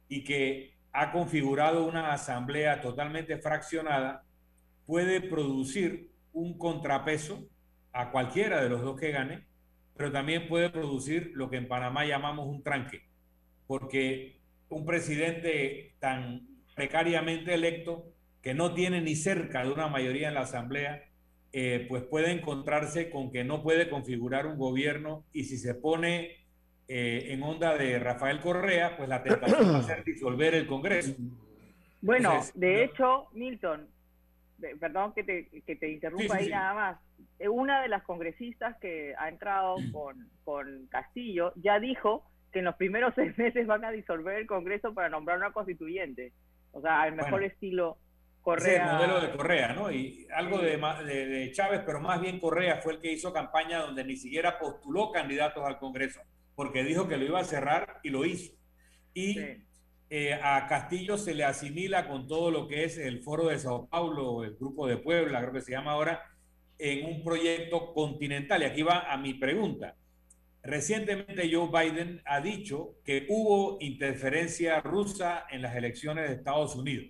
y 0.10 0.24
que 0.24 0.74
ha 0.92 1.12
configurado 1.12 1.86
una 1.86 2.12
asamblea 2.12 2.82
totalmente 2.82 3.38
fraccionada, 3.38 4.26
puede 4.86 5.22
producir 5.22 6.10
un 6.34 6.58
contrapeso 6.58 7.48
a 7.94 8.12
cualquiera 8.12 8.62
de 8.62 8.70
los 8.70 8.82
dos 8.82 9.00
que 9.00 9.12
gane, 9.12 9.46
pero 9.96 10.12
también 10.12 10.48
puede 10.48 10.70
producir 10.70 11.32
lo 11.36 11.50
que 11.50 11.58
en 11.58 11.68
Panamá 11.68 12.06
llamamos 12.06 12.48
un 12.48 12.64
tranque, 12.64 13.04
porque 13.68 14.40
un 14.70 14.86
presidente 14.86 15.96
tan 16.00 16.48
precariamente 16.76 17.54
electo 17.54 18.12
que 18.42 18.54
no 18.54 18.74
tiene 18.74 19.02
ni 19.02 19.16
cerca 19.16 19.64
de 19.64 19.72
una 19.72 19.88
mayoría 19.88 20.30
en 20.30 20.36
la 20.36 20.42
Asamblea, 20.42 21.04
eh, 21.52 21.86
pues 21.90 22.04
puede 22.04 22.32
encontrarse 22.32 23.10
con 23.10 23.32
que 23.32 23.44
no 23.44 23.64
puede 23.64 23.90
configurar 23.90 24.46
un 24.48 24.58
gobierno 24.58 25.26
y 25.34 25.46
si 25.46 25.58
se 25.58 25.74
pone 25.76 26.38
eh, 26.92 27.34
en 27.34 27.44
onda 27.44 27.78
de 27.78 28.00
Rafael 28.00 28.40
Correa, 28.40 28.98
pues 28.98 29.08
la 29.08 29.22
tentación 29.22 29.76
va 29.76 29.78
a 29.78 29.84
ser 29.84 30.04
disolver 30.04 30.56
el 30.56 30.66
Congreso. 30.66 31.14
Bueno, 32.02 32.42
de 32.56 32.84
hecho, 32.84 33.28
Milton, 33.34 33.88
perdón 34.80 35.14
que 35.14 35.24
te, 35.24 35.50
que 35.62 35.76
te 35.76 35.92
interrumpa 35.92 36.38
ahí 36.38 36.50
nada 36.50 36.74
más, 36.74 36.98
eh, 37.38 37.48
una 37.48 37.84
de 37.84 37.90
las 37.90 38.02
congresistas 38.02 38.76
que 38.80 39.14
ha 39.20 39.30
entrado 39.30 39.76
con, 39.92 40.30
con 40.44 40.88
Castillo 40.88 41.54
ya 41.58 41.80
dijo 41.80 42.26
que 42.52 42.60
en 42.60 42.66
los 42.66 42.76
primeros 42.76 43.14
seis 43.16 43.38
meses 43.38 43.68
van 43.68 43.86
a 43.86 43.92
disolver 43.92 44.40
el 44.40 44.48
Congreso 44.48 44.92
para 44.96 45.10
nombrar 45.10 45.38
una 45.38 45.52
constituyente. 45.52 46.34
O 46.72 46.82
sea, 46.82 47.04
al 47.04 47.14
mejor 47.14 47.44
estilo 47.44 47.98
Correa. 48.42 48.84
el 48.84 48.96
modelo 48.96 49.22
de 49.22 49.32
Correa, 49.38 49.74
¿no? 49.74 49.92
Y 49.92 50.28
algo 50.34 50.58
de, 50.60 50.78
de, 50.78 51.52
Chávez, 51.52 51.82
pero 51.86 52.00
más 52.00 52.20
bien 52.20 52.40
Correa 52.40 52.78
fue 52.78 52.94
el 52.94 53.00
que 53.00 53.12
hizo 53.12 53.32
campaña 53.32 53.80
donde 53.80 54.04
ni 54.04 54.16
siquiera 54.16 54.58
postuló 54.58 55.12
candidatos 55.12 55.64
al 55.64 55.78
Congreso, 55.78 56.22
porque 56.60 56.84
dijo 56.84 57.08
que 57.08 57.16
lo 57.16 57.24
iba 57.24 57.40
a 57.40 57.46
cerrar 57.46 58.02
y 58.04 58.10
lo 58.10 58.26
hizo. 58.26 58.52
Y 59.14 59.40
eh, 60.10 60.34
a 60.44 60.68
Castillo 60.68 61.18
se 61.18 61.34
le 61.34 61.46
asimila 61.46 62.06
con 62.06 62.28
todo 62.28 62.52
lo 62.52 62.68
que 62.68 62.84
es 62.84 62.98
el 62.98 63.24
Foro 63.24 63.48
de 63.48 63.58
Sao 63.58 63.88
Paulo, 63.88 64.44
el 64.44 64.58
Grupo 64.58 64.86
de 64.86 64.98
Puebla, 64.98 65.40
creo 65.40 65.54
que 65.54 65.62
se 65.62 65.72
llama 65.72 65.94
ahora, 65.94 66.22
en 66.78 67.06
un 67.06 67.24
proyecto 67.24 67.94
continental. 67.94 68.62
Y 68.62 68.66
aquí 68.66 68.82
va 68.82 69.10
a 69.10 69.16
mi 69.16 69.36
pregunta. 69.36 69.96
Recientemente 70.62 71.50
Joe 71.50 71.70
Biden 71.72 72.22
ha 72.26 72.42
dicho 72.42 72.96
que 73.06 73.26
hubo 73.30 73.78
interferencia 73.80 74.82
rusa 74.82 75.46
en 75.50 75.62
las 75.62 75.78
elecciones 75.78 76.28
de 76.28 76.36
Estados 76.36 76.76
Unidos. 76.76 77.08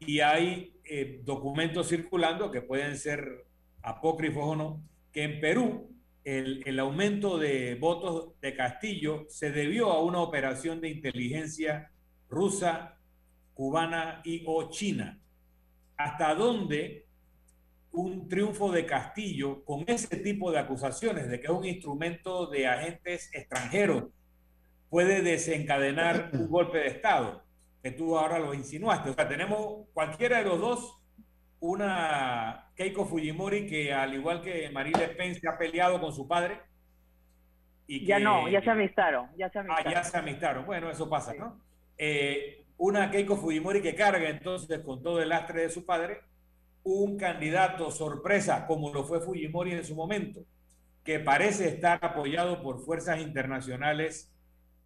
Y 0.00 0.20
hay 0.20 0.74
eh, 0.84 1.22
documentos 1.24 1.88
circulando 1.88 2.50
que 2.50 2.60
pueden 2.60 2.98
ser 2.98 3.46
apócrifos 3.80 4.44
o 4.44 4.54
no, 4.54 4.82
que 5.14 5.22
en 5.22 5.40
Perú 5.40 5.90
el, 6.38 6.62
el, 6.66 6.78
aumento 6.78 7.38
de 7.38 7.74
votos 7.74 8.40
de 8.40 8.54
Castillo 8.54 9.26
se 9.28 9.50
debió 9.50 9.90
a 9.90 10.02
una 10.02 10.20
operación 10.20 10.80
de 10.80 10.90
inteligencia 10.90 11.90
rusa, 12.28 12.98
cubana 13.54 14.20
y 14.24 14.44
o 14.46 14.70
china. 14.70 15.20
¿Hasta 15.96 16.34
dónde 16.34 17.06
un 17.92 18.28
triunfo 18.28 18.70
de 18.70 18.86
Castillo 18.86 19.64
con 19.64 19.84
ese 19.86 20.16
tipo 20.16 20.52
de 20.52 20.60
acusaciones 20.60 21.28
de 21.28 21.40
que 21.40 21.46
es 21.46 21.52
un 21.52 21.64
instrumento 21.64 22.46
de 22.46 22.66
agentes 22.66 23.30
extranjeros 23.32 24.04
puede 24.88 25.22
desencadenar 25.22 26.30
un 26.32 26.48
golpe 26.48 26.78
de 26.78 26.88
Estado, 26.88 27.44
que 27.82 27.92
tú 27.92 28.18
ahora 28.18 28.38
lo 28.38 28.54
insinuaste. 28.54 29.10
O 29.10 29.14
sea, 29.14 29.28
tenemos 29.28 29.86
cualquiera 29.92 30.38
de 30.38 30.44
los 30.44 30.60
dos, 30.60 30.99
una 31.60 32.70
Keiko 32.74 33.04
Fujimori 33.04 33.66
que 33.66 33.92
al 33.92 34.14
igual 34.14 34.42
que 34.42 34.70
Marie 34.70 34.94
Le 34.98 35.08
Pen 35.08 35.34
se 35.34 35.48
ha 35.48 35.56
peleado 35.56 36.00
con 36.00 36.12
su 36.12 36.26
padre. 36.26 36.60
Y 37.86 38.06
ya 38.06 38.18
no, 38.18 38.48
ya 38.48 38.62
se 38.62 38.70
amistaron, 38.70 39.28
ya 39.36 39.50
se 39.50 39.58
amistaron. 39.58 39.86
Ah, 39.86 39.94
ya 39.94 40.04
se 40.04 40.16
amistaron. 40.16 40.66
Bueno, 40.66 40.90
eso 40.90 41.08
pasa, 41.08 41.34
¿no? 41.34 41.60
Eh, 41.98 42.64
una 42.78 43.10
Keiko 43.10 43.36
Fujimori 43.36 43.82
que 43.82 43.94
carga 43.94 44.28
entonces 44.28 44.80
con 44.80 45.02
todo 45.02 45.20
el 45.20 45.28
lastre 45.28 45.62
de 45.62 45.70
su 45.70 45.84
padre 45.84 46.20
un 46.82 47.18
candidato 47.18 47.90
sorpresa, 47.90 48.66
como 48.66 48.92
lo 48.92 49.04
fue 49.04 49.20
Fujimori 49.20 49.72
en 49.72 49.84
su 49.84 49.94
momento, 49.94 50.40
que 51.04 51.18
parece 51.18 51.68
estar 51.68 51.98
apoyado 52.02 52.62
por 52.62 52.80
fuerzas 52.80 53.20
internacionales 53.20 54.32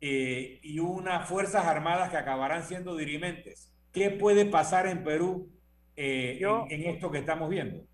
eh, 0.00 0.58
y 0.62 0.80
unas 0.80 1.28
fuerzas 1.28 1.66
armadas 1.66 2.10
que 2.10 2.16
acabarán 2.16 2.64
siendo 2.64 2.96
dirimentes. 2.96 3.72
¿Qué 3.92 4.10
puede 4.10 4.44
pasar 4.44 4.86
en 4.86 5.04
Perú 5.04 5.50
eh, 5.96 6.40
en, 6.70 6.82
esto 6.82 7.10
que 7.10 7.18
estamos 7.18 7.48
viendo? 7.50 7.84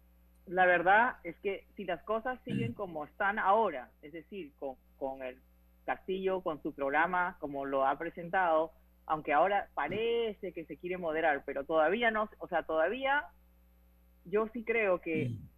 La 0.47 0.67
verdad 0.67 1.17
es 1.23 1.37
que 1.41 1.67
si 1.77 1.85
las 1.85 2.03
cosas 2.03 2.39
siguen 2.45 2.73
como 2.73 3.05
están 3.05 3.39
ahora, 3.39 3.91
es 4.03 4.13
decir, 4.13 4.53
con, 4.59 4.75
con 4.99 5.23
el 5.23 5.39
Castillo, 5.85 6.41
con 6.43 6.63
su 6.63 6.73
programa, 6.73 7.37
como 7.41 7.65
lo 7.65 7.87
ha 7.87 7.97
presentado, 7.99 8.73
aunque 9.07 9.33
ahora 9.33 9.69
parece 9.75 10.53
que 10.53 10.65
se 10.65 10.77
quiere 10.77 10.97
moderar, 10.97 11.43
pero 11.45 11.65
todavía 11.65 12.11
no, 12.11 12.29
o 12.39 12.49
sea, 12.49 12.63
todavía 12.63 13.25
yo 14.25 14.49
sí 14.53 14.63
creo 14.65 15.01
que 15.01 15.31
mm. 15.31 15.49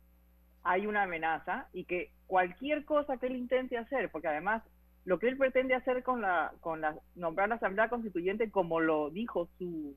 hay 0.63 0.87
una 0.87 1.03
amenaza 1.03 1.69
y 1.73 1.85
que 1.85 2.11
cualquier 2.27 2.85
cosa 2.85 3.19
que 3.19 3.27
él 3.27 3.37
intente 3.37 3.77
hacer, 3.77 4.11
porque 4.11 4.29
además 4.29 4.63
lo 5.05 5.19
que 5.19 5.29
él 5.29 5.37
pretende 5.37 5.75
hacer 5.75 6.03
con 6.03 6.21
la 6.21 6.53
con 6.61 6.81
la 6.81 6.97
nombrar 7.15 7.49
la 7.49 7.57
asamblea 7.57 7.89
constituyente 7.89 8.51
como 8.51 8.81
lo 8.81 9.11
dijo 9.11 9.49
su 9.59 9.97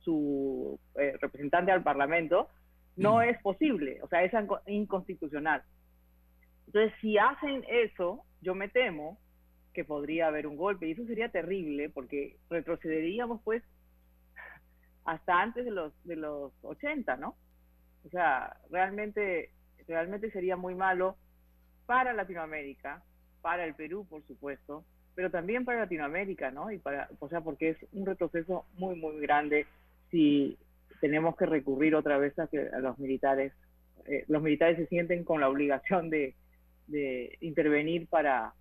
su 0.00 0.78
eh, 0.96 1.16
representante 1.20 1.72
al 1.72 1.82
parlamento 1.82 2.48
no 2.96 3.16
mm. 3.16 3.22
es 3.22 3.42
posible 3.42 4.00
o 4.02 4.08
sea 4.08 4.22
es 4.22 4.32
inconstitucional 4.66 5.62
entonces 6.66 6.92
si 7.00 7.18
hacen 7.18 7.64
eso 7.68 8.24
yo 8.40 8.54
me 8.54 8.68
temo 8.68 9.18
que 9.74 9.84
podría 9.84 10.28
haber 10.28 10.46
un 10.46 10.56
golpe 10.56 10.86
y 10.86 10.92
eso 10.92 11.04
sería 11.06 11.30
terrible 11.30 11.88
porque 11.88 12.36
retrocederíamos 12.50 13.40
pues 13.42 13.62
hasta 15.04 15.40
antes 15.40 15.64
de 15.64 15.70
los 15.70 15.92
de 16.04 16.16
los 16.16 16.52
80 16.62 17.16
no 17.16 17.36
o 18.04 18.10
sea, 18.10 18.56
realmente, 18.70 19.50
realmente 19.86 20.30
sería 20.30 20.56
muy 20.56 20.74
malo 20.74 21.16
para 21.86 22.12
Latinoamérica, 22.12 23.02
para 23.42 23.64
el 23.64 23.74
Perú, 23.74 24.06
por 24.08 24.26
supuesto, 24.26 24.84
pero 25.14 25.30
también 25.30 25.64
para 25.64 25.80
Latinoamérica, 25.80 26.50
¿no? 26.50 26.70
Y 26.70 26.78
para, 26.78 27.10
o 27.18 27.28
sea, 27.28 27.42
porque 27.42 27.70
es 27.70 27.76
un 27.92 28.06
retroceso 28.06 28.64
muy, 28.74 28.96
muy 28.96 29.20
grande 29.20 29.66
si 30.10 30.56
tenemos 31.00 31.36
que 31.36 31.46
recurrir 31.46 31.94
otra 31.94 32.16
vez 32.16 32.38
a, 32.38 32.48
los 32.80 32.98
militares. 32.98 33.52
Eh, 34.06 34.24
los 34.28 34.42
militares 34.42 34.78
se 34.78 34.86
sienten 34.86 35.24
con 35.24 35.40
la 35.40 35.48
obligación 35.48 36.08
de, 36.08 36.34
de 36.86 37.36
intervenir 37.40 38.06
para 38.08 38.54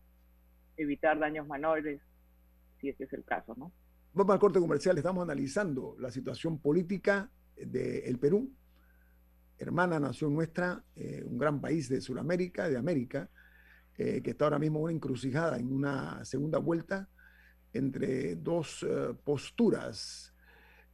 evitar 0.75 1.19
daños 1.19 1.47
menores, 1.47 2.01
si 2.79 2.89
ese 2.89 3.05
es 3.05 3.13
el 3.13 3.23
caso, 3.23 3.55
¿no? 3.55 3.71
Vamos 4.13 4.33
al 4.33 4.39
corte 4.39 4.59
comercial, 4.59 4.97
estamos 4.97 5.23
analizando 5.23 5.95
la 5.99 6.11
situación 6.11 6.59
política 6.59 7.29
del 7.55 8.19
Perú 8.19 8.51
hermana 9.61 9.99
nación 9.99 10.33
nuestra, 10.33 10.83
eh, 10.95 11.23
un 11.25 11.37
gran 11.37 11.61
país 11.61 11.87
de 11.87 12.01
Sudamérica, 12.01 12.67
de 12.67 12.77
América, 12.77 13.29
eh, 13.97 14.21
que 14.21 14.31
está 14.31 14.45
ahora 14.45 14.59
mismo 14.59 14.79
una 14.79 14.91
encrucijada 14.91 15.57
en 15.57 15.71
una 15.71 16.23
segunda 16.25 16.59
vuelta 16.59 17.09
entre 17.73 18.35
dos 18.35 18.83
eh, 18.83 19.13
posturas 19.23 20.33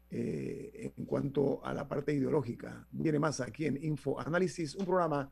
en 0.10 1.06
cuanto 1.06 1.66
a 1.66 1.74
la 1.74 1.86
parte 1.86 2.14
ideológica. 2.14 2.88
Viene 2.92 3.20
más 3.20 3.42
aquí 3.42 3.66
en 3.66 3.84
Info 3.84 4.18
Análisis, 4.18 4.74
un 4.76 4.86
programa 4.86 5.30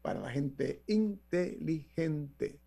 para 0.00 0.20
la 0.20 0.30
gente 0.30 0.84
inteligente. 0.86 2.60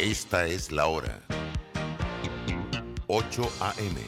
Esta 0.00 0.46
es 0.46 0.72
la 0.72 0.86
hora. 0.86 1.22
8 3.06 3.42
a.m. 3.60 4.00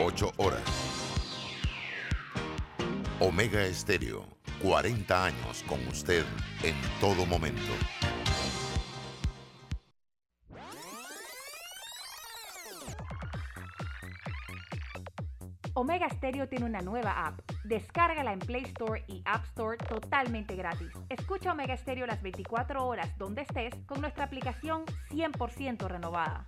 8 0.00 0.32
horas. 0.38 0.83
Omega 3.26 3.62
Estéreo, 3.62 4.26
40 4.62 5.24
años 5.24 5.64
con 5.66 5.80
usted 5.88 6.26
en 6.62 6.74
todo 7.00 7.24
momento. 7.24 7.72
Omega 15.72 16.10
Stereo 16.10 16.50
tiene 16.50 16.66
una 16.66 16.82
nueva 16.82 17.26
app. 17.26 17.40
Descárgala 17.64 18.34
en 18.34 18.40
Play 18.40 18.64
Store 18.64 19.02
y 19.08 19.22
App 19.24 19.46
Store 19.46 19.78
totalmente 19.78 20.54
gratis. 20.54 20.90
Escucha 21.08 21.52
Omega 21.52 21.74
Stereo 21.78 22.06
las 22.06 22.22
24 22.22 22.86
horas 22.86 23.16
donde 23.16 23.40
estés 23.40 23.74
con 23.86 24.02
nuestra 24.02 24.24
aplicación 24.24 24.84
100% 25.08 25.88
renovada. 25.88 26.44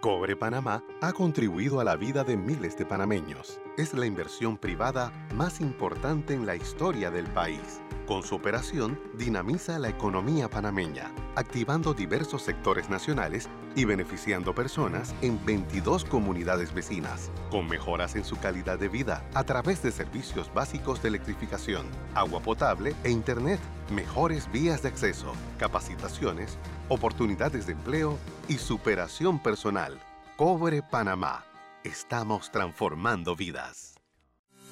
Cobre 0.00 0.34
Panamá 0.34 0.82
ha 1.02 1.12
contribuido 1.12 1.78
a 1.78 1.84
la 1.84 1.96
vida 1.96 2.24
de 2.24 2.38
miles 2.38 2.78
de 2.78 2.86
panameños 2.86 3.60
es 3.78 3.94
la 3.94 4.06
inversión 4.06 4.58
privada 4.58 5.12
más 5.34 5.60
importante 5.60 6.34
en 6.34 6.44
la 6.44 6.56
historia 6.56 7.10
del 7.12 7.26
país. 7.26 7.80
Con 8.06 8.24
su 8.24 8.34
operación, 8.34 9.00
dinamiza 9.16 9.78
la 9.78 9.88
economía 9.88 10.50
panameña, 10.50 11.12
activando 11.36 11.94
diversos 11.94 12.42
sectores 12.42 12.90
nacionales 12.90 13.48
y 13.76 13.84
beneficiando 13.84 14.52
personas 14.52 15.14
en 15.22 15.44
22 15.44 16.04
comunidades 16.04 16.74
vecinas, 16.74 17.30
con 17.50 17.68
mejoras 17.68 18.16
en 18.16 18.24
su 18.24 18.36
calidad 18.36 18.78
de 18.78 18.88
vida 18.88 19.22
a 19.34 19.44
través 19.44 19.80
de 19.82 19.92
servicios 19.92 20.52
básicos 20.52 21.00
de 21.00 21.10
electrificación, 21.10 21.86
agua 22.14 22.40
potable 22.40 22.96
e 23.04 23.10
Internet, 23.10 23.60
mejores 23.92 24.50
vías 24.50 24.82
de 24.82 24.88
acceso, 24.88 25.32
capacitaciones, 25.56 26.58
oportunidades 26.88 27.66
de 27.66 27.74
empleo 27.74 28.18
y 28.48 28.54
superación 28.54 29.38
personal. 29.40 30.00
Cobre 30.36 30.82
Panamá. 30.82 31.47
Estamos 31.88 32.50
transformando 32.50 33.34
vidas. 33.34 33.97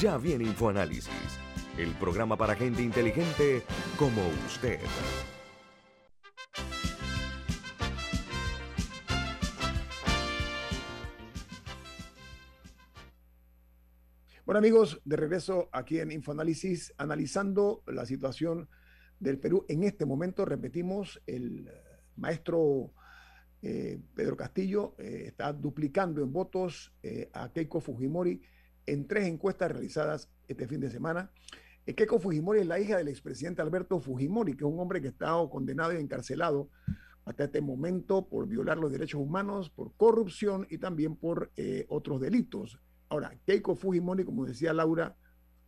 Ya 0.00 0.16
viene 0.16 0.44
InfoAnálisis, 0.44 1.40
el 1.76 1.92
programa 1.94 2.36
para 2.36 2.54
gente 2.54 2.82
inteligente 2.82 3.64
como 3.98 4.22
usted. 4.46 4.78
Bueno 14.46 14.58
amigos, 14.60 15.00
de 15.04 15.16
regreso 15.16 15.68
aquí 15.72 15.98
en 15.98 16.12
InfoAnálisis, 16.12 16.94
analizando 16.96 17.82
la 17.88 18.06
situación 18.06 18.68
del 19.18 19.40
Perú. 19.40 19.66
En 19.68 19.82
este 19.82 20.06
momento, 20.06 20.44
repetimos, 20.44 21.20
el 21.26 21.68
maestro 22.14 22.92
eh, 23.62 23.98
Pedro 24.14 24.36
Castillo 24.36 24.94
eh, 24.98 25.24
está 25.26 25.52
duplicando 25.52 26.22
en 26.22 26.32
votos 26.32 26.94
eh, 27.02 27.28
a 27.32 27.52
Keiko 27.52 27.80
Fujimori 27.80 28.40
en 28.88 29.06
tres 29.06 29.26
encuestas 29.26 29.70
realizadas 29.70 30.30
este 30.46 30.66
fin 30.66 30.80
de 30.80 30.90
semana. 30.90 31.30
Eh, 31.86 31.94
Keiko 31.94 32.18
Fujimori 32.18 32.60
es 32.60 32.66
la 32.66 32.80
hija 32.80 32.96
del 32.96 33.08
expresidente 33.08 33.62
Alberto 33.62 34.00
Fujimori, 34.00 34.52
que 34.52 34.64
es 34.64 34.70
un 34.70 34.80
hombre 34.80 35.00
que 35.00 35.08
ha 35.08 35.10
estado 35.10 35.48
condenado 35.50 35.92
y 35.92 35.96
encarcelado 35.96 36.70
hasta 37.24 37.44
este 37.44 37.60
momento 37.60 38.26
por 38.26 38.48
violar 38.48 38.78
los 38.78 38.90
derechos 38.90 39.20
humanos, 39.20 39.68
por 39.68 39.92
corrupción 39.94 40.66
y 40.70 40.78
también 40.78 41.16
por 41.16 41.50
eh, 41.56 41.84
otros 41.88 42.20
delitos. 42.20 42.80
Ahora, 43.10 43.38
Keiko 43.46 43.76
Fujimori, 43.76 44.24
como 44.24 44.46
decía 44.46 44.72
Laura, 44.72 45.14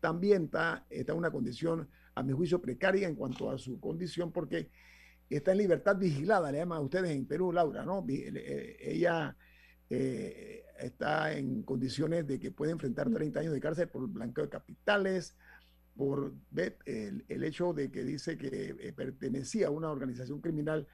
también 0.01 0.45
está, 0.45 0.87
está 0.89 1.13
en 1.13 1.19
una 1.19 1.31
condición, 1.31 1.89
a 2.15 2.23
mi 2.23 2.33
juicio, 2.33 2.61
precaria 2.61 3.07
en 3.07 3.15
cuanto 3.15 3.51
a 3.51 3.59
su 3.59 3.79
condición, 3.79 4.33
porque 4.33 4.71
está 5.29 5.53
en 5.53 5.59
libertad 5.59 5.97
vigilada, 5.97 6.51
le 6.51 6.59
llaman 6.59 6.79
a 6.79 6.81
ustedes 6.81 7.11
en 7.11 7.27
Perú, 7.27 7.53
Laura, 7.53 7.85
¿no? 7.85 8.05
Eh, 8.09 8.77
ella 8.81 9.37
está 10.81 11.33
en 11.33 11.63
condiciones 11.63 12.27
de 12.27 12.39
que 12.39 12.51
puede 12.51 12.73
enfrentar 12.73 13.11
30 13.11 13.41
años 13.41 13.53
de 13.53 13.61
cárcel 13.61 13.89
por 13.89 14.09
blanqueo 14.09 14.45
de 14.45 14.51
capitales, 14.51 15.37
por 15.97 16.33
el, 16.87 17.25
el 17.29 17.45
hecho 17.45 17.73
de 17.73 17.91
que 17.91 18.05
dice 18.05 18.39
que 18.39 18.75
eh, 18.79 18.93
pertenecía 18.93 19.67
a 19.67 19.71
una 19.71 19.91
organización 19.91 20.41
criminal 20.41 20.87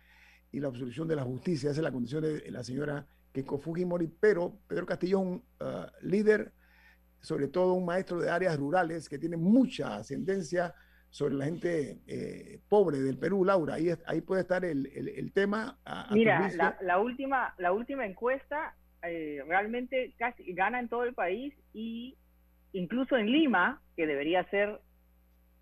y 0.52 0.60
la 0.60 0.68
obstrucción 0.68 1.06
de 1.06 1.16
la 1.16 1.22
justicia. 1.22 1.70
Esa 1.70 1.80
es 1.80 1.84
la 1.84 1.92
condición 1.92 2.22
de 2.22 2.50
la 2.50 2.64
señora 2.64 3.06
Keiko 3.32 3.58
Fujimori, 3.58 4.08
pero 4.08 4.58
Pedro 4.66 4.86
Castillo 4.86 5.18
es 5.18 5.26
un 5.26 5.44
uh, 5.60 5.86
líder, 6.02 6.52
sobre 7.20 7.48
todo 7.48 7.74
un 7.74 7.84
maestro 7.84 8.20
de 8.20 8.30
áreas 8.30 8.56
rurales 8.56 9.08
que 9.08 9.18
tiene 9.18 9.36
mucha 9.36 9.96
ascendencia 9.96 10.74
sobre 11.10 11.34
la 11.34 11.44
gente 11.44 12.00
eh, 12.06 12.60
pobre 12.68 13.00
del 13.00 13.18
Perú, 13.18 13.44
Laura. 13.44 13.74
Ahí, 13.74 13.90
ahí 14.06 14.20
puede 14.20 14.42
estar 14.42 14.64
el, 14.64 14.86
el, 14.86 15.08
el 15.08 15.32
tema. 15.32 15.78
A, 15.84 16.08
a 16.08 16.12
Mira, 16.12 16.50
la, 16.56 16.76
la, 16.80 16.98
última, 16.98 17.54
la 17.58 17.72
última 17.72 18.04
encuesta 18.06 18.74
eh, 19.02 19.42
realmente 19.46 20.14
casi 20.18 20.52
gana 20.52 20.80
en 20.80 20.88
todo 20.88 21.04
el 21.04 21.14
país 21.14 21.54
y 21.72 22.16
incluso 22.72 23.16
en 23.16 23.30
Lima, 23.30 23.80
que 23.96 24.06
debería 24.06 24.48
ser, 24.50 24.80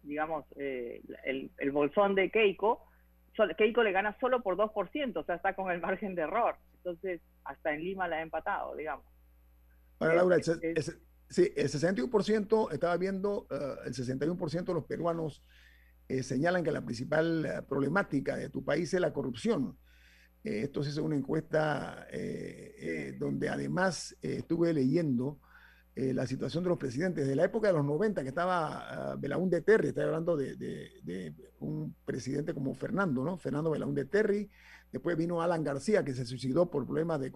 digamos, 0.03 0.45
eh, 0.57 1.03
el, 1.25 1.51
el, 1.59 1.71
bolsón 1.71 2.15
de 2.15 2.31
Keiko, 2.31 2.87
Keiko 3.57 3.83
le 3.83 3.93
gana 3.93 4.17
solo 4.21 4.43
por 4.43 4.57
2%, 4.57 5.17
o 5.17 5.25
sea, 5.25 5.35
está 5.35 5.55
con 5.55 5.71
el 5.71 5.81
margen 5.83 6.15
de 6.15 6.23
error. 6.23 6.57
Entonces, 6.77 7.21
hasta 7.45 7.75
en 7.75 7.85
Lima 7.85 8.09
la 8.09 8.17
ha 8.17 8.23
empatado, 8.23 8.75
digamos. 8.77 9.05
Ahora, 9.99 10.15
Laura, 10.15 10.37
el, 10.37 10.77
el, 10.77 10.83
sí, 10.83 11.53
el 11.57 11.69
61%, 11.69 12.73
estaba 12.73 12.97
viendo, 12.97 13.47
uh, 13.51 13.87
el 13.87 13.95
61% 13.95 14.65
de 14.65 14.75
los 14.75 14.85
peruanos 14.85 15.43
eh, 16.09 16.23
señalan 16.23 16.65
que 16.65 16.73
la 16.73 16.85
principal 16.85 17.65
problemática 17.69 18.37
de 18.37 18.51
tu 18.51 18.65
país 18.65 18.93
es 18.93 19.01
la 19.01 19.13
corrupción. 19.13 19.79
Eh, 20.45 20.65
esto 20.65 20.83
es 20.83 20.97
una 20.99 21.17
encuesta 21.17 22.07
eh, 22.11 22.75
eh, 22.79 23.17
donde 23.19 23.49
además 23.49 24.15
estuve 24.21 24.73
leyendo 24.73 25.41
la 25.97 26.27
situación 26.27 26.65
de 26.65 26.71
los 26.71 26.79
presidentes 26.79 27.25
de 27.25 27.37
la 27.37 27.45
época 27.45 27.69
de 27.69 27.75
los 27.75 27.85
90, 27.85 28.25
que 28.25 28.31
estaba 28.31 29.15
uh, 29.15 29.21
Belaúnde 29.21 29.61
Terry, 29.61 29.91
estoy 29.91 30.03
hablando 30.03 30.37
de, 30.37 31.33
un 31.61 31.95
presidente 32.05 32.53
como 32.53 32.75
Fernando, 32.75 33.23
¿no? 33.23 33.39
Fernando 33.39 33.71
Belaúnde 33.71 34.05
Terry. 34.07 34.51
Después 34.91 35.17
vino 35.17 35.41
Alan 35.41 35.63
García, 35.63 36.05
que 36.05 36.13
se 36.13 36.25
suicidó 36.25 36.69
por 36.69 36.85
problemas 36.85 37.21
de, 37.21 37.31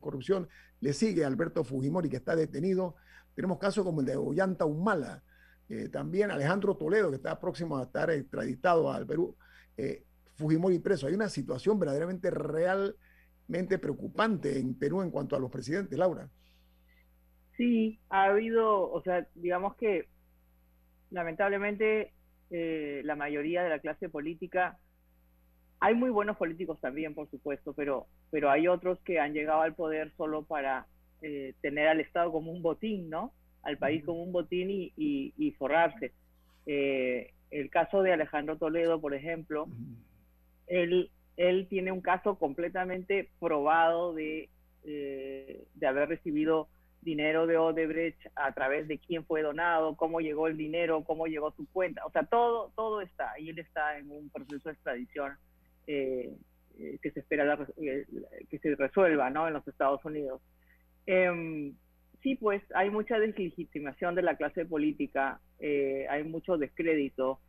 corrupción. 0.00 0.48
Le 0.80 0.92
sigue 0.92 1.24
Alberto 1.24 1.62
Fujimori, 1.62 2.08
que 2.08 2.16
está 2.16 2.34
detenido. 2.34 2.96
Tenemos 3.36 3.58
casos 3.58 3.84
como 3.84 4.00
el 4.00 4.06
de 4.06 4.16
Ollanta 4.16 4.64
Humala. 4.64 5.22
también 5.92 6.32
Alejandro 6.32 6.76
Toledo, 6.76 7.10
que 7.10 7.16
está 7.16 7.38
próximo 7.38 7.78
a 7.78 7.84
estar 7.84 8.10
extraditado 8.10 8.90
al 8.90 9.06
Perú. 9.06 9.36
Fujimori 10.40 10.78
preso. 10.78 11.06
Hay 11.06 11.14
una 11.14 11.28
situación 11.28 11.78
verdaderamente 11.78 12.30
realmente 12.30 13.78
preocupante 13.78 14.58
en 14.58 14.74
Perú 14.74 15.02
en 15.02 15.10
cuanto 15.10 15.36
a 15.36 15.38
los 15.38 15.50
presidentes, 15.50 15.98
Laura. 15.98 16.28
Sí, 17.56 18.00
ha 18.08 18.24
habido, 18.24 18.90
o 18.90 19.02
sea, 19.02 19.26
digamos 19.34 19.76
que 19.76 20.08
lamentablemente 21.10 22.12
eh, 22.50 23.02
la 23.04 23.16
mayoría 23.16 23.62
de 23.62 23.68
la 23.68 23.80
clase 23.80 24.08
política, 24.08 24.78
hay 25.78 25.94
muy 25.94 26.10
buenos 26.10 26.36
políticos 26.36 26.78
también, 26.80 27.14
por 27.14 27.28
supuesto, 27.30 27.74
pero, 27.74 28.06
pero 28.30 28.50
hay 28.50 28.66
otros 28.66 28.98
que 29.00 29.20
han 29.20 29.34
llegado 29.34 29.60
al 29.60 29.74
poder 29.74 30.12
solo 30.16 30.42
para 30.42 30.86
eh, 31.20 31.54
tener 31.60 31.88
al 31.88 32.00
Estado 32.00 32.32
como 32.32 32.50
un 32.50 32.62
botín, 32.62 33.10
¿no? 33.10 33.32
Al 33.62 33.76
país 33.76 34.04
como 34.04 34.22
un 34.22 34.32
botín 34.32 34.70
y, 34.70 34.92
y, 34.96 35.34
y 35.36 35.52
forrarse. 35.52 36.12
Eh, 36.66 37.32
el 37.50 37.68
caso 37.68 38.02
de 38.02 38.12
Alejandro 38.12 38.56
Toledo, 38.56 39.00
por 39.00 39.12
ejemplo, 39.12 39.68
él, 40.70 41.66
tiene 41.68 41.92
un 41.92 42.00
caso 42.00 42.38
completamente 42.38 43.28
probado 43.40 44.14
de, 44.14 44.48
eh, 44.84 45.64
de 45.74 45.86
haber 45.86 46.08
recibido 46.08 46.68
dinero 47.02 47.46
de 47.46 47.56
Odebrecht 47.56 48.20
a 48.36 48.52
través 48.52 48.86
de 48.86 48.98
quién 48.98 49.24
fue 49.24 49.42
donado, 49.42 49.96
cómo 49.96 50.20
llegó 50.20 50.46
el 50.46 50.56
dinero, 50.56 51.02
cómo 51.04 51.26
llegó 51.26 51.50
su 51.52 51.66
cuenta. 51.70 52.04
O 52.06 52.10
sea, 52.10 52.24
todo, 52.24 52.72
todo 52.76 53.00
está. 53.00 53.38
Y 53.38 53.50
él 53.50 53.58
está 53.58 53.98
en 53.98 54.10
un 54.10 54.28
proceso 54.30 54.68
de 54.68 54.74
extradición 54.74 55.32
eh, 55.86 56.36
eh 56.78 56.98
que 57.02 57.10
se 57.10 57.20
espera 57.20 57.44
la, 57.44 57.66
eh, 57.82 58.06
que 58.48 58.58
se 58.58 58.74
resuelva 58.76 59.30
¿no? 59.30 59.48
en 59.48 59.54
los 59.54 59.66
Estados 59.66 60.04
Unidos. 60.04 60.42
Eh, 61.06 61.72
sí, 62.22 62.34
pues 62.36 62.62
hay 62.74 62.90
mucha 62.90 63.18
deslegitimación 63.18 64.14
de 64.14 64.22
la 64.22 64.36
clase 64.36 64.66
política, 64.66 65.40
hay 65.60 66.22
mucho 66.24 66.58
descrédito. 66.58 67.40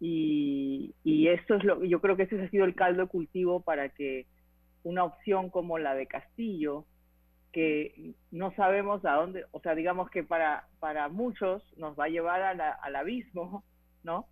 Y, 0.00 0.94
y 1.02 1.28
esto 1.28 1.56
es 1.56 1.64
lo 1.64 1.84
yo 1.84 2.00
creo 2.00 2.16
que 2.16 2.22
ese 2.24 2.40
ha 2.40 2.50
sido 2.50 2.64
el 2.64 2.76
caldo 2.76 3.02
de 3.02 3.08
cultivo 3.08 3.60
para 3.60 3.88
que 3.88 4.26
una 4.84 5.04
opción 5.04 5.50
como 5.50 5.78
la 5.78 5.94
de 5.94 6.06
Castillo, 6.06 6.86
que 7.52 8.14
no 8.30 8.54
sabemos 8.54 9.04
a 9.04 9.14
dónde, 9.14 9.44
o 9.50 9.60
sea, 9.60 9.74
digamos 9.74 10.10
que 10.10 10.22
para, 10.22 10.68
para 10.80 11.08
muchos 11.08 11.62
nos 11.76 11.98
va 11.98 12.04
a 12.04 12.08
llevar 12.08 12.42
a 12.42 12.54
la, 12.54 12.70
al 12.70 12.96
abismo, 12.96 13.64
¿no? 14.02 14.26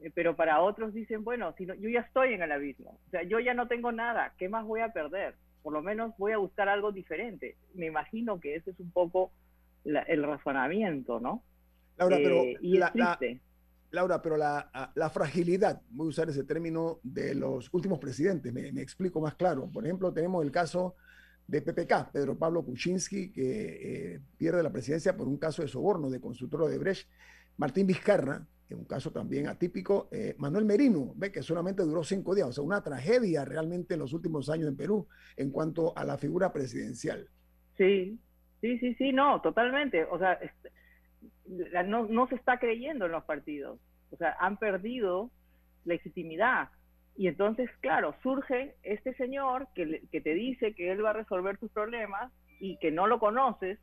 Eh, 0.00 0.10
pero 0.14 0.36
para 0.36 0.60
otros 0.60 0.92
dicen, 0.92 1.24
bueno, 1.24 1.54
si 1.56 1.64
no, 1.64 1.74
yo 1.74 1.88
ya 1.88 2.00
estoy 2.00 2.34
en 2.34 2.42
el 2.42 2.52
abismo, 2.52 2.98
o 3.06 3.10
sea, 3.10 3.22
yo 3.22 3.40
ya 3.40 3.54
no 3.54 3.68
tengo 3.68 3.92
nada, 3.92 4.34
¿qué 4.38 4.48
más 4.48 4.64
voy 4.66 4.80
a 4.80 4.92
perder? 4.92 5.34
Por 5.62 5.72
lo 5.72 5.82
menos 5.82 6.16
voy 6.18 6.32
a 6.32 6.38
buscar 6.38 6.68
algo 6.68 6.92
diferente. 6.92 7.56
Me 7.74 7.86
imagino 7.86 8.38
que 8.38 8.54
ese 8.54 8.70
es 8.70 8.78
un 8.78 8.92
poco 8.92 9.32
la, 9.82 10.02
el 10.02 10.22
razonamiento, 10.22 11.18
¿no? 11.18 11.42
Laura, 11.96 12.18
pero 12.18 12.36
eh, 12.36 12.56
y 12.60 12.76
la, 12.76 12.92
la, 12.94 13.18
Laura, 13.90 14.20
pero 14.22 14.36
la, 14.36 15.10
fragilidad, 15.12 15.80
voy 15.90 16.06
a 16.06 16.08
usar 16.10 16.28
ese 16.28 16.44
término, 16.44 17.00
de 17.02 17.34
los 17.34 17.72
últimos 17.72 17.98
presidentes, 17.98 18.52
me, 18.52 18.68
explico 18.80 19.20
más 19.20 19.34
claro. 19.34 19.70
Por 19.72 19.84
ejemplo, 19.84 20.12
tenemos 20.12 20.44
el 20.44 20.50
caso 20.50 20.96
de 21.46 21.62
PPK, 21.62 22.12
Pedro 22.12 22.36
Pablo 22.36 22.64
Kuczynski, 22.64 23.30
que 23.30 24.14
eh, 24.14 24.20
pierde 24.36 24.62
la 24.62 24.70
presidencia 24.70 25.16
por 25.16 25.28
un 25.28 25.36
caso 25.36 25.62
de 25.62 25.68
soborno 25.68 26.10
de 26.10 26.20
constructor 26.20 26.68
de 26.68 26.78
Brecht, 26.78 27.08
Martín 27.56 27.86
Vizcarra, 27.86 28.46
en 28.68 28.78
un 28.78 28.84
caso 28.84 29.12
también 29.12 29.46
atípico, 29.46 30.08
eh, 30.10 30.34
Manuel 30.38 30.64
Merino, 30.64 31.12
ve 31.14 31.30
que 31.30 31.42
solamente 31.42 31.84
duró 31.84 32.02
cinco 32.02 32.34
días, 32.34 32.48
o 32.48 32.52
sea, 32.52 32.64
una 32.64 32.82
tragedia 32.82 33.44
realmente 33.44 33.94
en 33.94 34.00
los 34.00 34.12
últimos 34.12 34.50
años 34.50 34.68
en 34.68 34.76
Perú 34.76 35.06
en 35.36 35.50
cuanto 35.50 35.96
a 35.96 36.04
la 36.04 36.18
figura 36.18 36.52
presidencial. 36.52 37.28
Sí, 37.76 38.18
sí, 38.60 38.78
sí, 38.78 38.94
sí, 38.94 39.12
no, 39.12 39.40
totalmente. 39.40 40.04
O 40.04 40.18
sea, 40.18 40.38
no, 41.46 42.06
no 42.06 42.28
se 42.28 42.34
está 42.34 42.58
creyendo 42.58 43.06
en 43.06 43.12
los 43.12 43.24
partidos. 43.24 43.78
O 44.10 44.16
sea, 44.16 44.36
han 44.40 44.56
perdido 44.56 45.30
legitimidad. 45.84 46.70
Y 47.16 47.28
entonces, 47.28 47.70
claro, 47.80 48.14
surge 48.22 48.74
este 48.82 49.14
señor 49.14 49.68
que, 49.74 50.02
que 50.10 50.20
te 50.20 50.34
dice 50.34 50.74
que 50.74 50.92
él 50.92 51.04
va 51.04 51.10
a 51.10 51.14
resolver 51.14 51.56
tus 51.58 51.70
problemas 51.70 52.32
y 52.60 52.76
que 52.78 52.90
no 52.90 53.06
lo 53.06 53.18
conoces. 53.18 53.78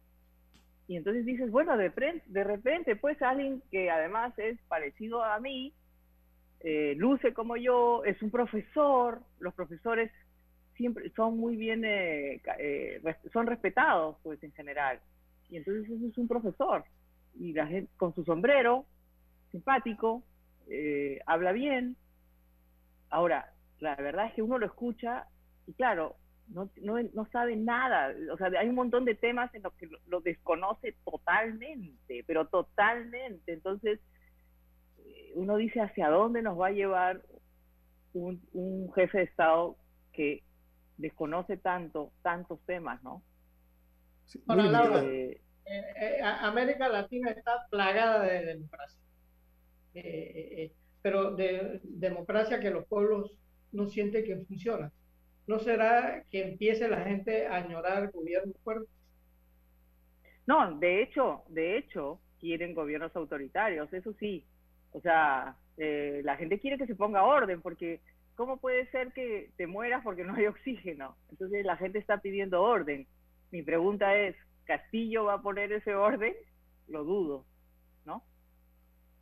Y 0.87 0.97
entonces 0.97 1.25
dices, 1.25 1.49
bueno, 1.49 1.77
de, 1.77 1.91
de 2.25 2.43
repente, 2.43 2.95
pues 2.95 3.21
alguien 3.21 3.63
que 3.71 3.89
además 3.89 4.37
es 4.37 4.59
parecido 4.67 5.23
a 5.23 5.39
mí, 5.39 5.73
eh, 6.59 6.95
luce 6.97 7.33
como 7.33 7.57
yo, 7.57 8.03
es 8.05 8.21
un 8.21 8.31
profesor, 8.31 9.21
los 9.39 9.53
profesores 9.53 10.11
siempre 10.75 11.09
son 11.15 11.37
muy 11.37 11.55
bien, 11.55 11.83
eh, 11.85 12.41
eh, 12.59 13.01
son 13.31 13.47
respetados, 13.47 14.17
pues 14.23 14.41
en 14.43 14.51
general. 14.53 14.99
Y 15.49 15.57
entonces 15.57 15.89
es 15.89 16.17
un 16.17 16.27
profesor. 16.27 16.83
Y 17.35 17.53
la 17.53 17.67
gente 17.67 17.91
con 17.97 18.13
su 18.13 18.23
sombrero, 18.23 18.85
simpático, 19.51 20.23
habla 21.25 21.51
bien, 21.51 21.97
Ahora, 23.13 23.53
la 23.79 23.95
verdad 23.95 24.25
es 24.25 24.33
que 24.33 24.41
uno 24.41 24.57
lo 24.57 24.65
escucha 24.65 25.27
y 25.67 25.73
claro, 25.73 26.15
no, 26.47 26.67
no, 26.81 26.95
no 27.13 27.27
sabe 27.27 27.55
nada. 27.55 28.11
O 28.33 28.37
sea, 28.37 28.49
hay 28.59 28.67
un 28.67 28.73
montón 28.73 29.05
de 29.05 29.13
temas 29.13 29.53
en 29.53 29.61
los 29.61 29.71
que 29.73 29.87
lo, 30.07 30.19
desconoce 30.21 30.95
totalmente, 31.05 32.23
pero 32.25 32.47
totalmente. 32.47 33.53
Entonces, 33.53 33.99
eh, 35.05 35.31
uno 35.35 35.57
dice 35.57 35.79
hacia 35.79 36.09
dónde 36.09 36.41
nos 36.41 36.59
va 36.59 36.67
a 36.67 36.71
llevar 36.71 37.21
un, 38.15 38.41
un 38.53 38.91
jefe 38.93 39.19
de 39.19 39.25
Estado 39.25 39.77
que 40.11 40.41
desconoce 40.97 41.55
tanto, 41.57 42.13
tantos 42.23 42.59
temas, 42.65 43.03
¿no? 43.03 43.21
Laura, 44.47 45.03
eh, 45.03 45.39
eh, 45.65 46.19
América 46.23 46.87
Latina 46.89 47.31
está 47.31 47.65
plagada 47.69 48.23
de 48.23 48.45
democracia 48.45 48.99
pero 51.03 51.35
de 51.35 51.81
democracia 51.83 52.59
que 52.59 52.71
los 52.71 52.87
pueblos 52.87 53.31
no 53.71 53.87
sienten 53.87 54.23
que 54.23 54.37
funciona. 54.37 54.91
¿No 55.45 55.59
será 55.59 56.23
que 56.31 56.41
empiece 56.41 56.87
la 56.87 57.01
gente 57.01 57.45
a 57.45 57.57
añorar 57.57 58.09
gobiernos 58.11 58.55
fuertes? 58.63 58.89
No, 60.47 60.79
de 60.79 61.03
hecho, 61.03 61.43
de 61.49 61.77
hecho, 61.77 62.19
quieren 62.39 62.73
gobiernos 62.73 63.13
autoritarios, 63.15 63.91
eso 63.93 64.13
sí. 64.13 64.45
O 64.93 65.01
sea, 65.01 65.57
eh, 65.77 66.21
la 66.23 66.37
gente 66.37 66.59
quiere 66.59 66.77
que 66.77 66.87
se 66.87 66.95
ponga 66.95 67.23
orden, 67.23 67.61
porque 67.61 67.99
¿cómo 68.35 68.57
puede 68.57 68.89
ser 68.91 69.11
que 69.11 69.51
te 69.57 69.67
mueras 69.67 70.03
porque 70.03 70.23
no 70.23 70.35
hay 70.35 70.45
oxígeno? 70.47 71.17
Entonces 71.31 71.65
la 71.65 71.75
gente 71.75 71.99
está 71.99 72.19
pidiendo 72.19 72.61
orden. 72.61 73.05
Mi 73.51 73.61
pregunta 73.61 74.15
es, 74.15 74.37
¿Castillo 74.65 75.25
va 75.25 75.35
a 75.35 75.41
poner 75.41 75.71
ese 75.71 75.95
orden? 75.95 76.33
Lo 76.87 77.03
dudo, 77.03 77.45
¿no? 78.05 78.23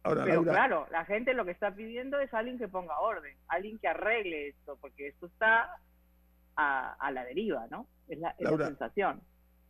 Pero 0.03 0.43
claro, 0.43 0.87
la 0.91 1.05
gente 1.05 1.33
lo 1.33 1.45
que 1.45 1.51
está 1.51 1.73
pidiendo 1.73 2.19
es 2.19 2.33
alguien 2.33 2.57
que 2.57 2.67
ponga 2.67 2.99
orden, 2.99 3.35
alguien 3.47 3.77
que 3.79 3.87
arregle 3.87 4.49
esto, 4.49 4.77
porque 4.81 5.07
esto 5.07 5.27
está 5.27 5.77
a, 6.55 7.11
la 7.11 7.23
deriva, 7.25 7.67
¿no? 7.69 7.87
Es 8.07 8.19
la, 8.19 8.35
sensación. 8.37 9.21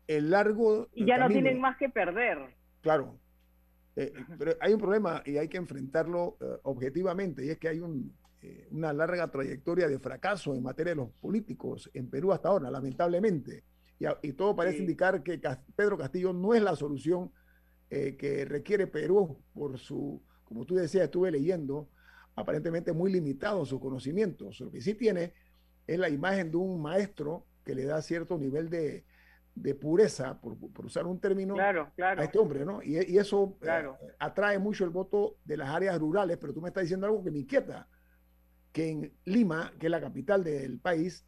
El 0.07 0.29
largo. 0.29 0.89
Y 0.93 1.05
ya 1.05 1.17
no 1.17 1.27
tienen 1.27 1.59
más 1.59 1.77
que 1.77 1.89
perder. 1.89 2.55
Claro. 2.81 3.15
Eh, 3.95 4.13
pero 4.37 4.53
hay 4.61 4.73
un 4.73 4.79
problema 4.79 5.21
y 5.25 5.37
hay 5.37 5.49
que 5.49 5.57
enfrentarlo 5.57 6.37
eh, 6.39 6.45
objetivamente, 6.63 7.45
y 7.45 7.49
es 7.49 7.57
que 7.57 7.67
hay 7.67 7.79
un, 7.79 8.13
eh, 8.41 8.67
una 8.71 8.91
larga 8.91 9.29
trayectoria 9.29 9.87
de 9.87 9.99
fracaso 9.99 10.55
en 10.55 10.63
materia 10.63 10.91
de 10.91 10.95
los 10.95 11.11
políticos 11.11 11.89
en 11.93 12.09
Perú 12.09 12.31
hasta 12.31 12.49
ahora, 12.49 12.71
lamentablemente. 12.71 13.63
Y, 14.21 14.33
todo 14.33 14.55
parece 14.55 14.79
indicar 14.79 15.21
que 15.21 15.39
Pedro 15.75 15.97
Castillo 15.97 16.33
no 16.33 16.53
es 16.53 16.61
la 16.61 16.75
solución 16.75 17.31
eh, 17.89 18.15
que 18.17 18.45
requiere 18.45 18.87
Perú 18.87 19.37
por 19.53 19.77
su, 19.77 20.21
como 20.45 20.65
tú 20.65 20.75
decías, 20.75 21.03
estuve 21.03 21.29
leyendo, 21.29 21.89
aparentemente 22.35 22.93
muy 22.93 23.11
limitado 23.11 23.65
su 23.65 23.79
conocimiento. 23.79 24.49
Lo 24.59 24.71
que 24.71 24.81
sí 24.81 24.95
tiene 24.95 25.33
es 25.85 25.99
la 25.99 26.09
imagen 26.09 26.49
de 26.49 26.57
un 26.57 26.81
maestro 26.81 27.45
que 27.63 27.75
le 27.75 27.85
da 27.85 28.01
cierto 28.01 28.37
nivel 28.37 28.69
de, 28.69 29.05
pureza, 29.75 30.39
por, 30.41 30.57
usar 30.83 31.05
un 31.05 31.19
término, 31.19 31.55
a 31.59 32.23
este 32.23 32.39
hombre, 32.39 32.65
¿no? 32.65 32.81
Y, 32.81 32.97
eso 33.17 33.57
eh, 33.61 33.91
atrae 34.17 34.57
mucho 34.57 34.83
el 34.83 34.89
voto 34.89 35.37
de 35.45 35.57
las 35.57 35.69
áreas 35.69 35.99
rurales, 35.99 36.37
pero 36.37 36.53
tú 36.53 36.61
me 36.61 36.69
estás 36.69 36.83
diciendo 36.83 37.05
algo 37.05 37.23
que 37.23 37.29
me 37.29 37.39
inquieta, 37.39 37.87
que 38.71 38.89
en 38.89 39.13
Lima, 39.25 39.73
que 39.77 39.87
es 39.87 39.91
la 39.91 40.01
capital 40.01 40.43
del 40.43 40.79
país, 40.79 41.25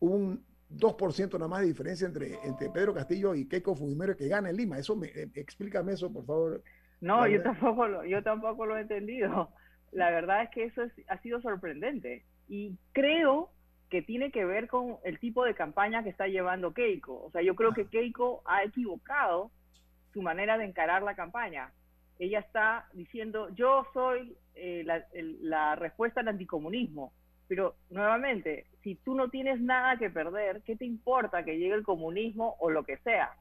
un 0.00 0.44
2% 0.70 1.32
nada 1.34 1.48
más 1.48 1.60
de 1.60 1.66
diferencia 1.66 2.06
entre, 2.06 2.34
entre 2.44 2.68
Pedro 2.70 2.94
Castillo 2.94 3.34
y 3.34 3.48
Keiko 3.48 3.74
Fujimori 3.74 4.14
que 4.14 4.28
gana 4.28 4.50
en 4.50 4.56
Lima. 4.56 4.78
Eso 4.78 4.96
me, 4.96 5.08
eh, 5.08 5.28
explícame 5.34 5.92
eso, 5.92 6.12
por 6.12 6.26
favor. 6.26 6.62
No, 7.00 7.26
yo 7.26 7.42
tampoco, 7.42 7.86
lo, 7.88 8.04
yo 8.04 8.22
tampoco 8.22 8.66
lo 8.66 8.76
he 8.76 8.82
entendido. 8.82 9.50
La 9.92 10.10
verdad 10.10 10.42
es 10.42 10.50
que 10.50 10.64
eso 10.64 10.82
ha 11.08 11.18
sido 11.18 11.40
sorprendente. 11.40 12.24
Y 12.48 12.76
creo 12.92 13.50
que 13.88 14.02
tiene 14.02 14.30
que 14.30 14.44
ver 14.44 14.68
con 14.68 14.96
el 15.04 15.18
tipo 15.18 15.44
de 15.44 15.54
campaña 15.54 16.02
que 16.02 16.10
está 16.10 16.26
llevando 16.26 16.74
Keiko. 16.74 17.24
O 17.24 17.30
sea, 17.30 17.40
yo 17.40 17.54
creo 17.54 17.72
que. 17.72 17.86
Keiko 17.86 18.42
ha 18.44 18.64
equivocado 18.64 19.50
su 20.12 20.20
manera 20.20 20.58
de 20.58 20.66
encarar 20.66 21.02
la 21.02 21.14
campaña. 21.14 21.72
Ella 22.18 22.40
está 22.40 22.88
diciendo, 22.92 23.48
yo 23.54 23.86
soy 23.94 24.36
eh, 24.54 24.82
la, 24.84 25.06
la 25.40 25.76
respuesta 25.76 26.20
al 26.20 26.28
anticomunismo 26.28 27.12
pero 27.48 27.76
nuevamente, 27.88 28.66
si 28.88 28.94
tú 28.94 29.14
no 29.14 29.28
tienes 29.28 29.60
nada 29.60 29.98
que 29.98 30.08
perder, 30.08 30.62
¿qué 30.64 30.74
te 30.74 30.86
importa 30.86 31.44
que 31.44 31.58
llegue 31.58 31.74
el 31.74 31.82
comunismo 31.82 32.56
o 32.58 32.70
lo 32.70 32.84
que 32.84 32.96
sea? 32.98 33.32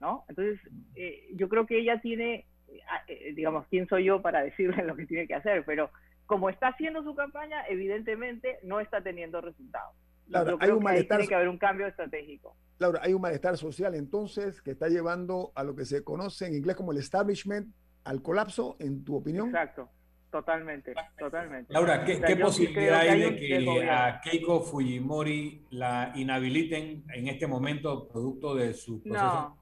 ¿No? 0.00 0.24
Entonces, 0.30 0.58
eh, 0.94 1.28
yo 1.34 1.50
creo 1.50 1.66
que 1.66 1.78
ella 1.78 2.00
tiene, 2.00 2.46
ah, 2.90 3.02
eh, 3.06 3.34
digamos, 3.34 3.66
¿quién 3.68 3.86
soy 3.86 4.04
yo 4.04 4.22
para 4.22 4.42
decirle 4.44 4.82
lo 4.84 4.96
que 4.96 5.04
tiene 5.04 5.26
que 5.26 5.34
hacer? 5.34 5.62
Pero 5.66 5.90
como 6.24 6.48
está 6.48 6.68
haciendo 6.68 7.02
su 7.02 7.14
campaña, 7.14 7.66
evidentemente 7.68 8.60
no 8.62 8.80
está 8.80 9.02
teniendo 9.02 9.42
resultados. 9.42 9.94
Laura, 10.28 10.56
hay 10.58 10.70
un 10.70 10.82
malestar, 10.82 11.18
tiene 11.18 11.28
que 11.28 11.34
haber 11.34 11.48
un 11.50 11.58
cambio 11.58 11.86
estratégico. 11.86 12.56
Laura, 12.78 13.00
hay 13.02 13.12
un 13.12 13.20
malestar 13.20 13.58
social 13.58 13.94
entonces 13.94 14.62
que 14.62 14.70
está 14.70 14.88
llevando 14.88 15.52
a 15.54 15.64
lo 15.64 15.76
que 15.76 15.84
se 15.84 16.02
conoce 16.02 16.46
en 16.46 16.54
inglés 16.54 16.76
como 16.76 16.92
el 16.92 16.98
establishment 16.98 17.74
al 18.04 18.22
colapso, 18.22 18.76
en 18.78 19.04
tu 19.04 19.16
opinión. 19.16 19.48
Exacto. 19.48 19.90
Totalmente, 20.32 20.94
totalmente. 21.18 21.70
Laura, 21.70 22.06
¿qué, 22.06 22.36
posibilidad 22.36 23.00
hay 23.00 23.20
de 23.20 23.36
que 23.36 23.90
a 23.90 24.18
Keiko 24.22 24.62
Fujimori 24.62 25.66
la 25.72 26.10
inhabiliten 26.14 27.04
en 27.14 27.28
este 27.28 27.46
momento 27.46 28.08
producto 28.08 28.54
de 28.54 28.72
su 28.72 29.02
proceso 29.02 29.58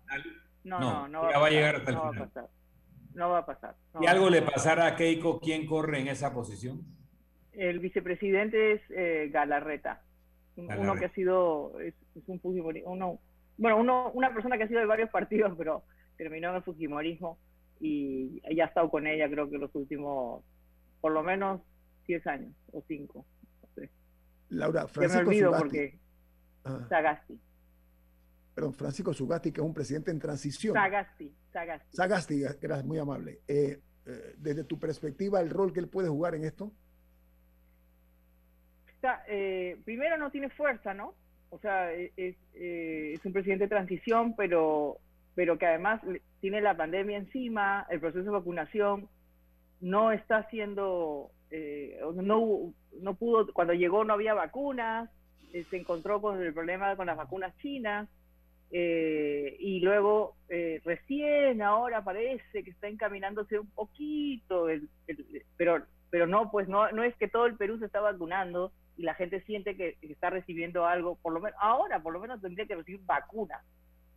no, 0.63 0.79
No, 0.79 0.81
no, 0.81 1.09
no, 1.09 1.23
va, 1.23 1.47
a 1.49 1.51
llegar 1.51 1.75
hasta 1.75 1.91
el 1.91 1.97
final. 1.97 2.13
Va 2.13 2.23
a 2.23 2.27
pasar. 2.29 2.49
No 3.15 3.31
va 3.31 3.39
a 3.39 3.47
pasar. 3.47 3.77
¿Y 4.01 4.07
algo 4.07 4.31
le 4.31 4.43
pasará 4.43 4.87
a 4.87 4.95
Keiko? 4.95 5.41
¿Quién 5.41 5.67
corre 5.67 5.99
en 5.99 6.07
esa 6.07 6.33
posición? 6.33 6.83
El 7.53 7.81
vicepresidente 7.81 8.75
es 8.75 8.83
eh, 8.91 9.29
Galarreta, 9.33 10.05
uno 10.55 10.95
que 10.95 11.07
ha 11.07 11.13
sido, 11.15 11.81
es, 11.81 11.95
un 12.29 12.39
Fujimori, 12.39 12.85
uno, 12.87 13.19
bueno, 13.57 13.77
uno, 13.77 14.13
una 14.15 14.33
persona 14.33 14.57
que 14.57 14.63
ha 14.63 14.69
sido 14.69 14.79
de 14.79 14.87
varios 14.87 15.11
partidos, 15.19 15.53
pero 15.59 15.83
terminó 16.17 16.51
en 16.51 16.57
el 16.57 16.63
Fujimorismo 16.63 17.41
y 17.81 18.41
ya 18.55 18.67
ha 18.67 18.69
estado 18.69 18.89
con 18.89 19.09
ella 19.09 19.29
creo 19.29 19.51
que 19.51 19.59
los 19.59 19.75
últimos 19.75 20.45
por 21.01 21.13
lo 21.13 21.23
menos 21.23 21.61
10 22.07 22.27
años 22.27 22.55
o 22.73 22.83
5. 22.87 23.27
Laura, 24.51 24.89
Francisco 24.89 25.33
Sugasti. 25.33 25.59
porque 25.59 25.99
ah. 26.65 26.87
Sagasti. 26.89 27.41
Perdón, 28.55 28.75
Francisco 28.75 29.15
Sugasti, 29.15 29.53
que 29.53 29.61
es 29.61 29.67
un 29.67 29.75
presidente 29.75 30.11
en 30.11 30.19
transición. 30.19 30.75
Sagasti, 30.75 31.33
Sagasti. 31.53 31.97
Sagasti, 31.97 32.41
gracias, 32.61 32.85
muy 32.85 32.99
amable. 32.99 33.41
Eh, 33.47 33.81
eh, 34.07 34.35
desde 34.37 34.65
tu 34.65 34.79
perspectiva, 34.79 35.41
el 35.41 35.51
rol 35.51 35.73
que 35.73 35.81
él 35.81 35.89
puede 35.89 36.09
jugar 36.09 36.35
en 36.35 36.45
esto. 36.45 36.73
Eh, 39.29 39.81
primero 39.85 40.19
no 40.19 40.31
tiene 40.31 40.51
fuerza, 40.51 40.93
¿no? 40.93 41.15
O 41.49 41.59
sea, 41.59 41.93
es, 41.93 42.37
es 42.53 43.25
un 43.25 43.33
presidente 43.33 43.65
de 43.65 43.69
transición, 43.69 44.35
pero, 44.37 44.99
pero 45.35 45.59
que 45.59 45.67
además 45.67 46.03
tiene 46.41 46.61
la 46.61 46.77
pandemia 46.77 47.17
encima, 47.17 47.87
el 47.89 47.99
proceso 47.99 48.25
de 48.25 48.31
vacunación, 48.31 49.09
no 49.81 50.13
está 50.13 50.39
haciendo, 50.39 51.31
eh, 51.51 52.01
no, 52.15 52.73
no 53.01 53.15
pudo, 53.15 53.53
cuando 53.53 53.75
llegó 53.75 54.05
no 54.05 54.15
había 54.15 54.35
vacunas, 54.35 55.11
eh, 55.53 55.65
se 55.71 55.79
encontró 55.79 56.21
con 56.21 56.41
el 56.41 56.53
problema 56.53 56.97
con 56.97 57.07
las 57.07 57.17
vacunas 57.17 57.57
chinas, 57.59 58.09
eh, 58.73 59.57
y 59.59 59.81
luego 59.81 60.37
recién 60.85 61.61
ahora 61.61 62.05
parece 62.05 62.63
que 62.63 62.71
está 62.71 62.87
encaminándose 62.87 63.59
un 63.59 63.71
poquito, 63.71 64.67
pero 65.57 65.83
pero 66.11 66.27
no, 66.27 66.51
pues 66.51 66.69
no, 66.69 66.91
no 66.91 67.05
es 67.05 67.15
que 67.17 67.29
todo 67.29 67.47
el 67.47 67.57
Perú 67.57 67.79
se 67.79 67.87
está 67.87 68.01
vacunando 68.01 68.73
y 68.97 69.03
la 69.03 69.15
gente 69.15 69.41
siente 69.43 69.77
que, 69.77 69.97
está 70.03 70.29
recibiendo 70.29 70.85
algo, 70.85 71.17
por 71.17 71.33
lo 71.33 71.41
menos 71.41 71.59
ahora 71.61 72.03
por 72.03 72.13
lo 72.13 72.21
menos 72.21 72.41
tendría 72.43 72.67
que 72.67 72.75
recibir 72.75 73.01
vacunas, 73.05 73.65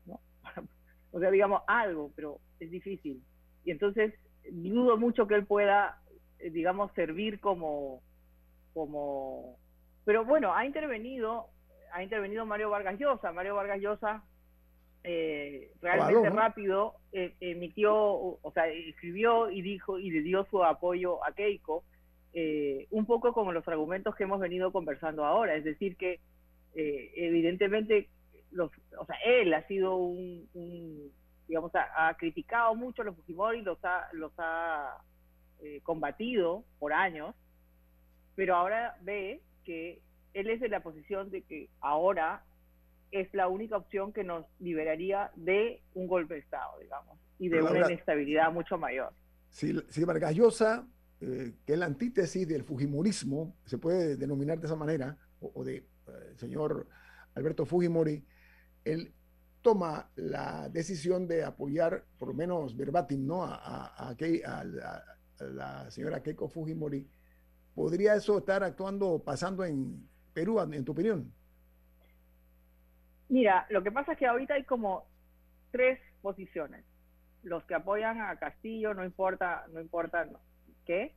¿no? 0.05 0.19
o 1.11 1.19
sea, 1.19 1.31
digamos 1.31 1.61
algo, 1.67 2.11
pero 2.15 2.39
es 2.59 2.69
difícil. 2.69 3.23
Y 3.63 3.71
entonces 3.71 4.13
dudo 4.51 4.97
mucho 4.97 5.27
que 5.27 5.35
él 5.35 5.45
pueda, 5.45 6.01
eh, 6.39 6.49
digamos, 6.49 6.91
servir 6.93 7.39
como, 7.39 8.01
como, 8.73 9.57
pero 10.05 10.25
bueno, 10.25 10.53
ha 10.53 10.65
intervenido, 10.65 11.47
ha 11.91 12.03
intervenido 12.03 12.45
Mario 12.45 12.69
Vargas 12.69 12.99
Llosa. 12.99 13.31
Mario 13.31 13.55
Vargas 13.55 13.79
Llosa 13.79 14.23
eh, 15.05 15.69
realmente 15.81 16.29
rápido 16.29 16.93
eh, 17.11 17.33
emitió, 17.41 17.93
o 17.93 18.51
sea, 18.53 18.67
escribió 18.69 19.51
y 19.51 19.61
dijo 19.61 19.99
y 19.99 20.09
le 20.11 20.21
dio 20.21 20.45
su 20.45 20.63
apoyo 20.63 21.23
a 21.25 21.33
Keiko, 21.33 21.83
eh, 22.33 22.87
un 22.89 23.05
poco 23.05 23.33
como 23.33 23.51
los 23.51 23.67
argumentos 23.67 24.15
que 24.15 24.23
hemos 24.23 24.39
venido 24.39 24.71
conversando 24.71 25.25
ahora, 25.25 25.55
es 25.55 25.65
decir, 25.65 25.97
que 25.97 26.21
evidentemente, 26.75 28.09
los, 28.49 28.71
o 28.97 29.05
sea, 29.05 29.17
él 29.25 29.53
ha 29.53 29.67
sido 29.67 29.97
un, 29.97 31.11
digamos, 31.47 31.71
ha, 31.75 32.13
criticado 32.17 32.75
mucho 32.75 33.01
a 33.01 33.05
los 33.05 33.15
Fujimori, 33.15 33.61
los 33.61 33.77
ha, 33.83 34.07
los 34.13 34.31
ha 34.37 34.97
combatido 35.83 36.65
por 36.79 36.91
años, 36.91 37.35
pero 38.35 38.55
ahora 38.55 38.97
ve 39.01 39.41
que 39.63 40.01
él 40.33 40.49
es 40.49 40.59
de 40.59 40.69
la 40.69 40.81
posición 40.81 41.29
de 41.29 41.43
que 41.43 41.69
ahora 41.79 42.43
es 43.11 43.31
la 43.33 43.47
única 43.47 43.77
opción 43.77 44.11
que 44.11 44.23
nos 44.23 44.45
liberaría 44.59 45.31
de 45.35 45.81
un 45.93 46.07
golpe 46.07 46.33
de 46.33 46.39
Estado, 46.39 46.79
digamos, 46.79 47.17
y 47.37 47.49
de 47.49 47.61
una 47.61 47.85
inestabilidad 47.85 48.51
mucho 48.51 48.77
mayor. 48.77 49.13
Si, 49.49 49.79
si 49.89 50.03
Vargas 50.03 50.33
Llosa, 50.33 50.87
eh, 51.21 51.53
que 51.65 51.73
es 51.73 51.79
la 51.79 51.85
antítesis 51.85 52.47
del 52.47 52.63
Fujimorismo, 52.63 53.55
se 53.65 53.77
puede 53.77 54.17
denominar 54.17 54.59
de 54.59 54.65
esa 54.65 54.75
manera, 54.75 55.15
o, 55.39 55.63
de 55.63 55.75
eh, 55.75 56.33
señor 56.37 56.87
Alberto 57.35 57.65
Fujimori, 57.65 58.25
él 58.83 59.13
toma 59.63 60.11
la 60.15 60.69
decisión 60.69 61.27
de 61.27 61.43
apoyar, 61.43 62.03
por 62.19 62.27
lo 62.27 62.33
menos 62.35 62.77
verbatim, 62.77 63.25
¿no? 63.25 63.43
a, 63.43 63.55
a, 63.95 64.63
la 65.39 65.89
señora 65.89 66.21
Keiko 66.21 66.47
Fujimori, 66.47 67.07
¿podría 67.73 68.13
eso 68.13 68.37
estar 68.37 68.63
actuando, 68.63 69.23
pasando 69.23 69.65
en 69.65 70.07
Perú, 70.33 70.59
en 70.61 70.85
tu 70.85 70.91
opinión? 70.91 71.33
Mira, 73.29 73.65
lo 73.69 73.81
que 73.81 73.91
pasa 73.91 74.13
es 74.13 74.19
que 74.19 74.27
ahorita 74.27 74.53
hay 74.53 74.63
como 74.63 75.07
tres 75.71 75.99
posiciones. 76.21 76.85
Los 77.41 77.63
que 77.65 77.73
apoyan 77.73 78.21
a 78.21 78.37
Castillo, 78.37 78.93
no 78.93 79.03
importa, 79.03 79.65
no 79.71 79.81
importa 79.81 80.29
qué. 80.85 81.15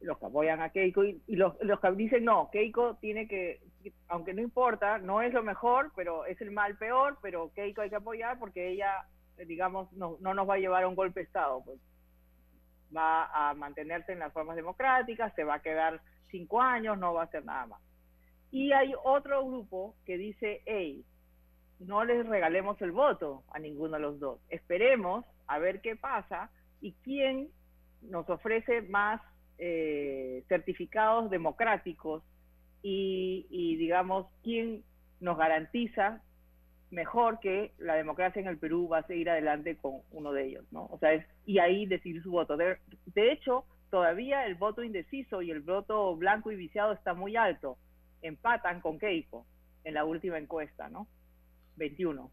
Los 0.00 0.18
que 0.18 0.26
apoyan 0.26 0.60
a 0.62 0.70
Keiko 0.70 1.04
y, 1.04 1.20
los, 1.28 1.54
los 1.60 1.80
que 1.80 1.90
dicen 1.92 2.24
no, 2.24 2.50
Keiko 2.52 2.96
tiene 2.96 3.26
que, 3.26 3.60
aunque 4.08 4.32
no 4.32 4.42
importa, 4.42 4.98
no 4.98 5.22
es 5.22 5.32
lo 5.32 5.42
mejor, 5.42 5.92
pero 5.96 6.24
es 6.24 6.40
el 6.40 6.52
mal 6.52 6.76
peor, 6.76 7.18
pero 7.20 7.52
Keiko 7.54 7.82
hay 7.82 7.90
que 7.90 7.96
apoyar 7.96 8.38
porque 8.38 8.68
ella, 8.68 9.06
digamos, 9.46 9.92
no, 9.92 10.16
no 10.20 10.34
nos 10.34 10.48
va 10.48 10.54
a 10.54 10.58
llevar 10.58 10.84
a 10.84 10.88
un 10.88 10.94
golpe 10.94 11.20
de 11.20 11.24
Estado. 11.26 11.62
Pues 11.64 11.80
va 12.94 13.50
a 13.50 13.54
mantenerse 13.54 14.12
en 14.12 14.20
las 14.20 14.32
formas 14.32 14.56
democráticas, 14.56 15.34
se 15.34 15.44
va 15.44 15.54
a 15.54 15.62
quedar 15.62 16.00
cinco 16.30 16.60
años, 16.60 16.98
no 16.98 17.14
va 17.14 17.22
a 17.22 17.24
hacer 17.24 17.44
nada 17.44 17.66
más. 17.66 17.82
Y 18.50 18.72
hay 18.72 18.94
otro 19.04 19.44
grupo 19.44 19.94
que 20.06 20.16
dice, 20.16 20.62
hey, 20.64 21.04
no 21.80 22.04
les 22.04 22.26
regalemos 22.26 22.80
el 22.82 22.92
voto 22.92 23.44
a 23.50 23.58
ninguno 23.58 23.94
de 23.94 24.00
los 24.00 24.18
dos. 24.18 24.40
Esperemos 24.48 25.24
a 25.46 25.58
ver 25.58 25.80
qué 25.80 25.96
pasa 25.96 26.50
y 26.80 26.92
quién 27.04 27.50
nos 28.02 28.28
ofrece 28.30 28.82
más 28.82 29.20
eh, 29.58 30.44
certificados 30.48 31.30
democráticos 31.30 32.22
y, 32.82 33.46
y, 33.50 33.76
digamos, 33.76 34.26
quién 34.42 34.84
nos 35.20 35.36
garantiza 35.36 36.22
mejor 36.90 37.38
que 37.40 37.72
la 37.78 37.94
democracia 37.94 38.40
en 38.40 38.48
el 38.48 38.58
Perú 38.58 38.88
va 38.88 38.98
a 38.98 39.06
seguir 39.06 39.28
adelante 39.28 39.76
con 39.76 40.00
uno 40.10 40.32
de 40.32 40.46
ellos, 40.46 40.64
¿no? 40.70 40.86
O 40.86 40.98
sea, 40.98 41.12
es, 41.12 41.26
y 41.44 41.58
ahí 41.58 41.86
decidir 41.86 42.22
su 42.22 42.30
voto. 42.30 42.56
De, 42.56 42.78
de 43.06 43.32
hecho, 43.32 43.64
todavía 43.90 44.46
el 44.46 44.54
voto 44.54 44.82
indeciso 44.82 45.42
y 45.42 45.50
el 45.50 45.60
voto 45.60 46.16
blanco 46.16 46.50
y 46.50 46.56
viciado 46.56 46.92
está 46.92 47.14
muy 47.14 47.36
alto 47.36 47.76
empatan 48.22 48.80
con 48.80 48.98
Keiko 48.98 49.46
en 49.84 49.94
la 49.94 50.04
última 50.04 50.38
encuesta, 50.38 50.88
¿no? 50.88 51.08
21. 51.76 52.30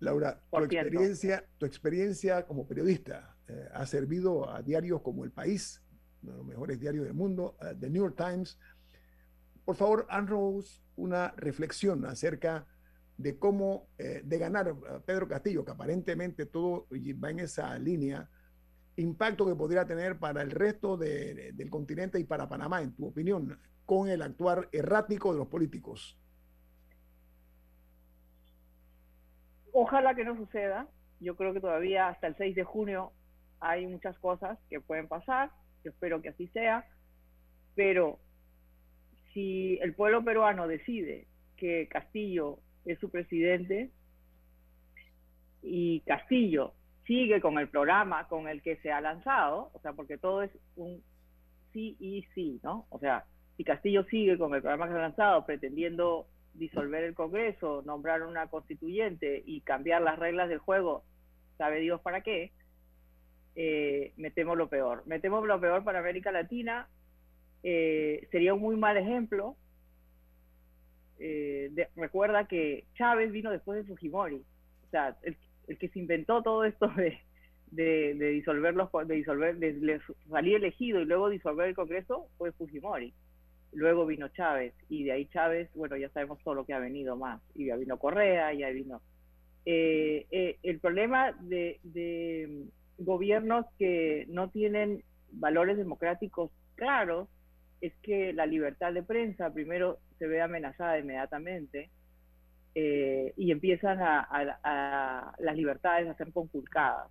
Laura, 0.00 0.40
tu 0.50 0.64
experiencia, 0.64 1.44
tu 1.58 1.66
experiencia 1.66 2.46
como 2.46 2.66
periodista 2.66 3.36
eh, 3.48 3.68
ha 3.74 3.84
servido 3.84 4.48
a 4.48 4.62
diarios 4.62 5.02
como 5.02 5.24
El 5.24 5.30
País, 5.30 5.82
uno 6.22 6.32
de 6.32 6.38
los 6.38 6.46
mejores 6.46 6.80
diarios 6.80 7.04
del 7.04 7.14
mundo, 7.14 7.56
uh, 7.60 7.78
The 7.78 7.90
New 7.90 8.02
York 8.02 8.16
Times. 8.16 8.58
Por 9.64 9.76
favor, 9.76 10.06
Rose, 10.26 10.80
una 10.96 11.32
reflexión 11.36 12.04
acerca 12.04 12.66
de 13.16 13.38
cómo, 13.38 13.88
eh, 13.98 14.22
de 14.24 14.38
ganar 14.38 14.68
a 14.68 15.00
Pedro 15.00 15.28
Castillo, 15.28 15.64
que 15.64 15.72
aparentemente 15.72 16.46
todo 16.46 16.86
va 17.22 17.30
en 17.30 17.40
esa 17.40 17.78
línea, 17.78 18.28
impacto 18.96 19.46
que 19.46 19.54
podría 19.54 19.84
tener 19.84 20.18
para 20.18 20.42
el 20.42 20.50
resto 20.50 20.96
del 20.96 21.70
continente 21.70 22.18
y 22.18 22.24
para 22.24 22.48
Panamá, 22.48 22.82
en 22.82 22.94
tu 22.94 23.06
opinión 23.06 23.58
con 23.84 24.08
el 24.08 24.22
actuar 24.22 24.68
errático 24.72 25.32
de 25.32 25.38
los 25.38 25.48
políticos. 25.48 26.16
Ojalá 29.72 30.14
que 30.14 30.24
no 30.24 30.36
suceda. 30.36 30.88
Yo 31.20 31.36
creo 31.36 31.52
que 31.52 31.60
todavía 31.60 32.08
hasta 32.08 32.26
el 32.26 32.36
6 32.36 32.54
de 32.54 32.64
junio 32.64 33.12
hay 33.60 33.86
muchas 33.86 34.18
cosas 34.18 34.58
que 34.68 34.80
pueden 34.80 35.08
pasar. 35.08 35.50
Yo 35.84 35.90
espero 35.90 36.20
que 36.22 36.30
así 36.30 36.46
sea. 36.48 36.86
Pero 37.74 38.18
si 39.32 39.78
el 39.80 39.94
pueblo 39.94 40.24
peruano 40.24 40.66
decide 40.66 41.26
que 41.56 41.88
Castillo 41.88 42.58
es 42.84 42.98
su 42.98 43.10
presidente 43.10 43.90
y 45.62 46.00
Castillo 46.00 46.72
sigue 47.06 47.40
con 47.40 47.58
el 47.58 47.68
programa 47.68 48.28
con 48.28 48.48
el 48.48 48.62
que 48.62 48.76
se 48.76 48.92
ha 48.92 49.00
lanzado, 49.00 49.70
o 49.72 49.80
sea, 49.80 49.92
porque 49.92 50.16
todo 50.18 50.42
es 50.42 50.50
un 50.76 51.02
sí 51.72 51.96
y 51.98 52.22
sí, 52.34 52.60
¿no? 52.62 52.86
O 52.90 52.98
sea, 52.98 53.24
si 53.56 53.64
Castillo 53.64 54.04
sigue 54.04 54.38
con 54.38 54.54
el 54.54 54.62
programa 54.62 54.86
que 54.86 54.92
se 54.92 54.98
ha 54.98 55.02
lanzado 55.02 55.44
pretendiendo 55.44 56.26
disolver 56.54 57.04
el 57.04 57.14
Congreso, 57.14 57.82
nombrar 57.84 58.22
una 58.22 58.48
constituyente 58.48 59.42
y 59.44 59.60
cambiar 59.60 60.02
las 60.02 60.18
reglas 60.18 60.48
del 60.48 60.58
juego, 60.58 61.04
sabe 61.58 61.80
Dios 61.80 62.00
para 62.00 62.22
qué, 62.22 62.52
eh, 63.62 64.14
metemos 64.16 64.56
lo 64.56 64.70
peor. 64.70 65.02
Metemos 65.04 65.46
lo 65.46 65.60
peor 65.60 65.84
para 65.84 65.98
América 65.98 66.32
Latina, 66.32 66.88
eh, 67.62 68.26
sería 68.30 68.54
un 68.54 68.62
muy 68.62 68.74
mal 68.76 68.96
ejemplo. 68.96 69.54
Eh, 71.18 71.70
recuerda 71.94 72.48
que 72.48 72.86
Chávez 72.94 73.30
vino 73.30 73.50
después 73.50 73.76
de 73.76 73.84
Fujimori, 73.84 74.36
o 74.36 74.90
sea, 74.90 75.14
el, 75.20 75.36
que 75.76 75.88
se 75.90 75.98
inventó 75.98 76.42
todo 76.42 76.64
esto 76.64 76.88
de, 76.96 77.18
de, 77.70 78.30
disolver 78.30 78.74
los, 78.74 78.88
de 79.06 79.14
disolver, 79.14 79.58
salir 80.30 80.56
elegido 80.56 81.02
y 81.02 81.04
luego 81.04 81.28
disolver 81.28 81.68
el 81.68 81.74
Congreso 81.74 82.28
fue 82.38 82.52
Fujimori 82.52 83.12
luego 83.72 84.04
vino 84.04 84.26
Chávez 84.28 84.74
y 84.88 85.04
de 85.04 85.12
ahí 85.12 85.26
Chávez, 85.26 85.68
bueno, 85.74 85.96
ya 85.96 86.08
sabemos 86.08 86.42
todo 86.42 86.54
lo 86.54 86.64
que 86.64 86.72
ha 86.72 86.80
venido 86.80 87.14
más, 87.14 87.40
y 87.54 87.66
ya 87.66 87.76
vino 87.76 87.98
Correa, 87.98 88.54
ya 88.54 88.70
vino... 88.70 89.02
Eh, 89.64 90.56
el 90.62 90.80
problema 90.80 91.32
de, 91.38 91.78
gobiernos 93.00 93.66
que 93.78 94.26
no 94.28 94.50
tienen 94.50 95.02
valores 95.32 95.76
democráticos 95.76 96.50
claros 96.74 97.28
es 97.80 97.92
que 98.02 98.32
la 98.32 98.46
libertad 98.46 98.92
de 98.92 99.02
prensa 99.02 99.52
primero 99.52 99.98
se 100.18 100.26
ve 100.26 100.42
amenazada 100.42 100.98
inmediatamente 100.98 101.90
eh, 102.74 103.32
y 103.36 103.50
empiezan 103.50 103.98
a, 104.00 105.34
las 105.38 105.56
libertades 105.56 106.08
a 106.08 106.14
ser 106.14 106.32
conculcadas. 106.32 107.08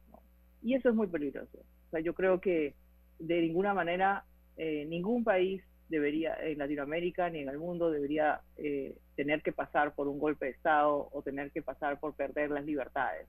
Y 0.62 0.76
eso 0.76 0.90
es 0.90 0.96
muy 0.96 1.08
peligroso. 1.08 1.58
O 1.58 1.90
sea, 1.92 2.00
yo 2.02 2.14
creo 2.14 2.40
que 2.40 2.76
de 3.18 3.42
ninguna 3.42 3.74
manera 3.74 4.26
ningún 4.58 5.24
país 5.24 5.64
debería, 5.90 6.36
en 6.42 6.60
Latinoamérica 6.60 7.30
ni 7.30 7.40
en 7.40 7.50
el 7.50 7.58
mundo, 7.58 7.92
debería 7.92 8.42
eh, 8.58 8.96
tener 9.16 9.42
que 9.42 9.52
pasar 9.52 9.94
por 9.96 10.08
un 10.08 10.20
golpe 10.20 10.46
de 10.46 10.52
Estado 10.52 11.10
o 11.12 11.22
tener 11.24 11.52
que 11.52 11.62
pasar 11.62 12.00
por 12.00 12.16
perder 12.16 12.52
las 12.52 12.64
libertades. 12.64 13.28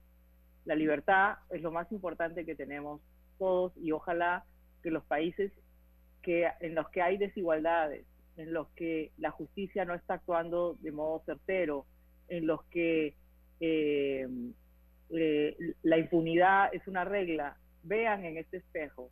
La 0.65 0.75
libertad 0.75 1.37
es 1.49 1.61
lo 1.61 1.71
más 1.71 1.91
importante 1.91 2.45
que 2.45 2.55
tenemos 2.55 3.01
todos 3.37 3.73
y 3.77 3.91
ojalá 3.91 4.45
que 4.83 4.91
los 4.91 5.03
países 5.03 5.51
que, 6.21 6.47
en 6.59 6.75
los 6.75 6.89
que 6.89 7.01
hay 7.01 7.17
desigualdades, 7.17 8.05
en 8.37 8.53
los 8.53 8.67
que 8.69 9.11
la 9.17 9.31
justicia 9.31 9.85
no 9.85 9.93
está 9.93 10.15
actuando 10.15 10.75
de 10.81 10.91
modo 10.91 11.23
certero, 11.25 11.85
en 12.27 12.47
los 12.47 12.63
que 12.65 13.15
eh, 13.59 14.27
eh, 15.09 15.57
la 15.83 15.97
impunidad 15.97 16.73
es 16.73 16.87
una 16.87 17.03
regla, 17.03 17.57
vean 17.83 18.25
en 18.25 18.37
este 18.37 18.57
espejo 18.57 19.09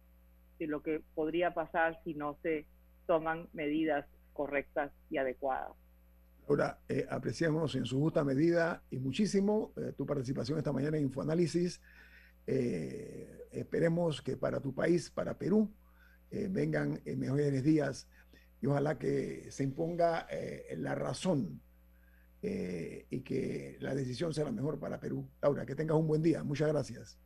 de 0.60 0.68
lo 0.68 0.82
que 0.82 1.02
podría 1.16 1.54
pasar 1.54 2.00
si 2.04 2.14
no 2.14 2.38
se 2.42 2.66
toman 3.08 3.48
medidas 3.54 4.06
correctas 4.34 4.92
y 5.10 5.18
adecuadas. 5.18 5.74
Ahora, 6.50 6.80
eh, 6.90 7.06
apreciamos 7.08 7.76
en 7.76 7.86
su 7.86 8.00
justa 8.00 8.24
medida 8.24 8.82
y 8.90 8.98
muchísimo 8.98 9.72
eh, 9.78 9.94
tu 9.96 10.08
participación 10.08 10.58
esta 10.58 10.74
mañana 10.74 10.98
en 10.98 11.04
Infoanálisis. 11.04 11.80
Eh, 12.48 13.46
esperemos 13.52 14.24
que 14.24 14.36
para 14.36 14.60
tu 14.60 14.74
país, 14.74 15.12
para 15.12 15.38
Perú, 15.38 15.72
vengan 16.32 17.02
mejores 17.18 17.64
días 17.64 18.08
y 18.62 18.68
ojalá 18.68 19.00
que 19.00 19.50
se 19.52 19.64
imponga 19.64 20.28
la 20.78 20.94
razón 20.94 21.60
y 22.42 23.22
que 23.22 23.78
la 23.80 23.96
decisión 23.96 24.32
sea 24.32 24.46
la 24.46 24.52
mejor 24.52 24.80
para 24.80 25.00
Perú. 25.00 25.28
Laura, 25.42 25.66
que 25.66 25.74
tengas 25.74 25.98
un 25.98 26.08
buen 26.08 26.22
día. 26.22 26.44
Muchas 26.44 26.70
gracias. 26.70 27.20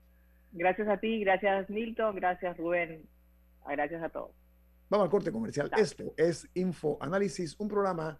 Gracias 0.53 0.87
a 0.87 0.97
ti, 0.97 1.19
gracias 1.19 1.69
Milton, 1.69 2.15
gracias 2.15 2.57
Rubén, 2.57 3.05
gracias 3.67 4.03
a 4.03 4.09
todos. 4.09 4.31
Vamos 4.89 5.05
al 5.05 5.11
corte 5.11 5.31
comercial. 5.33 5.69
Esto 5.77 6.13
es 6.15 6.47
Info 6.53 6.97
Análisis, 7.01 7.59
un 7.59 7.67
programa 7.67 8.19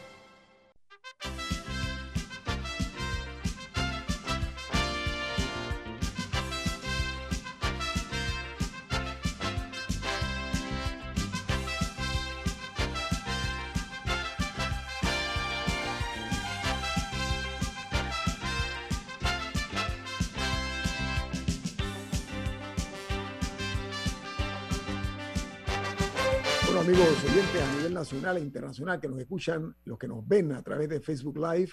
Nacional 28.11 28.37
e 28.37 28.41
internacional 28.41 28.99
que 28.99 29.07
nos 29.07 29.19
escuchan, 29.19 29.73
los 29.85 29.97
que 29.97 30.05
nos 30.05 30.27
ven 30.27 30.51
a 30.51 30.61
través 30.61 30.89
de 30.89 30.99
Facebook 30.99 31.37
Live, 31.37 31.71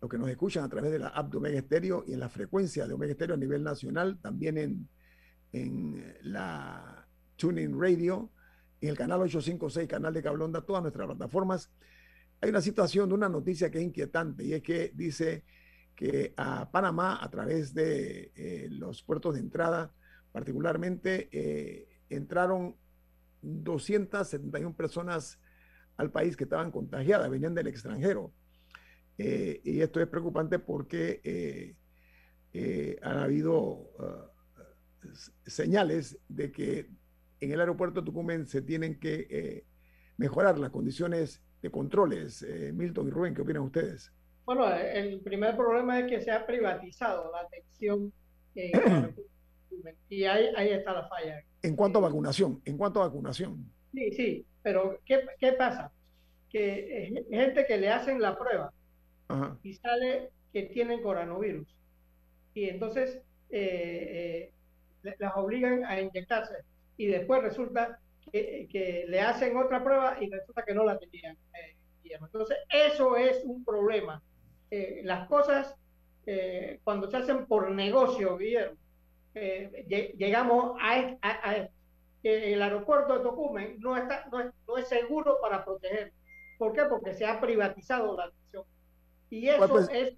los 0.00 0.08
que 0.08 0.16
nos 0.16 0.28
escuchan 0.28 0.62
a 0.62 0.68
través 0.68 0.92
de 0.92 1.00
la 1.00 1.08
app 1.08 1.28
de 1.28 1.38
Omega 1.38 1.58
Estéreo 1.58 2.04
y 2.06 2.12
en 2.12 2.20
la 2.20 2.28
frecuencia 2.28 2.86
de 2.86 2.94
Omega 2.94 3.10
Estéreo 3.10 3.34
a 3.34 3.38
nivel 3.38 3.64
nacional, 3.64 4.16
también 4.22 4.58
en, 4.58 4.88
en 5.52 6.14
la 6.22 7.04
Tuning 7.34 7.80
Radio, 7.80 8.30
en 8.80 8.90
el 8.90 8.96
canal 8.96 9.22
856, 9.22 9.88
canal 9.88 10.14
de 10.14 10.22
Cablonda, 10.22 10.60
todas 10.60 10.82
nuestras 10.82 11.08
plataformas. 11.08 11.68
Hay 12.40 12.50
una 12.50 12.60
situación 12.60 13.08
de 13.08 13.16
una 13.16 13.28
noticia 13.28 13.68
que 13.68 13.78
es 13.78 13.84
inquietante 13.84 14.44
y 14.44 14.52
es 14.52 14.62
que 14.62 14.92
dice 14.94 15.42
que 15.96 16.32
a 16.36 16.70
Panamá, 16.70 17.18
a 17.20 17.28
través 17.28 17.74
de 17.74 18.30
eh, 18.36 18.68
los 18.70 19.02
puertos 19.02 19.34
de 19.34 19.40
entrada, 19.40 19.92
particularmente, 20.30 21.28
eh, 21.32 21.88
entraron 22.08 22.76
271 23.42 24.76
personas 24.76 25.40
al 25.96 26.10
país 26.10 26.36
que 26.36 26.44
estaban 26.44 26.70
contagiadas, 26.70 27.30
venían 27.30 27.54
del 27.54 27.68
extranjero. 27.68 28.32
Eh, 29.18 29.60
y 29.64 29.80
esto 29.80 30.00
es 30.00 30.08
preocupante 30.08 30.58
porque 30.58 31.20
eh, 31.24 31.74
eh, 32.52 32.98
han 33.02 33.18
habido 33.18 33.90
ah, 33.98 34.30
señales 35.46 36.18
de 36.28 36.52
que 36.52 36.90
en 37.40 37.52
el 37.52 37.60
aeropuerto 37.60 38.00
de 38.00 38.06
Tucumán 38.06 38.46
se 38.46 38.62
tienen 38.62 38.98
que 38.98 39.64
mejorar 40.16 40.58
las 40.58 40.70
condiciones 40.70 41.42
de 41.62 41.70
controles. 41.70 42.44
Milton 42.74 43.08
y 43.08 43.10
Rubén, 43.10 43.34
¿qué 43.34 43.42
opinan 43.42 43.62
ustedes? 43.62 44.10
Bueno, 44.44 44.72
el 44.74 45.20
primer 45.20 45.56
problema 45.56 46.00
es 46.00 46.10
que 46.10 46.20
se 46.20 46.30
ha 46.30 46.46
privatizado 46.46 47.30
la 47.32 47.40
atención 47.40 48.12
y 50.08 50.24
ahí, 50.24 50.46
ahí 50.56 50.68
está 50.70 50.94
la 50.94 51.08
falla. 51.08 51.42
En 51.62 51.76
cuanto 51.76 51.98
a 51.98 52.02
vacunación, 52.02 52.62
en 52.64 52.78
cuanto 52.78 53.02
a 53.02 53.08
vacunación. 53.08 53.70
Sí, 53.92 54.12
sí, 54.12 54.46
pero 54.66 54.98
¿qué, 55.04 55.24
qué 55.38 55.52
pasa? 55.52 55.92
Que 56.50 57.24
gente 57.30 57.66
que 57.66 57.76
le 57.76 57.88
hacen 57.88 58.20
la 58.20 58.36
prueba 58.36 58.72
y 59.62 59.74
sale 59.74 60.30
que 60.52 60.64
tienen 60.64 61.02
coronavirus. 61.02 61.72
Y 62.52 62.68
entonces 62.70 63.22
eh, 63.50 64.50
eh, 65.04 65.14
las 65.20 65.36
obligan 65.36 65.84
a 65.84 66.00
inyectarse. 66.00 66.64
Y 66.96 67.06
después 67.06 67.44
resulta 67.44 68.00
que, 68.32 68.66
que, 68.68 69.04
le 69.06 69.20
hacen 69.20 69.56
otra 69.56 69.84
prueba 69.84 70.16
y 70.20 70.28
resulta 70.28 70.64
que 70.64 70.74
no 70.74 70.82
la 70.82 70.98
tenían. 70.98 71.36
Eh, 71.54 71.76
entonces, 72.02 72.56
eso 72.68 73.16
es 73.16 73.44
un 73.44 73.64
problema. 73.64 74.20
las 75.04 75.28
cosas, 75.28 75.76
cuando 76.82 77.08
se 77.08 77.18
hacen 77.18 77.46
por 77.46 77.70
negocio, 77.70 78.36
Guillermo, 78.36 78.78
llegamos 79.32 80.76
a, 80.82 81.16
a, 81.22 81.68
el 82.26 82.62
aeropuerto 82.62 83.16
de 83.16 83.20
Tocumen 83.20 83.78
no, 83.78 83.96
está, 83.96 84.26
no, 84.30 84.40
es, 84.40 84.52
no 84.66 84.76
es 84.76 84.88
seguro 84.88 85.38
para 85.40 85.64
proteger. 85.64 86.12
¿Por 86.58 86.72
qué? 86.72 86.82
Porque 86.88 87.14
se 87.14 87.26
ha 87.26 87.40
privatizado 87.40 88.16
la 88.16 88.24
atención. 88.24 88.64
Y 89.30 89.48
eso 89.48 89.88
es 89.90 90.16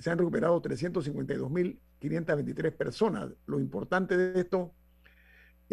se 0.00 0.10
han 0.10 0.18
recuperado 0.18 0.60
352.523 0.60 2.72
personas. 2.72 3.30
Lo 3.46 3.60
importante 3.60 4.16
de 4.16 4.40
esto 4.40 4.74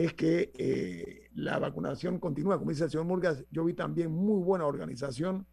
es 0.05 0.13
que 0.13 0.51
eh, 0.57 1.29
la 1.35 1.59
vacunación 1.59 2.19
continúa, 2.19 2.57
como 2.57 2.71
dice 2.71 2.85
el 2.85 2.89
señor 2.89 3.05
Murgas, 3.05 3.45
yo 3.51 3.63
vi 3.63 3.73
también 3.73 4.11
muy 4.11 4.41
buena 4.41 4.65
organización, 4.65 5.45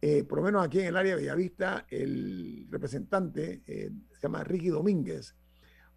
eh, 0.00 0.22
por 0.24 0.38
lo 0.38 0.44
menos 0.44 0.64
aquí 0.64 0.80
en 0.80 0.86
el 0.86 0.96
área 0.96 1.16
de 1.16 1.22
Bellavista, 1.22 1.86
el 1.88 2.68
representante 2.70 3.62
eh, 3.66 3.90
se 4.12 4.20
llama 4.20 4.44
Ricky 4.44 4.68
Domínguez, 4.68 5.36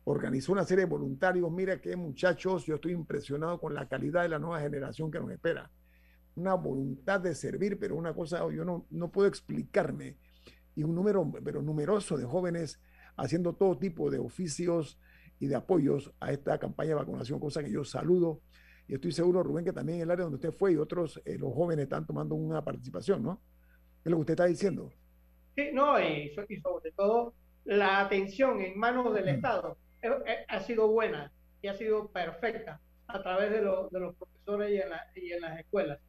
organizó 0.06 0.52
una 0.52 0.64
serie 0.64 0.86
de 0.86 0.90
voluntarios, 0.90 1.52
mira 1.52 1.80
qué 1.80 1.96
muchachos, 1.96 2.66
yo 2.66 2.76
estoy 2.76 2.94
impresionado 2.94 3.60
con 3.60 3.74
la 3.76 3.88
calidad 3.88 4.24
de 4.24 4.30
la 4.30 4.40
nueva 4.40 4.62
generación 4.62 5.12
que 5.12 5.20
nos 5.20 5.32
espera, 5.32 5.72
una 6.36 6.56
voluntad 6.56 7.22
de 7.22 7.36
servir, 7.36 7.78
pero 7.78 7.96
una 7.96 8.14
cosa 8.14 8.40
yo 8.52 8.66
no, 8.66 8.88
no 8.90 9.12
puedo 9.12 9.28
explicarme, 9.28 10.18
y 10.76 10.84
un 10.84 10.96
número, 10.96 11.32
pero 11.44 11.62
numeroso 11.62 12.18
de 12.18 12.26
jóvenes 12.26 12.80
haciendo 13.16 13.54
todo 13.54 13.78
tipo 13.78 14.10
de 14.10 14.18
oficios, 14.18 15.00
y 15.40 15.48
de 15.48 15.56
apoyos 15.56 16.12
a 16.20 16.32
esta 16.32 16.58
campaña 16.58 16.90
de 16.90 16.96
vacunación, 16.96 17.40
cosa 17.40 17.64
que 17.64 17.72
yo 17.72 17.84
saludo. 17.84 18.42
Y 18.88 18.96
estoy 18.96 19.12
seguro, 19.12 19.44
Rubén, 19.44 19.66
que 19.66 19.74
también 19.74 19.98
en 19.98 20.04
el 20.04 20.12
área 20.12 20.24
donde 20.24 20.36
usted 20.36 20.52
fue 20.52 20.74
y 20.74 20.78
otros, 20.78 21.22
eh, 21.26 21.38
los 21.38 21.54
jóvenes 21.54 21.84
están 21.84 22.06
tomando 22.06 22.36
una 22.36 22.64
participación, 22.64 23.24
¿no? 23.24 23.42
Es 24.04 24.12
lo 24.12 24.18
que 24.18 24.22
usted 24.22 24.34
está 24.34 24.46
diciendo. 24.46 24.92
Sí, 25.56 25.70
no, 25.74 26.00
y, 26.00 26.34
sobre 26.62 26.92
todo 26.92 27.34
la 27.64 28.02
atención 28.02 28.62
en 28.62 28.78
manos 28.78 29.14
del 29.14 29.26
mm. 29.26 29.30
Estado 29.30 29.78
eh, 30.04 30.10
eh, 30.28 30.46
ha 30.48 30.60
sido 30.60 30.88
buena 30.88 31.32
y 31.62 31.68
ha 31.68 31.74
sido 31.74 32.10
perfecta 32.10 32.80
a 33.08 33.24
través 33.24 33.50
de, 33.50 33.58
de 33.58 34.00
los 34.00 34.16
profesores 34.16 34.72
y 34.72 34.78
en, 34.78 34.90
y 35.16 35.32
en, 35.32 35.42
las 35.42 35.60
escuelas. 35.60 36.00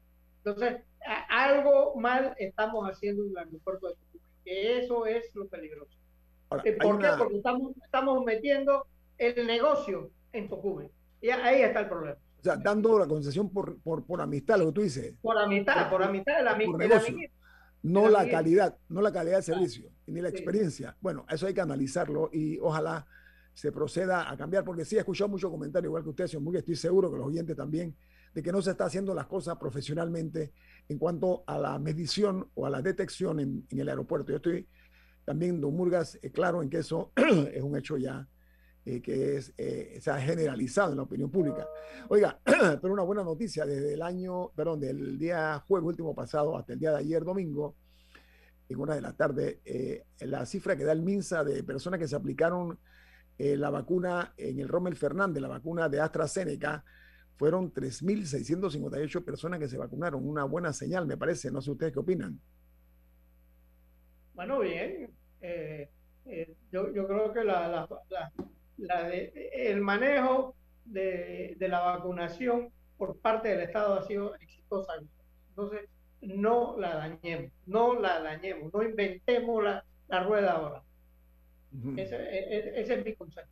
Entonces, 0.44 0.82
algo 1.28 1.94
mal 1.96 2.34
estamos 2.38 2.88
haciendo 2.88 3.24
en 3.24 3.30
el 3.30 3.38
aeropuerto 3.38 3.88
de 3.88 3.94
Tucumán, 3.94 4.30
que 4.44 4.78
eso 4.78 5.06
es 5.06 5.34
lo 5.34 5.48
peligroso. 5.48 5.96
¿Por 6.48 6.62
qué? 6.62 6.72
Porque 6.74 7.36
estamos, 7.36 7.72
estamos 7.82 8.24
metiendo 8.24 8.86
el 9.18 9.46
negocio 9.46 10.10
en 10.32 10.48
Tucumán. 10.48 10.90
Y 11.20 11.30
ahí 11.30 11.62
está 11.62 11.80
el 11.80 11.88
problema. 11.88 12.16
O 12.40 12.42
sea, 12.42 12.56
dando 12.56 12.98
la 12.98 13.06
concesión 13.06 13.50
por, 13.50 13.78
por, 13.80 14.04
por 14.04 14.20
amistad, 14.20 14.58
lo 14.58 14.66
que 14.66 14.72
tú 14.72 14.82
dices. 14.82 15.14
Por 15.20 15.36
amistad, 15.38 15.90
por, 15.90 16.02
amistad 16.02 16.36
de 16.36 16.42
la, 16.44 16.58
no 17.82 18.08
la 18.08 18.28
calidad, 18.28 18.76
no 18.88 19.00
la 19.00 19.12
calidad 19.12 19.36
del 19.36 19.44
servicio, 19.44 19.90
ni 20.06 20.20
la 20.20 20.28
experiencia. 20.28 20.96
Bueno, 21.00 21.24
eso 21.28 21.46
hay 21.46 21.54
que 21.54 21.60
analizarlo 21.60 22.30
y 22.32 22.58
ojalá 22.58 23.06
se 23.52 23.72
proceda 23.72 24.30
a 24.30 24.36
cambiar, 24.36 24.64
porque 24.64 24.84
sí 24.84 24.96
he 24.96 24.98
escuchado 24.98 25.28
muchos 25.28 25.50
comentarios, 25.50 25.88
igual 25.88 26.02
que 26.02 26.10
usted, 26.10 26.26
señor 26.26 26.56
estoy 26.56 26.76
seguro 26.76 27.10
que 27.10 27.16
los 27.16 27.26
oyentes 27.26 27.56
también, 27.56 27.96
de 28.34 28.42
que 28.42 28.52
no 28.52 28.60
se 28.60 28.72
está 28.72 28.84
haciendo 28.84 29.14
las 29.14 29.26
cosas 29.26 29.56
profesionalmente 29.56 30.52
en 30.88 30.98
cuanto 30.98 31.42
a 31.46 31.58
la 31.58 31.78
medición 31.78 32.50
o 32.54 32.66
a 32.66 32.70
la 32.70 32.82
detección 32.82 33.40
en, 33.40 33.66
el 33.70 33.88
aeropuerto. 33.88 34.30
Yo 34.30 34.36
estoy 34.36 34.68
también, 35.24 35.58
don 35.60 35.74
Murgas, 35.74 36.18
eh, 36.22 36.30
claro 36.30 36.62
en 36.62 36.68
que 36.68 36.78
eso 36.78 37.12
es 37.16 37.62
un 37.62 37.76
hecho 37.78 37.96
ya 37.96 38.28
eh, 38.87 39.03
que 39.03 39.37
es, 39.37 39.53
eh, 39.59 39.99
se 40.01 40.11
ha 40.11 40.20
generalizado 40.20 40.93
en 40.93 40.97
la 40.97 41.03
opinión 41.03 41.30
pública. 41.30 41.66
Oiga, 42.09 42.39
pero 42.80 42.93
una 42.93 43.03
buena 43.03 43.22
noticia, 43.22 43.66
desde 43.66 43.95
el 43.95 44.03
año, 44.03 44.51
perdón, 44.55 44.80
del 44.80 45.18
día 45.18 45.62
jueves 45.66 45.87
último 45.87 46.14
pasado 46.14 46.57
hasta 46.57 46.72
el 46.72 46.78
día 46.78 46.93
de 46.93 46.99
ayer 46.99 47.24
domingo, 47.24 47.74
en 48.68 48.78
una 48.78 48.95
de 48.95 49.01
la 49.01 49.12
tarde, 49.12 49.61
la 50.18 50.45
cifra 50.45 50.76
que 50.76 50.84
da 50.84 50.91
el 50.91 51.03
MINSA 51.03 51.45
de 51.45 51.62
personas 51.62 52.01
que 52.01 52.09
se 52.09 52.16
aplicaron 52.16 52.78
la 53.39 53.70
vacuna 53.70 54.34
en 54.37 54.59
el 54.59 54.66
Rommel 54.66 54.97
Fernández, 54.97 55.41
la 55.41 55.47
vacuna 55.47 55.89
de 55.89 56.01
AstraZeneca, 56.01 56.84
fueron 57.37 57.72
3.658 57.72 59.24
personas 59.24 59.61
que 59.61 59.68
se 59.68 59.78
vacunaron. 59.78 60.26
Una 60.26 60.45
buena 60.45 60.72
señal, 60.72 61.07
me 61.07 61.16
parece. 61.16 61.51
No 61.51 61.61
sé 61.61 61.70
ustedes 61.70 61.93
qué 61.93 61.99
opinan. 61.99 62.41
Bueno, 64.34 64.61
bien. 64.61 65.11
Eh, 65.41 65.91
eh, 66.24 66.57
yo, 66.72 66.93
yo, 66.93 67.07
creo 67.07 67.32
que 67.32 67.45
la, 67.45 67.68
la, 67.68 68.32
el 68.78 69.80
manejo 69.80 70.54
de, 70.84 71.56
de, 71.58 71.68
la 71.68 71.80
vacunación 71.80 72.70
por 72.96 73.18
parte 73.18 73.48
del 73.48 73.60
Estado 73.60 73.94
ha 73.94 74.06
sido 74.06 74.34
exitosa. 74.36 74.92
Entonces, 75.50 75.88
no 76.20 76.76
la 76.78 76.96
dañemos, 76.96 77.52
no 77.66 77.98
la 77.98 78.20
dañemos, 78.20 78.72
no 78.72 78.82
inventemos 78.82 79.64
la, 79.64 79.84
la 80.08 80.22
rueda 80.24 80.52
ahora. 80.52 80.82
ese, 81.96 82.16
ese, 82.16 82.80
ese, 82.80 82.94
es 82.94 83.04
mi 83.04 83.14
consejo. 83.14 83.48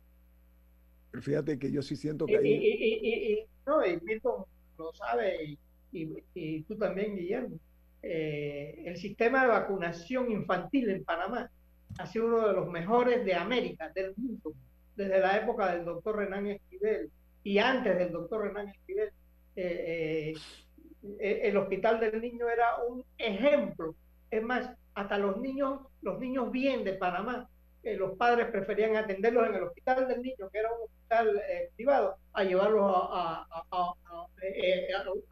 Pero 1.11 1.23
fíjate 1.23 1.57
que 1.57 1.71
yo 1.71 1.81
sí 1.81 1.95
siento 1.95 2.25
que 2.25 2.37
ahí... 2.37 3.47
¿no? 3.65 3.85
Y 3.85 3.99
Milton 4.01 4.45
lo 4.77 4.93
sabe 4.93 5.57
y, 5.91 6.61
tú 6.63 6.77
también, 6.77 7.15
Guillermo. 7.15 7.57
Eh, 8.01 8.83
el 8.85 8.97
sistema 8.97 9.41
de 9.41 9.47
vacunación 9.47 10.29
infantil 10.31 10.89
en 10.89 11.03
Panamá 11.03 11.49
ha 11.97 12.05
sido 12.05 12.27
uno 12.27 12.47
de 12.47 12.53
los 12.53 12.67
mejores 12.67 13.25
de 13.25 13.33
América, 13.33 13.89
del 13.95 14.13
mundo, 14.17 14.53
desde 14.95 15.19
la 15.19 15.37
época 15.37 15.73
del 15.73 15.85
doctor 15.85 16.17
Renán 16.17 16.47
Esquivel 16.47 17.11
y 17.43 17.57
antes 17.59 17.97
del 17.97 18.11
doctor 18.11 18.43
Renán 18.43 18.69
Esquivel. 18.69 19.11
Eh, 19.55 20.33
eh, 21.19 21.39
el 21.43 21.57
hospital 21.57 21.99
del 21.99 22.19
niño 22.19 22.49
era 22.49 22.83
un 22.87 23.03
ejemplo. 23.17 23.95
Es 24.31 24.41
más, 24.41 24.69
hasta 24.95 25.17
los 25.17 25.37
niños, 25.37 25.81
los 26.01 26.19
niños 26.19 26.51
bien 26.51 26.83
de 26.83 26.93
Panamá 26.93 27.47
los 27.93 28.17
padres 28.17 28.47
preferían 28.47 28.95
atenderlos 28.95 29.47
en 29.47 29.55
el 29.55 29.63
hospital 29.63 30.07
del 30.07 30.21
niño, 30.21 30.49
que 30.51 30.57
era 30.57 30.71
un 30.71 30.85
hospital 30.85 31.41
eh, 31.47 31.69
privado, 31.75 32.17
a 32.33 32.43
llevarlos 32.43 32.83
a, 32.91 33.47
eh, 34.41 34.87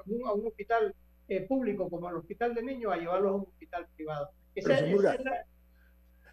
un, 0.05 0.47
hospital 0.47 0.93
eh, 1.27 1.41
público 1.41 1.89
como 1.89 2.09
el 2.09 2.17
hospital 2.17 2.53
del 2.53 2.65
niño, 2.67 2.91
a 2.91 2.97
llevarlos 2.97 3.31
a 3.31 3.35
un 3.35 3.41
hospital 3.41 3.87
privado. 3.95 4.29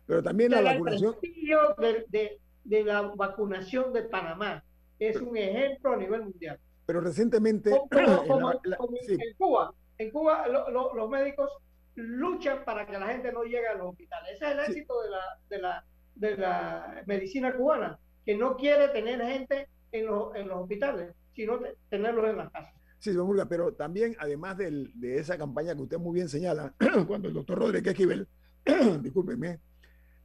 pero, 0.07 0.23
también 0.23 0.51
la 0.51 0.61
vacunación. 0.61 1.17
De, 1.23 2.05
de, 2.09 2.39
de, 2.65 2.85
la 2.85 3.03
vacunación 3.03 3.93
de 3.93 4.03
Panamá 4.03 4.65
es 4.99 5.17
un 5.21 5.37
ejemplo 5.37 5.93
a 5.93 5.97
nivel 5.97 6.23
mundial. 6.25 6.59
Pero 6.87 7.01
recientemente. 7.01 7.71
en, 7.71 9.35
Cuba, 9.39 9.75
en 9.99 10.11
Cuba 10.11 10.47
los 10.49 11.11
médicos 11.11 11.51
luchan 11.95 12.65
para 12.65 12.87
que 12.87 12.99
la 12.99 13.09
gente 13.09 13.33
no 13.33 13.45
llegue 13.45 13.67
a 13.69 13.75
los 13.75 13.89
hospitales. 13.89 14.33
Ese 14.35 14.47
es 14.47 14.53
el 14.53 14.61
éxito 14.61 15.03
de 15.03 15.11
la, 15.11 15.21
de 15.49 15.59
la 15.59 15.85
de 16.21 16.37
la 16.37 17.03
medicina 17.07 17.55
cubana, 17.57 17.99
que 18.25 18.37
no 18.37 18.57
quiere 18.57 18.89
tener 18.89 19.21
gente 19.23 19.69
en, 19.91 20.07
los, 20.07 20.35
en 20.37 20.49
los 20.49 20.59
hospitales, 20.61 21.15
sino 21.35 21.59
tenerlos 21.89 22.29
en 22.29 22.37
las 22.37 22.51
casas. 22.51 22.75
Sí, 22.99 23.11
señor 23.11 23.25
Murga, 23.25 23.49
pero 23.49 23.73
también, 23.73 24.15
además 24.19 24.59
del, 24.59 24.93
de 24.95 25.19
esa 25.19 25.39
campaña 25.39 25.75
que 25.75 25.83
usted 25.83 25.99
muy 25.99 26.15
bien 26.15 26.29
señala, 26.29 26.75
cuando 27.09 27.29
el 27.29 27.35
doctor 27.35 27.59
Rodríguez 27.59 27.93
Esquivel, 27.93 28.29
discúlpenme, 29.03 29.59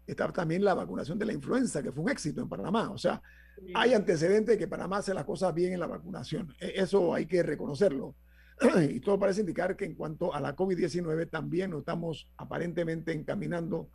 está 0.08 0.32
también 0.32 0.64
la 0.64 0.74
vacunación 0.74 1.18
de 1.18 1.26
la 1.26 1.34
influenza, 1.34 1.82
que 1.82 1.92
fue 1.92 2.04
un 2.04 2.10
éxito 2.10 2.42
en 2.42 2.50
Panamá. 2.50 2.92
O 2.92 2.98
sea, 2.98 3.22
hay 3.74 3.94
antecedentes 3.94 4.56
de 4.56 4.58
que 4.58 4.68
Panamá 4.68 4.98
hace 4.98 5.14
las 5.14 5.26
cosas 5.26 5.54
bien 5.54 5.74
en 5.74 5.80
la 5.80 5.88
vacunación. 5.88 6.54
E, 6.60 6.74
eso 6.76 7.14
hay 7.14 7.26
que 7.26 7.44
reconocerlo. 7.44 8.16
y 8.90 9.00
todo 9.00 9.20
parece 9.20 9.42
indicar 9.42 9.76
que 9.76 9.86
en 9.86 9.96
cuanto 9.96 10.34
a 10.34 10.40
la 10.40 10.56
COVID-19 10.56 11.30
también 11.30 11.72
nos 11.72 11.80
estamos 11.80 12.30
aparentemente 12.38 13.12
encaminando 13.12 13.90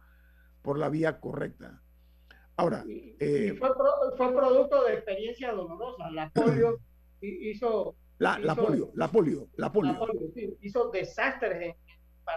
por 0.63 0.79
la 0.79 0.89
vía 0.89 1.21
correcta. 1.21 1.83
Ahora, 2.57 2.85
eh, 2.87 3.57
fue, 3.59 4.35
producto 4.35 4.85
de 4.85 4.95
experiencias 4.95 5.55
dolorosas. 5.57 6.13
La 6.13 6.31
polio 6.35 6.79
hizo 7.21 7.97
la, 8.19 8.39
la, 8.39 8.55
polio, 8.55 8.91
la 8.95 9.09
polio, 9.09 9.49
la 9.57 9.73
polio. 9.73 9.99
hizo 10.61 10.91
desastres 10.91 11.63
en, 11.63 11.75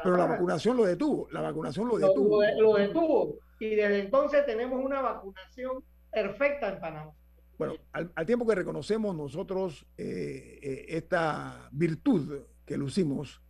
Pero 0.01 0.15
la 0.15 0.27
vacunación 0.27 0.77
lo 0.77 0.85
detuvo, 0.85 1.27
la 1.31 1.41
vacunación 1.41 1.89
lo 1.89 1.97
detuvo. 1.97 2.41
Lo, 2.57 2.75
detuvo. 2.75 3.35
Y 3.59 3.75
desde 3.75 3.99
entonces 3.99 4.45
tenemos 4.45 4.83
una 4.83 5.01
vacunación 5.01 5.83
perfecta 6.11 6.69
en 6.69 6.79
Panamá. 6.79 7.11
Bueno, 7.57 7.75
al, 7.91 8.25
tiempo 8.25 8.45
que 8.47 8.55
reconocemos 8.55 9.15
nosotros 9.15 9.85
eh, 9.97 10.59
eh, 10.61 10.85
esta 10.89 11.69
virtud 11.71 12.41
que 12.65 12.77
lucimos 12.77 13.41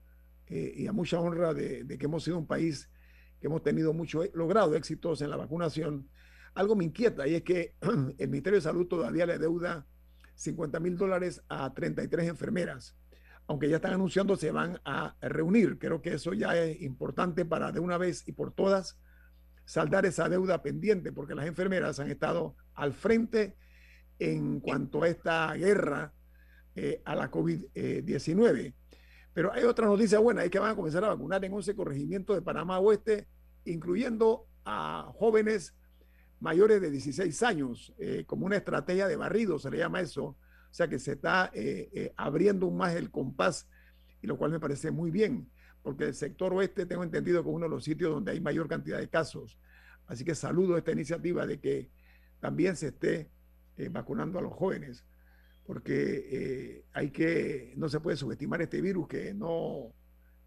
y 0.49 0.85
a 0.85 0.91
mucha 0.91 1.19
honra 1.19 1.51
de, 1.51 1.83
de, 1.83 1.97
que 1.97 2.05
hemos 2.05 2.23
sido 2.23 2.37
un 2.37 2.45
país 2.45 2.87
que 3.39 3.47
hemos 3.47 3.63
tenido 3.63 3.91
mucho, 3.91 4.23
logrado 4.33 4.75
éxitos 4.75 5.21
en 5.21 5.31
la 5.31 5.35
vacunación, 5.35 6.07
algo 6.53 6.75
me 6.75 6.85
inquieta 6.85 7.27
y 7.27 7.35
es 7.35 7.43
que 7.43 7.75
el 8.17 8.29
Ministerio 8.29 8.57
de 8.57 8.61
Salud 8.61 8.87
todavía 8.87 9.25
le 9.25 9.37
deuda 9.37 9.85
50 10.35 10.79
mil 10.79 10.97
dólares 10.97 11.41
a 11.49 11.73
33 11.73 12.29
enfermeras, 12.29 12.95
aunque 13.47 13.69
ya 13.69 13.77
están 13.77 13.93
anunciando 13.93 14.35
se 14.35 14.51
van 14.51 14.79
a 14.85 15.15
reunir. 15.21 15.77
Creo 15.77 16.01
que 16.01 16.13
eso 16.13 16.33
ya 16.33 16.55
es 16.55 16.81
importante 16.81 17.45
para 17.45 17.71
de 17.71 17.79
una 17.79 17.97
vez 17.97 18.27
y 18.27 18.31
por 18.31 18.53
todas 18.53 18.97
saldar 19.65 20.05
esa 20.05 20.29
deuda 20.29 20.61
pendiente, 20.61 21.11
porque 21.11 21.35
las 21.35 21.45
enfermeras 21.45 21.99
han 21.99 22.09
estado 22.09 22.55
al 22.73 22.93
frente 22.93 23.55
en 24.19 24.59
cuanto 24.59 25.03
a 25.03 25.07
esta 25.07 25.53
guerra 25.53 26.13
eh, 26.75 27.01
a 27.05 27.15
la 27.15 27.29
COVID-19. 27.31 28.73
Pero 29.33 29.51
hay 29.51 29.63
otra 29.63 29.87
noticia 29.87 30.19
buena, 30.19 30.43
es 30.43 30.51
que 30.51 30.59
van 30.59 30.71
a 30.71 30.75
comenzar 30.75 31.03
a 31.03 31.09
vacunar 31.09 31.43
en 31.43 31.53
11 31.53 31.75
corregimientos 31.75 32.35
de 32.35 32.41
Panamá 32.41 32.79
Oeste, 32.79 33.27
incluyendo 33.65 34.47
a 34.65 35.11
jóvenes 35.15 35.75
mayores 36.43 36.81
de 36.81 36.91
16 36.91 37.41
años, 37.43 37.93
eh, 37.97 38.25
como 38.27 38.45
una 38.45 38.57
estrategia 38.57 39.07
de 39.07 39.15
barrido, 39.15 39.57
se 39.59 39.71
le 39.71 39.77
llama 39.77 40.01
eso. 40.01 40.25
O 40.25 40.37
sea 40.75 40.87
que 40.87 40.99
se 40.99 41.13
está 41.13 41.49
eh, 41.53 41.89
eh, 41.93 42.13
abriendo 42.17 42.69
más 42.69 42.95
el 42.95 43.11
compás, 43.11 43.69
y 44.21 44.27
lo 44.27 44.37
cual 44.37 44.51
me 44.51 44.59
parece 44.59 44.91
muy 44.91 45.09
bien, 45.09 45.49
porque 45.83 46.05
el 46.05 46.15
sector 46.15 46.53
oeste 46.53 46.85
tengo 46.85 47.03
entendido 47.03 47.43
que 47.43 47.49
es 47.49 47.55
uno 47.55 47.65
de 47.65 47.69
los 47.69 47.83
sitios 47.83 48.11
donde 48.11 48.31
hay 48.31 48.41
mayor 48.41 48.67
cantidad 48.67 48.97
de 48.97 49.09
casos. 49.09 49.59
Así 50.07 50.25
que 50.25 50.33
saludo 50.33 50.77
esta 50.77 50.91
iniciativa 50.91 51.45
de 51.45 51.59
que 51.59 51.91
también 52.39 52.75
se 52.75 52.87
esté 52.87 53.29
vacunando 53.91 54.39
a 54.39 54.41
los 54.41 54.53
jóvenes, 54.53 55.05
porque 55.65 56.83
hay 56.93 57.11
que, 57.11 57.73
no 57.77 57.89
se 57.89 57.99
puede 57.99 58.17
subestimar 58.17 58.61
este 58.61 58.81
virus 58.81 59.07
que 59.07 59.33
no 59.33 59.93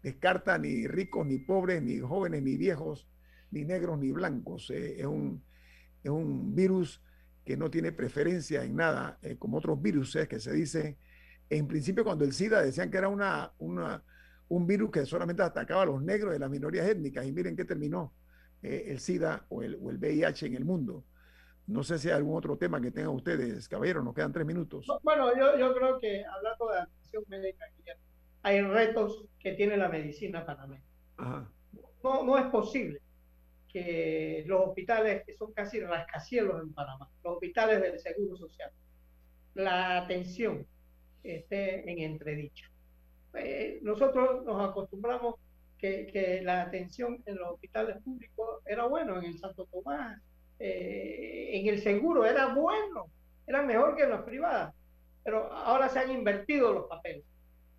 descarta 0.03 0.57
ni 0.57 0.87
ricos, 0.87 1.25
ni 1.25 1.39
pobres, 1.39 1.81
ni 1.81 1.99
jóvenes, 1.99 2.43
ni 2.43 2.57
viejos, 2.57 3.07
ni 3.51 3.63
negros, 3.63 3.97
ni 3.99 4.11
blancos. 4.11 4.69
es 4.69 5.05
un 5.05 5.41
es 6.07 6.11
un 6.11 6.55
virus 6.55 7.01
que 7.45 7.57
no 7.57 7.69
tiene 7.69 7.91
preferencia 7.91 8.63
en 8.63 8.75
nada, 8.75 9.19
eh, 9.21 9.37
como 9.37 9.57
otros 9.57 9.81
virus 9.81 10.17
que 10.29 10.39
se 10.39 10.53
dice, 10.53 10.97
en 11.49 11.67
principio 11.67 12.03
cuando 12.03 12.25
el 12.25 12.33
SIDA 12.33 12.61
decían 12.61 12.89
que 12.89 12.97
era 12.97 13.09
una, 13.09 13.53
un 14.49 14.65
virus 14.65 14.91
que 14.91 15.05
solamente 15.05 15.43
atacaba 15.43 15.83
a 15.83 15.85
los 15.85 16.01
negros 16.01 16.33
de 16.33 16.39
las 16.39 16.49
minorías 16.49 16.87
étnicas, 16.87 17.25
y 17.25 17.31
miren 17.31 17.55
qué 17.55 17.65
terminó 17.65 18.13
eh, 18.61 18.85
el 18.87 18.99
SIDA 18.99 19.45
o 19.49 19.61
el, 19.61 19.77
o 19.81 19.89
el, 19.89 19.97
VIH 19.97 20.47
en 20.47 20.55
el 20.55 20.65
mundo. 20.65 21.03
No 21.67 21.83
sé 21.83 21.99
si 21.99 22.07
hay 22.07 22.15
algún 22.15 22.37
otro 22.37 22.57
tema 22.57 22.79
que 22.79 22.91
tengan 22.91 23.13
ustedes, 23.13 23.67
caballeros, 23.67 24.03
nos 24.03 24.15
quedan 24.15 24.31
tres 24.31 24.45
minutos. 24.45 24.87
Bueno, 25.03 25.35
yo, 25.37 25.57
yo 25.57 25.75
creo 25.75 25.99
que 25.99 26.23
hablando 26.23 26.69
de 26.69 26.79
atención 26.79 27.23
médica, 27.27 27.65
hay 28.43 28.61
retos 28.61 29.25
que 29.39 29.53
tiene 29.53 29.75
la 29.75 29.89
medicina 29.89 30.45
panameña. 30.45 30.83
no, 31.17 32.23
no 32.23 32.37
es 32.37 32.45
posible 32.45 33.01
que 33.67 34.45
los 34.47 34.67
hospitales, 34.67 35.23
que 35.25 35.35
son 35.35 35.51
casi 35.51 35.81
rascacielos 35.81 36.63
en 36.63 36.73
Panamá, 36.73 37.09
los 37.23 37.33
hospitales 37.33 37.81
del 37.81 37.99
Seguro 37.99 38.37
Social, 38.37 38.71
la 39.55 39.97
atención 39.97 40.65
esté 41.23 41.91
en 41.91 41.99
entredicho. 41.99 42.69
Eh, 43.33 43.79
nosotros 43.81 44.43
nos 44.45 44.69
acostumbramos 44.69 45.35
que, 45.77 46.07
que, 46.07 46.41
la 46.41 46.63
atención 46.63 47.21
en 47.25 47.35
los 47.35 47.53
hospitales 47.53 47.97
públicos 48.03 48.61
era 48.65 48.85
bueno, 48.85 49.17
en 49.19 49.25
el 49.25 49.37
Santo 49.37 49.65
Tomás, 49.65 50.19
eh, 50.59 51.51
en 51.53 51.67
el 51.67 51.81
seguro 51.81 52.25
era 52.25 52.53
bueno, 52.53 53.07
era 53.45 53.61
mejor 53.61 53.95
que 53.95 54.03
en 54.03 54.09
las 54.09 54.23
privadas, 54.23 54.73
pero 55.23 55.51
ahora 55.53 55.89
se 55.89 55.99
han 55.99 56.11
invertido 56.11 56.73
los 56.73 56.87
papeles. 56.87 57.23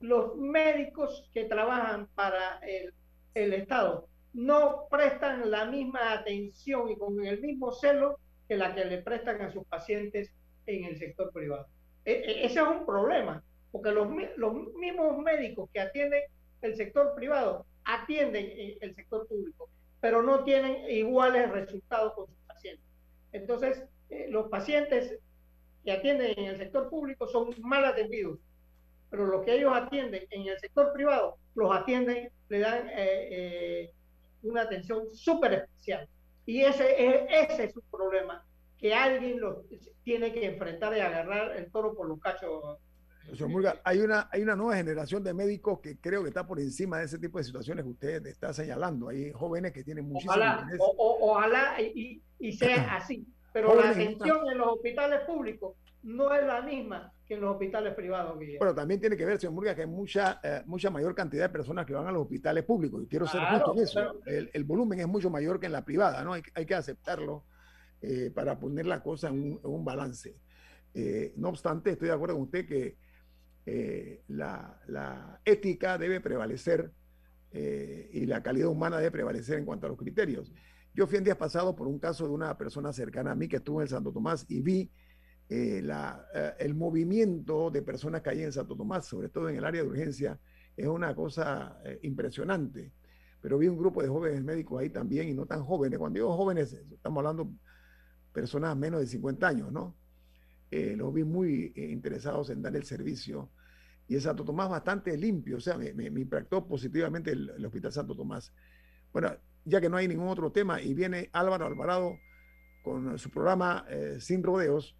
Los 0.00 0.36
médicos 0.36 1.28
que 1.34 1.44
trabajan 1.44 2.06
para 2.14 2.58
el, 2.58 2.94
el 3.34 3.52
Estado 3.54 4.06
no 4.32 4.86
prestan 4.88 5.50
la 5.50 5.64
misma 5.64 6.12
atención 6.12 6.88
y 6.90 6.96
con 6.96 7.24
el 7.24 7.40
mismo 7.40 7.72
celo 7.72 8.18
que 8.46 8.56
la 8.56 8.74
que 8.74 8.84
le 8.84 8.98
prestan 8.98 9.42
a 9.42 9.50
sus 9.50 9.66
pacientes 9.66 10.32
en 10.66 10.84
el 10.84 10.98
sector 10.98 11.32
privado. 11.32 11.66
E, 12.04 12.12
e, 12.12 12.46
ese 12.46 12.60
es 12.60 12.66
un 12.66 12.86
problema, 12.86 13.42
porque 13.72 13.90
los, 13.90 14.08
los 14.36 14.54
mismos 14.74 15.18
médicos 15.18 15.68
que 15.72 15.80
atienden 15.80 16.22
el 16.62 16.76
sector 16.76 17.14
privado 17.14 17.66
atienden 17.84 18.76
el 18.80 18.94
sector 18.94 19.26
público, 19.26 19.68
pero 20.00 20.22
no 20.22 20.44
tienen 20.44 20.88
iguales 20.90 21.50
resultados 21.50 22.12
con 22.14 22.26
sus 22.26 22.36
pacientes. 22.46 22.84
Entonces, 23.32 23.82
eh, 24.10 24.26
los 24.30 24.48
pacientes 24.48 25.18
que 25.84 25.92
atienden 25.92 26.38
en 26.38 26.44
el 26.46 26.58
sector 26.58 26.88
público 26.88 27.26
son 27.28 27.50
mal 27.60 27.84
atendidos, 27.84 28.38
pero 29.10 29.26
los 29.26 29.44
que 29.44 29.54
ellos 29.54 29.72
atienden 29.74 30.26
en 30.30 30.48
el 30.48 30.58
sector 30.58 30.92
privado, 30.92 31.38
los 31.54 31.74
atienden, 31.74 32.30
le 32.48 32.58
dan 32.58 32.88
eh, 32.88 33.28
eh, 33.30 33.92
una 34.42 34.62
atención 34.62 35.08
súper 35.14 35.54
especial. 35.54 36.08
Y 36.46 36.62
ese 36.62 37.06
es, 37.06 37.50
ese 37.50 37.64
es 37.64 37.76
un 37.76 37.84
problema, 37.90 38.44
que 38.78 38.94
alguien 38.94 39.40
lo 39.40 39.64
tiene 40.04 40.32
que 40.32 40.46
enfrentar 40.46 40.96
y 40.96 41.00
agarrar 41.00 41.56
el 41.56 41.70
toro 41.70 41.94
por 41.94 42.08
los 42.08 42.20
cachos. 42.20 42.78
Señor 43.32 43.48
Murga, 43.48 43.80
hay 43.84 43.98
una, 44.00 44.28
hay 44.30 44.42
una 44.42 44.56
nueva 44.56 44.76
generación 44.76 45.22
de 45.22 45.34
médicos 45.34 45.80
que 45.80 45.98
creo 45.98 46.22
que 46.22 46.28
está 46.28 46.46
por 46.46 46.60
encima 46.60 46.98
de 46.98 47.04
ese 47.04 47.18
tipo 47.18 47.38
de 47.38 47.44
situaciones 47.44 47.84
que 47.84 47.90
usted 47.90 48.26
está 48.26 48.52
señalando. 48.52 49.08
Hay 49.08 49.32
jóvenes 49.32 49.72
que 49.72 49.84
tienen 49.84 50.08
muchísimo 50.08 50.32
ojalá, 50.32 50.68
ojalá 50.96 51.80
y, 51.80 52.22
y, 52.38 52.52
sea 52.52 52.94
así. 52.96 53.26
Pero 53.52 53.74
la 53.74 53.90
atención 53.90 54.38
en 54.50 54.58
los 54.58 54.68
hospitales 54.68 55.20
públicos 55.26 55.74
no 56.02 56.32
es 56.34 56.46
la 56.46 56.62
misma 56.62 57.12
que 57.26 57.34
en 57.34 57.40
los 57.40 57.52
hospitales 57.52 57.94
privados. 57.94 58.38
Bueno, 58.58 58.74
también 58.74 59.00
tiene 59.00 59.16
que 59.16 59.24
ver, 59.24 59.38
señor 59.38 59.54
Murga, 59.54 59.74
que 59.74 59.82
hay 59.82 59.86
mucha, 59.86 60.40
eh, 60.42 60.62
mucha 60.66 60.90
mayor 60.90 61.14
cantidad 61.14 61.44
de 61.44 61.48
personas 61.50 61.84
que 61.84 61.92
van 61.92 62.06
a 62.06 62.12
los 62.12 62.22
hospitales 62.22 62.64
públicos. 62.64 63.02
Y 63.02 63.06
quiero 63.06 63.26
ser 63.26 63.42
justo 63.42 63.74
en 63.74 63.82
eso. 63.82 64.20
El, 64.24 64.50
el, 64.52 64.64
volumen 64.64 65.00
es 65.00 65.08
mucho 65.08 65.28
mayor 65.28 65.60
que 65.60 65.66
en 65.66 65.72
la 65.72 65.84
privada, 65.84 66.22
¿no? 66.24 66.32
Hay, 66.32 66.42
hay 66.54 66.64
que 66.64 66.74
aceptarlo 66.74 67.44
eh, 68.00 68.30
para 68.34 68.58
poner 68.58 68.86
la 68.86 69.02
cosa 69.02 69.28
en 69.28 69.34
un, 69.34 69.60
en 69.62 69.70
un 69.70 69.84
balance. 69.84 70.36
Eh, 70.94 71.32
no 71.36 71.48
obstante, 71.48 71.90
estoy 71.90 72.08
de 72.08 72.14
acuerdo 72.14 72.34
con 72.34 72.44
usted 72.44 72.66
que 72.66 72.96
la, 74.28 74.80
la, 74.86 75.40
ética 75.44 75.98
debe 75.98 76.20
prevalecer 76.20 76.92
y 77.52 78.26
la 78.26 78.42
calidad 78.42 78.68
humana 78.68 78.98
debe 78.98 79.10
prevalecer 79.10 79.58
en 79.58 79.64
cuanto 79.64 79.86
a 79.86 79.88
los 79.88 79.98
criterios. 79.98 80.52
Yo 80.94 81.06
fui 81.06 81.18
en 81.18 81.24
días 81.24 81.36
pasados 81.36 81.74
por 81.74 81.86
un 81.86 81.98
caso 81.98 82.26
de 82.26 82.32
una 82.32 82.58
persona 82.58 82.92
cercana 82.92 83.32
a 83.32 83.34
mí 83.34 83.46
que 83.46 83.56
estuvo 83.56 83.80
en 83.80 83.88
Santo 83.88 84.12
Tomás 84.12 84.44
y 84.48 84.60
vi 84.60 84.90
eh, 85.48 85.80
la, 85.82 86.26
eh, 86.34 86.52
el 86.58 86.74
movimiento 86.74 87.70
de 87.70 87.80
personas 87.80 88.20
que 88.20 88.30
hay 88.30 88.42
en 88.42 88.52
Santo 88.52 88.76
Tomás, 88.76 89.06
sobre 89.06 89.30
todo 89.30 89.48
en 89.48 89.56
el 89.56 89.64
área 89.64 89.82
de 89.82 89.88
urgencia, 89.88 90.38
es 90.76 90.86
una 90.86 91.14
cosa 91.14 91.80
eh, 91.84 91.98
impresionante. 92.02 92.92
Pero 93.40 93.56
vi 93.56 93.68
un 93.68 93.78
grupo 93.78 94.02
de 94.02 94.08
jóvenes 94.08 94.42
médicos 94.42 94.80
ahí 94.80 94.90
también 94.90 95.28
y 95.28 95.34
no 95.34 95.46
tan 95.46 95.64
jóvenes. 95.64 95.98
Cuando 95.98 96.18
digo 96.18 96.36
jóvenes, 96.36 96.72
estamos 96.72 97.18
hablando 97.18 97.50
personas 98.32 98.76
menos 98.76 99.00
de 99.00 99.06
50 99.06 99.46
años, 99.46 99.72
¿no? 99.72 99.96
los 100.70 101.14
vi 101.14 101.24
muy 101.24 101.72
interesados 101.76 102.50
en 102.50 102.60
dar 102.60 102.76
el 102.76 102.84
servicio. 102.84 103.50
Y 104.08 104.18
Santo 104.20 104.44
Tomás 104.44 104.70
bastante 104.70 105.16
limpio, 105.16 105.58
o 105.58 105.60
sea, 105.60 105.76
me, 105.76 105.92
me, 105.92 106.20
impactó 106.20 106.66
positivamente 106.66 107.30
el, 107.30 107.50
el, 107.50 107.64
Hospital 107.66 107.92
Santo 107.92 108.14
Tomás. 108.14 108.52
Bueno, 109.12 109.36
ya 109.64 109.80
que 109.80 109.88
no 109.88 109.98
hay 109.98 110.08
ningún 110.08 110.28
otro 110.28 110.50
tema 110.50 110.80
y 110.80 110.94
viene 110.94 111.28
Álvaro 111.32 111.66
Alvarado 111.66 112.16
con 112.82 113.18
su 113.18 113.30
programa 113.30 113.84
Sin 114.18 114.42
Rodeos, 114.42 114.98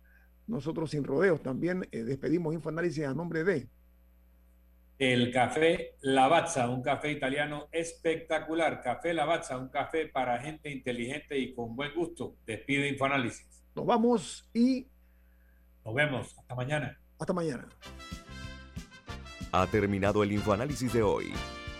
nosotros 0.48 0.90
sin 0.90 1.04
rodeos 1.04 1.42
también 1.42 1.86
eh, 1.92 2.02
despedimos 2.02 2.54
Infoanálisis 2.54 3.04
a 3.04 3.14
nombre 3.14 3.44
de... 3.44 3.68
El 4.98 5.30
café 5.30 5.94
Lavazza, 6.00 6.68
un 6.70 6.82
café 6.82 7.12
italiano 7.12 7.68
espectacular. 7.70 8.80
Café 8.80 9.14
Lavazza, 9.14 9.56
un 9.56 9.68
café 9.68 10.06
para 10.06 10.40
gente 10.40 10.70
inteligente 10.70 11.38
y 11.38 11.54
con 11.54 11.76
buen 11.76 11.94
gusto. 11.94 12.34
Despide 12.44 12.88
Infoanálisis. 12.88 13.62
Nos 13.76 13.86
vamos 13.86 14.50
y... 14.52 14.88
Nos 15.84 15.94
vemos. 15.94 16.36
Hasta 16.36 16.54
mañana. 16.56 16.98
Hasta 17.16 17.32
mañana. 17.32 17.68
Ha 19.52 19.66
terminado 19.66 20.22
el 20.22 20.32
Infoanálisis 20.32 20.92
de 20.92 21.02
hoy. 21.02 21.32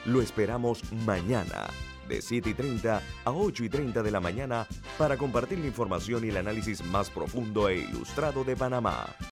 Lo 0.07 0.23
esperamos 0.23 0.83
mañana 1.05 1.66
de 2.09 2.23
7 2.23 2.49
y 2.51 2.55
30 2.55 3.03
a 3.25 3.31
8 3.31 3.64
y 3.64 3.69
30 3.69 4.03
de 4.03 4.11
la 4.11 4.21
mañana 4.21 4.66
para 4.97 5.19
compartir 5.19 5.59
la 5.59 5.66
información 5.66 6.25
y 6.25 6.29
el 6.29 6.39
análisis 6.39 6.83
más 6.83 7.11
profundo 7.11 7.69
e 7.69 7.81
ilustrado 7.81 8.43
de 8.43 8.57
Panamá. 8.57 9.14